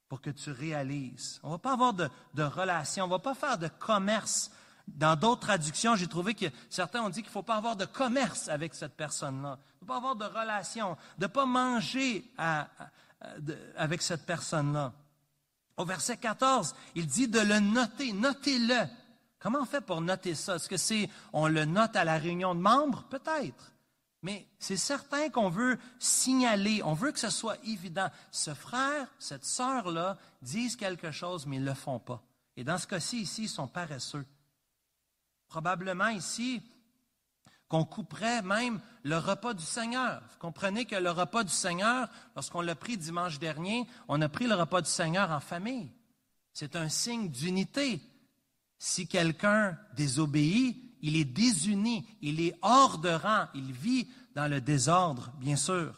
pour 0.07 0.21
que 0.21 0.29
tu 0.29 0.51
réalises. 0.51 1.41
On 1.43 1.47
ne 1.47 1.53
va 1.55 1.57
pas 1.57 1.73
avoir 1.73 1.93
de, 1.95 2.09
de 2.33 2.43
relation, 2.43 3.03
on 3.03 3.07
ne 3.07 3.11
va 3.11 3.19
pas 3.19 3.35
faire 3.35 3.57
de 3.57 3.67
commerce 3.67 4.51
dans 4.87 5.19
d'autres 5.19 5.41
traductions, 5.41 5.97
j'ai 5.97 6.07
trouvé 6.07 6.33
que 6.33 6.45
certains 6.69 7.01
ont 7.01 7.09
dit 7.09 7.19
qu'il 7.19 7.29
ne 7.29 7.33
faut 7.33 7.43
pas 7.43 7.57
avoir 7.57 7.75
de 7.75 7.83
commerce 7.83 8.47
avec 8.47 8.73
cette 8.73 8.95
personne-là. 8.95 9.59
Il 9.59 9.73
ne 9.73 9.79
faut 9.79 9.85
pas 9.85 9.97
avoir 9.97 10.15
de 10.15 10.23
relation, 10.23 10.95
de 11.17 11.25
ne 11.25 11.27
pas 11.27 11.45
manger 11.45 12.23
avec 13.75 14.01
cette 14.01 14.25
personne-là. 14.25 14.93
Au 15.77 15.85
verset 15.85 16.17
14, 16.17 16.75
il 16.95 17.05
dit 17.05 17.27
de 17.27 17.39
le 17.39 17.59
noter. 17.59 18.11
Notez-le. 18.11 18.87
Comment 19.39 19.59
on 19.61 19.65
fait 19.65 19.81
pour 19.81 20.01
noter 20.01 20.33
ça? 20.33 20.55
Est-ce 20.55 20.67
que 20.67 20.77
c'est, 20.77 21.09
on 21.31 21.47
le 21.47 21.65
note 21.65 21.95
à 21.95 22.03
la 22.03 22.17
réunion 22.17 22.55
de 22.55 22.59
membres? 22.59 23.03
Peut-être. 23.09 23.73
Mais 24.23 24.47
c'est 24.57 24.77
certain 24.77 25.29
qu'on 25.29 25.49
veut 25.49 25.77
signaler, 25.99 26.81
on 26.83 26.93
veut 26.93 27.11
que 27.11 27.19
ce 27.19 27.29
soit 27.29 27.57
évident. 27.63 28.09
Ce 28.31 28.53
frère, 28.53 29.07
cette 29.19 29.45
sœur-là 29.45 30.17
disent 30.41 30.75
quelque 30.75 31.11
chose, 31.11 31.45
mais 31.45 31.57
ils 31.57 31.63
ne 31.63 31.69
le 31.69 31.75
font 31.75 31.99
pas. 31.99 32.23
Et 32.55 32.63
dans 32.63 32.79
ce 32.79 32.87
cas-ci, 32.87 33.21
ici, 33.21 33.43
ils 33.43 33.49
sont 33.49 33.67
paresseux. 33.67 34.25
Probablement 35.47 36.07
ici 36.07 36.63
qu'on 37.69 37.83
couperait 37.83 38.41
même 38.41 38.79
le 39.03 39.17
repas 39.17 39.53
du 39.53 39.63
Seigneur. 39.63 40.21
Vous 40.31 40.39
comprenez 40.39 40.85
que 40.85 40.95
le 40.95 41.11
repas 41.11 41.43
du 41.43 41.51
Seigneur, 41.51 42.07
lorsqu'on 42.35 42.61
l'a 42.61 42.75
pris 42.75 42.97
dimanche 42.97 43.39
dernier, 43.39 43.87
on 44.07 44.21
a 44.21 44.29
pris 44.29 44.47
le 44.47 44.55
repas 44.55 44.81
du 44.81 44.89
Seigneur 44.89 45.31
en 45.31 45.39
famille. 45.39 45.91
C'est 46.53 46.75
un 46.75 46.89
signe 46.89 47.29
d'unité. 47.29 48.01
Si 48.79 49.07
quelqu'un 49.07 49.77
désobéit, 49.95 50.81
il 51.01 51.15
est 51.15 51.25
désuni, 51.25 52.07
il 52.21 52.41
est 52.41 52.55
hors 52.61 52.97
de 52.99 53.09
rang, 53.09 53.45
il 53.53 53.71
vit 53.71 54.07
dans 54.35 54.47
le 54.47 54.61
désordre, 54.61 55.31
bien 55.39 55.55
sûr. 55.55 55.93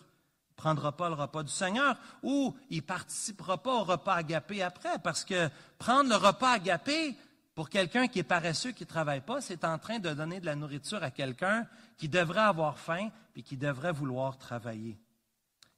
Il 0.50 0.52
ne 0.52 0.56
prendra 0.56 0.92
pas 0.96 1.08
le 1.08 1.16
repas 1.16 1.44
du 1.44 1.52
Seigneur 1.52 1.96
ou 2.24 2.56
il 2.70 2.78
ne 2.78 2.82
participera 2.82 3.62
pas 3.62 3.76
au 3.76 3.84
repas 3.84 4.16
agapé 4.16 4.62
après, 4.62 5.00
parce 5.00 5.24
que 5.24 5.50
prendre 5.78 6.10
le 6.10 6.16
repas 6.16 6.52
agapé, 6.52 7.16
pour 7.60 7.70
quelqu'un 7.70 8.08
qui 8.08 8.20
est 8.20 8.24
paresseux, 8.24 8.72
qui 8.72 8.84
ne 8.84 8.88
travaille 8.88 9.20
pas, 9.20 9.42
c'est 9.42 9.66
en 9.66 9.78
train 9.78 10.00
de 10.00 10.14
donner 10.14 10.40
de 10.40 10.46
la 10.46 10.56
nourriture 10.56 11.04
à 11.04 11.12
quelqu'un 11.12 11.68
qui 11.98 12.08
devrait 12.08 12.40
avoir 12.40 12.80
faim 12.80 13.10
et 13.36 13.44
qui 13.44 13.58
devrait 13.58 13.92
vouloir 13.92 14.38
travailler. 14.38 14.98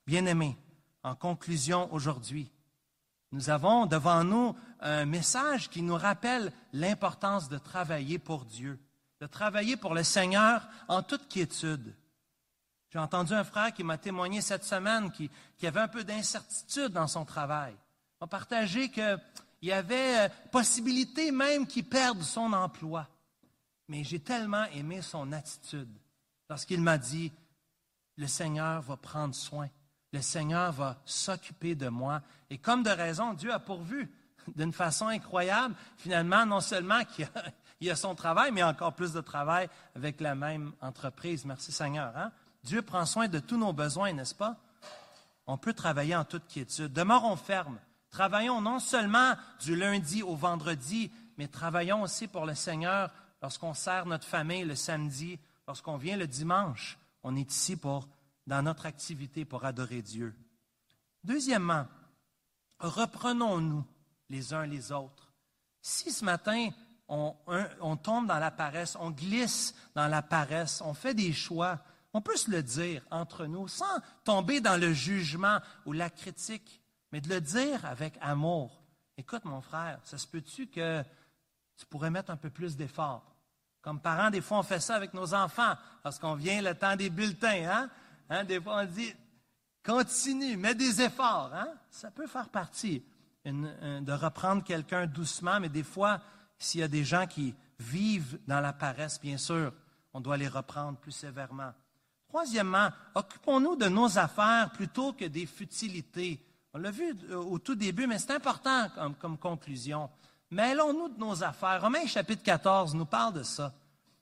Bien-aimés, 0.05 0.55
en 1.01 1.15
conclusion 1.15 1.91
aujourd'hui, 1.91 2.51
nous 3.31 3.49
avons 3.49 3.87
devant 3.87 4.23
nous 4.23 4.55
un 4.79 5.05
message 5.05 5.71
qui 5.71 5.81
nous 5.81 5.95
rappelle 5.95 6.53
l'importance 6.71 7.49
de 7.49 7.57
travailler 7.57 8.19
pour 8.19 8.45
Dieu, 8.45 8.79
de 9.19 9.25
travailler 9.25 9.75
pour 9.75 9.95
le 9.95 10.03
Seigneur 10.03 10.67
en 10.87 11.01
toute 11.01 11.27
quiétude. 11.29 11.95
J'ai 12.91 12.99
entendu 12.99 13.33
un 13.33 13.43
frère 13.43 13.73
qui 13.73 13.83
m'a 13.83 13.97
témoigné 13.97 14.41
cette 14.41 14.65
semaine 14.65 15.11
qui, 15.11 15.31
avait 15.65 15.79
un 15.79 15.87
peu 15.87 16.03
d'incertitude 16.03 16.89
dans 16.89 17.07
son 17.07 17.25
travail. 17.25 17.73
Il 17.73 18.17
m'a 18.21 18.27
partagé 18.27 18.89
que 18.89 19.17
il 19.61 19.69
y 19.69 19.71
avait 19.71 20.25
euh, 20.25 20.29
possibilité 20.51 21.31
même 21.31 21.67
qu'il 21.67 21.85
perde 21.85 22.21
son 22.21 22.53
emploi. 22.53 23.07
Mais 23.87 24.03
j'ai 24.03 24.19
tellement 24.19 24.65
aimé 24.73 25.01
son 25.01 25.31
attitude 25.31 25.89
lorsqu'il 26.49 26.81
m'a 26.81 26.97
dit, 26.97 27.31
le 28.17 28.27
Seigneur 28.27 28.81
va 28.81 28.97
prendre 28.97 29.33
soin, 29.33 29.69
le 30.11 30.21
Seigneur 30.21 30.71
va 30.73 31.01
s'occuper 31.05 31.75
de 31.75 31.87
moi. 31.87 32.21
Et 32.49 32.57
comme 32.57 32.83
de 32.83 32.89
raison, 32.89 33.33
Dieu 33.33 33.53
a 33.53 33.59
pourvu 33.59 34.11
d'une 34.55 34.73
façon 34.73 35.07
incroyable, 35.07 35.75
finalement, 35.97 36.45
non 36.45 36.59
seulement 36.59 37.03
qu'il 37.05 37.25
a, 37.25 37.91
a, 37.91 37.95
son 37.95 38.15
travail, 38.15 38.51
mais 38.51 38.63
encore 38.63 38.93
plus 38.93 39.13
de 39.13 39.21
travail 39.21 39.69
avec 39.95 40.19
la 40.19 40.35
même 40.35 40.73
entreprise. 40.81 41.45
Merci 41.45 41.71
Seigneur. 41.71 42.15
Hein? 42.17 42.31
Dieu 42.63 42.81
prend 42.81 43.05
soin 43.05 43.27
de 43.27 43.39
tous 43.39 43.57
nos 43.57 43.73
besoins, 43.73 44.11
n'est-ce 44.13 44.35
pas? 44.35 44.57
On 45.47 45.57
peut 45.57 45.73
travailler 45.73 46.15
en 46.15 46.25
toute 46.25 46.47
quiétude. 46.47 46.93
Demeurons 46.93 47.35
fermes. 47.35 47.79
Travaillons 48.11 48.59
non 48.59 48.79
seulement 48.79 49.35
du 49.61 49.75
lundi 49.75 50.21
au 50.21 50.35
vendredi, 50.35 51.09
mais 51.37 51.47
travaillons 51.47 52.01
aussi 52.01 52.27
pour 52.27 52.45
le 52.45 52.55
Seigneur 52.55 53.09
lorsqu'on 53.41 53.73
sert 53.73 54.05
notre 54.05 54.27
famille 54.27 54.65
le 54.65 54.75
samedi, 54.75 55.39
lorsqu'on 55.65 55.95
vient 55.95 56.17
le 56.17 56.27
dimanche. 56.27 56.99
On 57.23 57.37
est 57.37 57.49
ici 57.49 57.77
pour, 57.77 58.09
dans 58.45 58.61
notre 58.61 58.85
activité 58.85 59.45
pour 59.45 59.63
adorer 59.63 60.01
Dieu. 60.01 60.35
Deuxièmement, 61.23 61.87
reprenons-nous 62.79 63.85
les 64.29 64.53
uns 64.53 64.65
les 64.65 64.91
autres. 64.91 65.31
Si 65.81 66.11
ce 66.11 66.25
matin, 66.25 66.69
on, 67.07 67.33
on, 67.79 67.95
tombe 67.95 68.27
dans 68.27 68.39
la 68.39 68.51
paresse, 68.51 68.97
on 68.99 69.11
glisse 69.11 69.73
dans 69.95 70.07
la 70.07 70.21
paresse, 70.21 70.81
on 70.81 70.93
fait 70.93 71.13
des 71.13 71.31
choix, 71.31 71.79
on 72.13 72.21
peut 72.21 72.35
se 72.35 72.51
le 72.51 72.61
dire 72.61 73.05
entre 73.09 73.45
nous 73.45 73.69
sans 73.69 73.99
tomber 74.25 74.59
dans 74.59 74.79
le 74.79 74.91
jugement 74.91 75.59
ou 75.85 75.93
la 75.93 76.09
critique 76.09 76.80
mais 77.11 77.21
de 77.21 77.29
le 77.29 77.41
dire 77.41 77.85
avec 77.85 78.17
amour. 78.21 78.81
Écoute, 79.17 79.45
mon 79.45 79.61
frère, 79.61 79.99
ça 80.03 80.17
se 80.17 80.27
peut-tu 80.27 80.67
que 80.67 81.03
tu 81.77 81.85
pourrais 81.85 82.09
mettre 82.09 82.31
un 82.31 82.37
peu 82.37 82.49
plus 82.49 82.75
d'effort? 82.75 83.23
Comme 83.81 83.99
parents, 83.99 84.29
des 84.29 84.41
fois, 84.41 84.59
on 84.59 84.63
fait 84.63 84.79
ça 84.79 84.95
avec 84.95 85.13
nos 85.13 85.33
enfants 85.33 85.75
lorsqu'on 86.03 86.35
vient 86.35 86.61
le 86.61 86.75
temps 86.75 86.95
des 86.95 87.09
bulletins. 87.09 87.69
Hein? 87.69 87.89
hein? 88.29 88.43
Des 88.43 88.61
fois, 88.61 88.81
on 88.81 88.85
dit 88.85 89.13
continue, 89.83 90.57
mets 90.57 90.75
des 90.75 91.01
efforts. 91.01 91.51
Hein? 91.53 91.67
Ça 91.89 92.11
peut 92.11 92.27
faire 92.27 92.49
partie 92.49 93.03
de 93.43 94.11
reprendre 94.11 94.63
quelqu'un 94.63 95.07
doucement, 95.07 95.59
mais 95.59 95.69
des 95.69 95.83
fois, 95.83 96.21
s'il 96.57 96.81
y 96.81 96.83
a 96.83 96.87
des 96.87 97.03
gens 97.03 97.25
qui 97.25 97.55
vivent 97.79 98.39
dans 98.47 98.59
la 98.59 98.73
paresse, 98.73 99.19
bien 99.19 99.37
sûr, 99.37 99.73
on 100.13 100.21
doit 100.21 100.37
les 100.37 100.47
reprendre 100.47 100.99
plus 100.99 101.11
sévèrement. 101.11 101.73
Troisièmement, 102.27 102.89
occupons-nous 103.15 103.75
de 103.75 103.87
nos 103.87 104.17
affaires 104.17 104.71
plutôt 104.71 105.13
que 105.13 105.25
des 105.25 105.47
futilités 105.47 106.39
on 106.73 106.79
l'a 106.79 106.91
vu 106.91 107.15
euh, 107.29 107.35
au 107.35 107.59
tout 107.59 107.75
début, 107.75 108.07
mais 108.07 108.19
c'est 108.19 108.31
important 108.31 108.87
comme, 109.19 109.37
conclusion. 109.37 110.09
Mêlons-nous 110.49 111.09
de 111.09 111.19
nos 111.19 111.43
affaires. 111.43 111.81
Romains 111.81 112.05
chapitre 112.07 112.43
14 112.43 112.95
nous 112.95 113.05
parle 113.05 113.33
de 113.33 113.43
ça. 113.43 113.73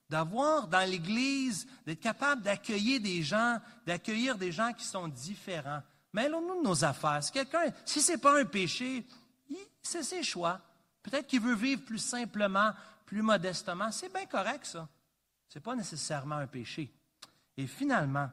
D'avoir 0.10 0.68
dans 0.68 0.90
l'Église, 0.90 1.68
d'être 1.86 2.00
capable 2.00 2.42
d'accueillir 2.42 3.00
des 3.00 3.22
gens, 3.22 3.60
d'accueillir 3.86 4.36
des 4.38 4.52
gens 4.52 4.74
qui 4.74 4.84
sont 4.84 5.08
différents. 5.08 5.82
Mêlons-nous 6.14 6.62
de 6.62 6.68
nos 6.68 6.84
affaires. 6.84 7.24
Si 7.24 7.32
quelqu'un, 7.32 7.66
si 7.86 8.02
c'est 8.02 8.18
pas 8.18 8.40
un 8.40 8.46
péché, 8.46 9.06
c'est 9.84 10.04
ses 10.04 10.24
choix. 10.24 10.60
Peut-être 11.04 11.28
qu'il 11.28 11.42
veut 11.42 11.56
vivre 11.56 11.84
plus 11.84 12.00
simplement, 12.00 12.72
plus 13.06 13.22
modestement. 13.22 13.92
C'est 13.92 14.12
bien 14.12 14.26
correct, 14.26 14.66
ça. 14.66 14.88
C'est 15.48 15.60
pas 15.60 15.76
nécessairement 15.76 16.36
un 16.36 16.48
péché. 16.48 16.92
Et 17.58 17.68
finalement, 17.68 18.30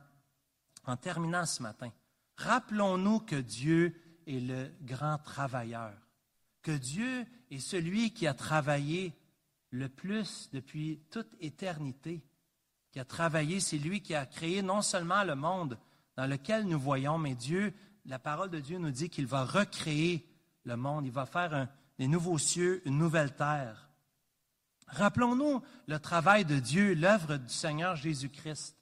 en 0.87 0.97
terminant 0.97 1.45
ce 1.45 1.63
matin, 1.63 1.91
rappelons-nous 2.37 3.21
que 3.21 3.37
Dieu 3.37 3.95
est 4.27 4.41
le 4.41 4.71
grand 4.83 5.19
travailleur, 5.19 5.93
que 6.63 6.73
Dieu 6.73 7.27
est 7.51 7.61
celui 7.61 8.13
qui 8.13 8.27
a 8.27 8.35
travaillé 8.35 9.15
le 9.71 9.89
plus 9.89 10.49
depuis 10.53 11.01
toute 11.11 11.35
éternité, 11.41 12.25
qui 12.91 13.01
a 13.01 13.05
travaillé, 13.05 13.61
c'est 13.61 13.79
lui 13.79 14.01
qui 14.01 14.15
a 14.15 14.27
créé 14.27 14.63
non 14.63 14.83
seulement 14.83 15.23
le 15.25 15.35
monde 15.35 15.79
dans 16.17 16.27
lequel 16.27 16.67
nous 16.67 16.79
voyons, 16.79 17.19
mais 17.19 17.35
Dieu, 17.35 17.75
la 18.07 18.19
parole 18.19 18.51
de 18.51 18.61
Dieu 18.61 18.79
nous 18.79 18.91
dit 18.91 19.11
qu'il 19.11 19.27
va 19.27 19.45
recréer 19.45 20.27
le 20.65 20.77
monde, 20.77 21.07
il 21.07 21.13
va 21.13 21.27
faire 21.27 21.69
des 21.99 22.09
nouveaux 22.09 22.39
cieux, 22.39 22.83
une 22.87 22.99
nouvelle 22.99 23.35
terre. 23.35 23.89
Rappelons-nous 24.89 25.63
le 25.87 25.99
travail 25.99 26.45
de 26.45 26.59
Dieu, 26.59 26.95
l'œuvre 26.95 27.37
du 27.37 27.53
Seigneur 27.53 27.97
Jésus-Christ, 27.97 28.77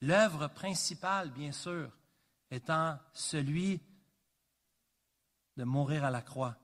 l'œuvre 0.00 0.48
principale, 0.48 1.30
bien 1.30 1.52
sûr, 1.52 1.90
étant 2.50 2.98
celui 3.12 3.80
de 5.56 5.64
mourir 5.64 6.04
à 6.04 6.10
la 6.10 6.22
croix, 6.22 6.56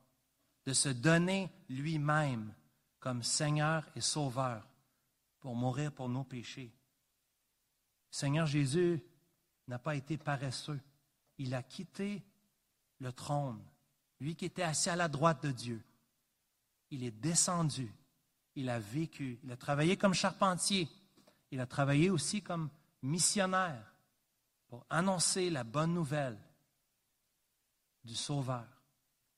de 0.66 0.72
se 0.72 0.88
donner 0.88 1.50
lui-même 1.68 2.54
comme 3.00 3.22
Seigneur 3.22 3.84
et 3.96 4.00
Sauveur 4.00 4.66
pour 5.40 5.56
mourir 5.56 5.92
pour 5.92 6.08
nos 6.08 6.24
péchés. 6.24 6.72
Seigneur 8.10 8.46
Jésus 8.46 9.02
n'a 9.66 9.78
pas 9.78 9.96
été 9.96 10.18
paresseux. 10.18 10.80
Il 11.38 11.54
a 11.54 11.62
quitté 11.62 12.22
le 12.98 13.12
trône, 13.12 13.60
lui 14.20 14.36
qui 14.36 14.44
était 14.44 14.62
assis 14.62 14.90
à 14.90 14.96
la 14.96 15.08
droite 15.08 15.42
de 15.42 15.50
Dieu. 15.50 15.82
Il 16.90 17.02
est 17.02 17.10
descendu, 17.10 17.92
il 18.54 18.68
a 18.68 18.78
vécu, 18.78 19.40
il 19.42 19.50
a 19.50 19.56
travaillé 19.56 19.96
comme 19.96 20.14
charpentier, 20.14 20.88
il 21.50 21.58
a 21.58 21.66
travaillé 21.66 22.10
aussi 22.10 22.42
comme 22.42 22.70
missionnaire 23.02 23.94
pour 24.68 24.86
annoncer 24.88 25.50
la 25.50 25.64
bonne 25.64 25.94
nouvelle 25.94 26.38
du 28.04 28.14
Sauveur. 28.14 28.81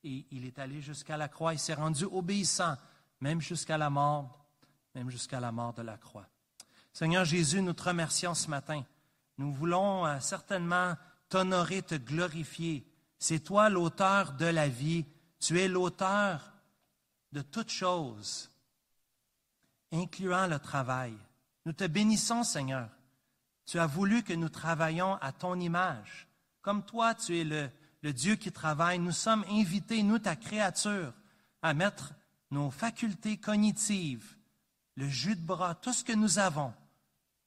Et 0.07 0.23
il 0.29 0.45
est 0.45 0.59
allé 0.59 0.81
jusqu'à 0.81 1.17
la 1.17 1.27
croix, 1.27 1.53
il 1.55 1.59
s'est 1.59 1.73
rendu 1.73 2.05
obéissant, 2.05 2.77
même 3.21 3.41
jusqu'à 3.41 3.75
la 3.75 3.89
mort, 3.89 4.45
même 4.93 5.09
jusqu'à 5.09 5.39
la 5.39 5.51
mort 5.51 5.73
de 5.73 5.81
la 5.81 5.97
croix. 5.97 6.27
Seigneur 6.93 7.25
Jésus, 7.25 7.63
nous 7.63 7.73
te 7.73 7.81
remercions 7.81 8.35
ce 8.35 8.47
matin. 8.47 8.83
Nous 9.39 9.51
voulons 9.51 10.05
euh, 10.05 10.19
certainement 10.19 10.93
t'honorer, 11.27 11.81
te 11.81 11.95
glorifier. 11.95 12.85
C'est 13.17 13.39
toi 13.39 13.67
l'auteur 13.69 14.33
de 14.33 14.45
la 14.45 14.67
vie. 14.67 15.07
Tu 15.39 15.59
es 15.59 15.67
l'auteur 15.67 16.53
de 17.31 17.41
toutes 17.41 17.71
choses, 17.71 18.51
incluant 19.91 20.45
le 20.45 20.59
travail. 20.59 21.15
Nous 21.65 21.73
te 21.73 21.85
bénissons, 21.85 22.43
Seigneur. 22.43 22.89
Tu 23.65 23.79
as 23.79 23.87
voulu 23.87 24.21
que 24.21 24.33
nous 24.33 24.49
travaillions 24.49 25.15
à 25.15 25.31
ton 25.31 25.59
image. 25.59 26.27
Comme 26.61 26.85
toi, 26.85 27.15
tu 27.15 27.39
es 27.39 27.43
le, 27.43 27.71
le 28.05 28.13
Dieu 28.13 28.35
qui 28.35 28.51
travaille. 28.51 28.99
Nous 28.99 29.11
sommes 29.11 29.43
invités, 29.49 30.03
nous, 30.03 30.19
ta 30.19 30.35
créature, 30.35 31.11
à 31.63 31.73
mettre 31.73 32.13
nos 32.51 32.69
facultés 32.69 33.37
cognitives, 33.37 34.35
le 34.95 35.09
jus 35.09 35.35
de 35.35 35.43
bras, 35.43 35.73
tout 35.73 35.91
ce 35.91 36.03
que 36.03 36.13
nous 36.13 36.37
avons, 36.37 36.71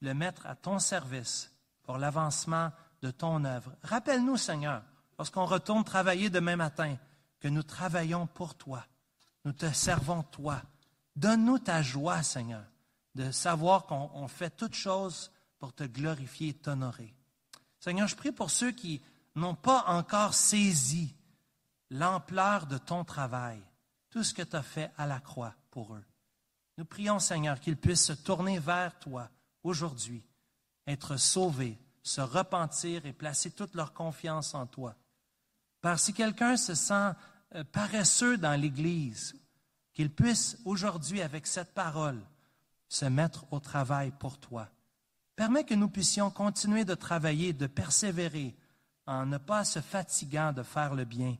le 0.01 0.13
mettre 0.13 0.45
à 0.45 0.57
ton 0.57 0.77
service 0.79 1.49
pour 1.83 1.97
l'avancement 1.97 2.73
de 3.01 3.09
ton 3.09 3.45
œuvre. 3.45 3.73
Rappelle-nous, 3.83 4.35
Seigneur, 4.35 4.83
lorsqu'on 5.17 5.45
retourne 5.45 5.85
travailler 5.85 6.29
demain 6.29 6.57
matin, 6.57 6.97
que 7.39 7.47
nous 7.47 7.63
travaillons 7.63 8.27
pour 8.27 8.55
toi. 8.55 8.85
Nous 9.45 9.53
te 9.53 9.71
servons 9.71 10.23
toi. 10.23 10.61
Donne-nous 11.15 11.59
ta 11.59 11.81
joie, 11.81 12.21
Seigneur, 12.21 12.65
de 13.15 13.31
savoir 13.31 13.85
qu'on 13.85 14.27
fait 14.27 14.49
toutes 14.49 14.75
choses 14.75 15.31
pour 15.57 15.71
te 15.71 15.85
glorifier 15.85 16.49
et 16.49 16.53
t'honorer. 16.53 17.15
Seigneur, 17.79 18.09
je 18.09 18.17
prie 18.17 18.33
pour 18.33 18.51
ceux 18.51 18.71
qui 18.71 19.01
n'ont 19.35 19.55
pas 19.55 19.83
encore 19.87 20.33
saisi 20.33 21.15
l'ampleur 21.89 22.67
de 22.67 22.77
ton 22.77 23.03
travail, 23.03 23.61
tout 24.09 24.23
ce 24.23 24.33
que 24.33 24.41
tu 24.41 24.55
as 24.55 24.63
fait 24.63 24.91
à 24.97 25.07
la 25.07 25.19
croix 25.19 25.55
pour 25.71 25.95
eux. 25.95 26.05
Nous 26.77 26.85
prions, 26.85 27.19
Seigneur, 27.19 27.59
qu'ils 27.59 27.77
puissent 27.77 28.05
se 28.05 28.13
tourner 28.13 28.59
vers 28.59 28.97
toi 28.99 29.29
aujourd'hui, 29.63 30.25
être 30.87 31.17
sauvés, 31.17 31.77
se 32.03 32.21
repentir 32.21 33.05
et 33.05 33.13
placer 33.13 33.51
toute 33.51 33.75
leur 33.75 33.93
confiance 33.93 34.55
en 34.55 34.65
toi. 34.65 34.95
Parce 35.81 36.03
si 36.03 36.13
quelqu'un 36.13 36.57
se 36.57 36.75
sent 36.75 37.11
euh, 37.55 37.63
paresseux 37.63 38.37
dans 38.37 38.59
l'Église, 38.59 39.35
qu'il 39.93 40.09
puisse 40.09 40.57
aujourd'hui, 40.65 41.21
avec 41.21 41.47
cette 41.47 41.73
parole, 41.73 42.21
se 42.87 43.05
mettre 43.05 43.45
au 43.51 43.59
travail 43.59 44.11
pour 44.17 44.39
toi. 44.39 44.69
Permets 45.35 45.63
que 45.63 45.73
nous 45.75 45.89
puissions 45.89 46.31
continuer 46.31 46.85
de 46.85 46.95
travailler, 46.95 47.53
de 47.53 47.67
persévérer, 47.67 48.55
en 49.09 49.25
ne 49.25 49.39
pas 49.39 49.65
se 49.65 49.81
fatiguant 49.81 50.53
de 50.53 50.61
faire 50.61 50.93
le 50.93 51.03
bien, 51.03 51.35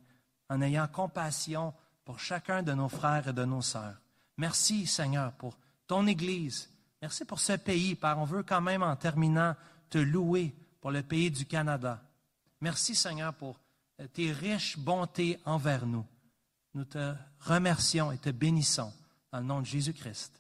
en 0.49 0.59
ayant 0.59 0.87
compassion 0.87 1.71
pour 2.03 2.19
chacun 2.19 2.63
de 2.63 2.73
nos 2.73 2.89
frères 2.89 3.27
et 3.27 3.33
de 3.33 3.45
nos 3.45 3.61
sœurs. 3.61 3.95
Merci, 4.37 4.87
Seigneur, 4.87 5.31
pour 5.33 5.55
ton 5.85 6.07
Église. 6.07 6.67
Merci 6.99 7.25
pour 7.25 7.39
ce 7.39 7.53
pays, 7.53 7.93
Père. 7.93 8.17
On 8.17 8.25
veut 8.25 8.41
quand 8.41 8.61
même, 8.61 8.81
en 8.81 8.95
terminant, 8.95 9.55
te 9.87 9.99
louer 9.99 10.55
pour 10.81 10.89
le 10.89 11.03
pays 11.03 11.29
du 11.29 11.45
Canada. 11.45 12.01
Merci, 12.59 12.95
Seigneur, 12.95 13.35
pour 13.35 13.59
tes 14.13 14.31
riches 14.31 14.79
bontés 14.79 15.39
envers 15.45 15.85
nous. 15.85 16.05
Nous 16.73 16.85
te 16.85 17.13
remercions 17.39 18.11
et 18.11 18.17
te 18.17 18.31
bénissons 18.31 18.91
dans 19.31 19.39
le 19.39 19.45
nom 19.45 19.59
de 19.59 19.67
Jésus-Christ. 19.67 20.38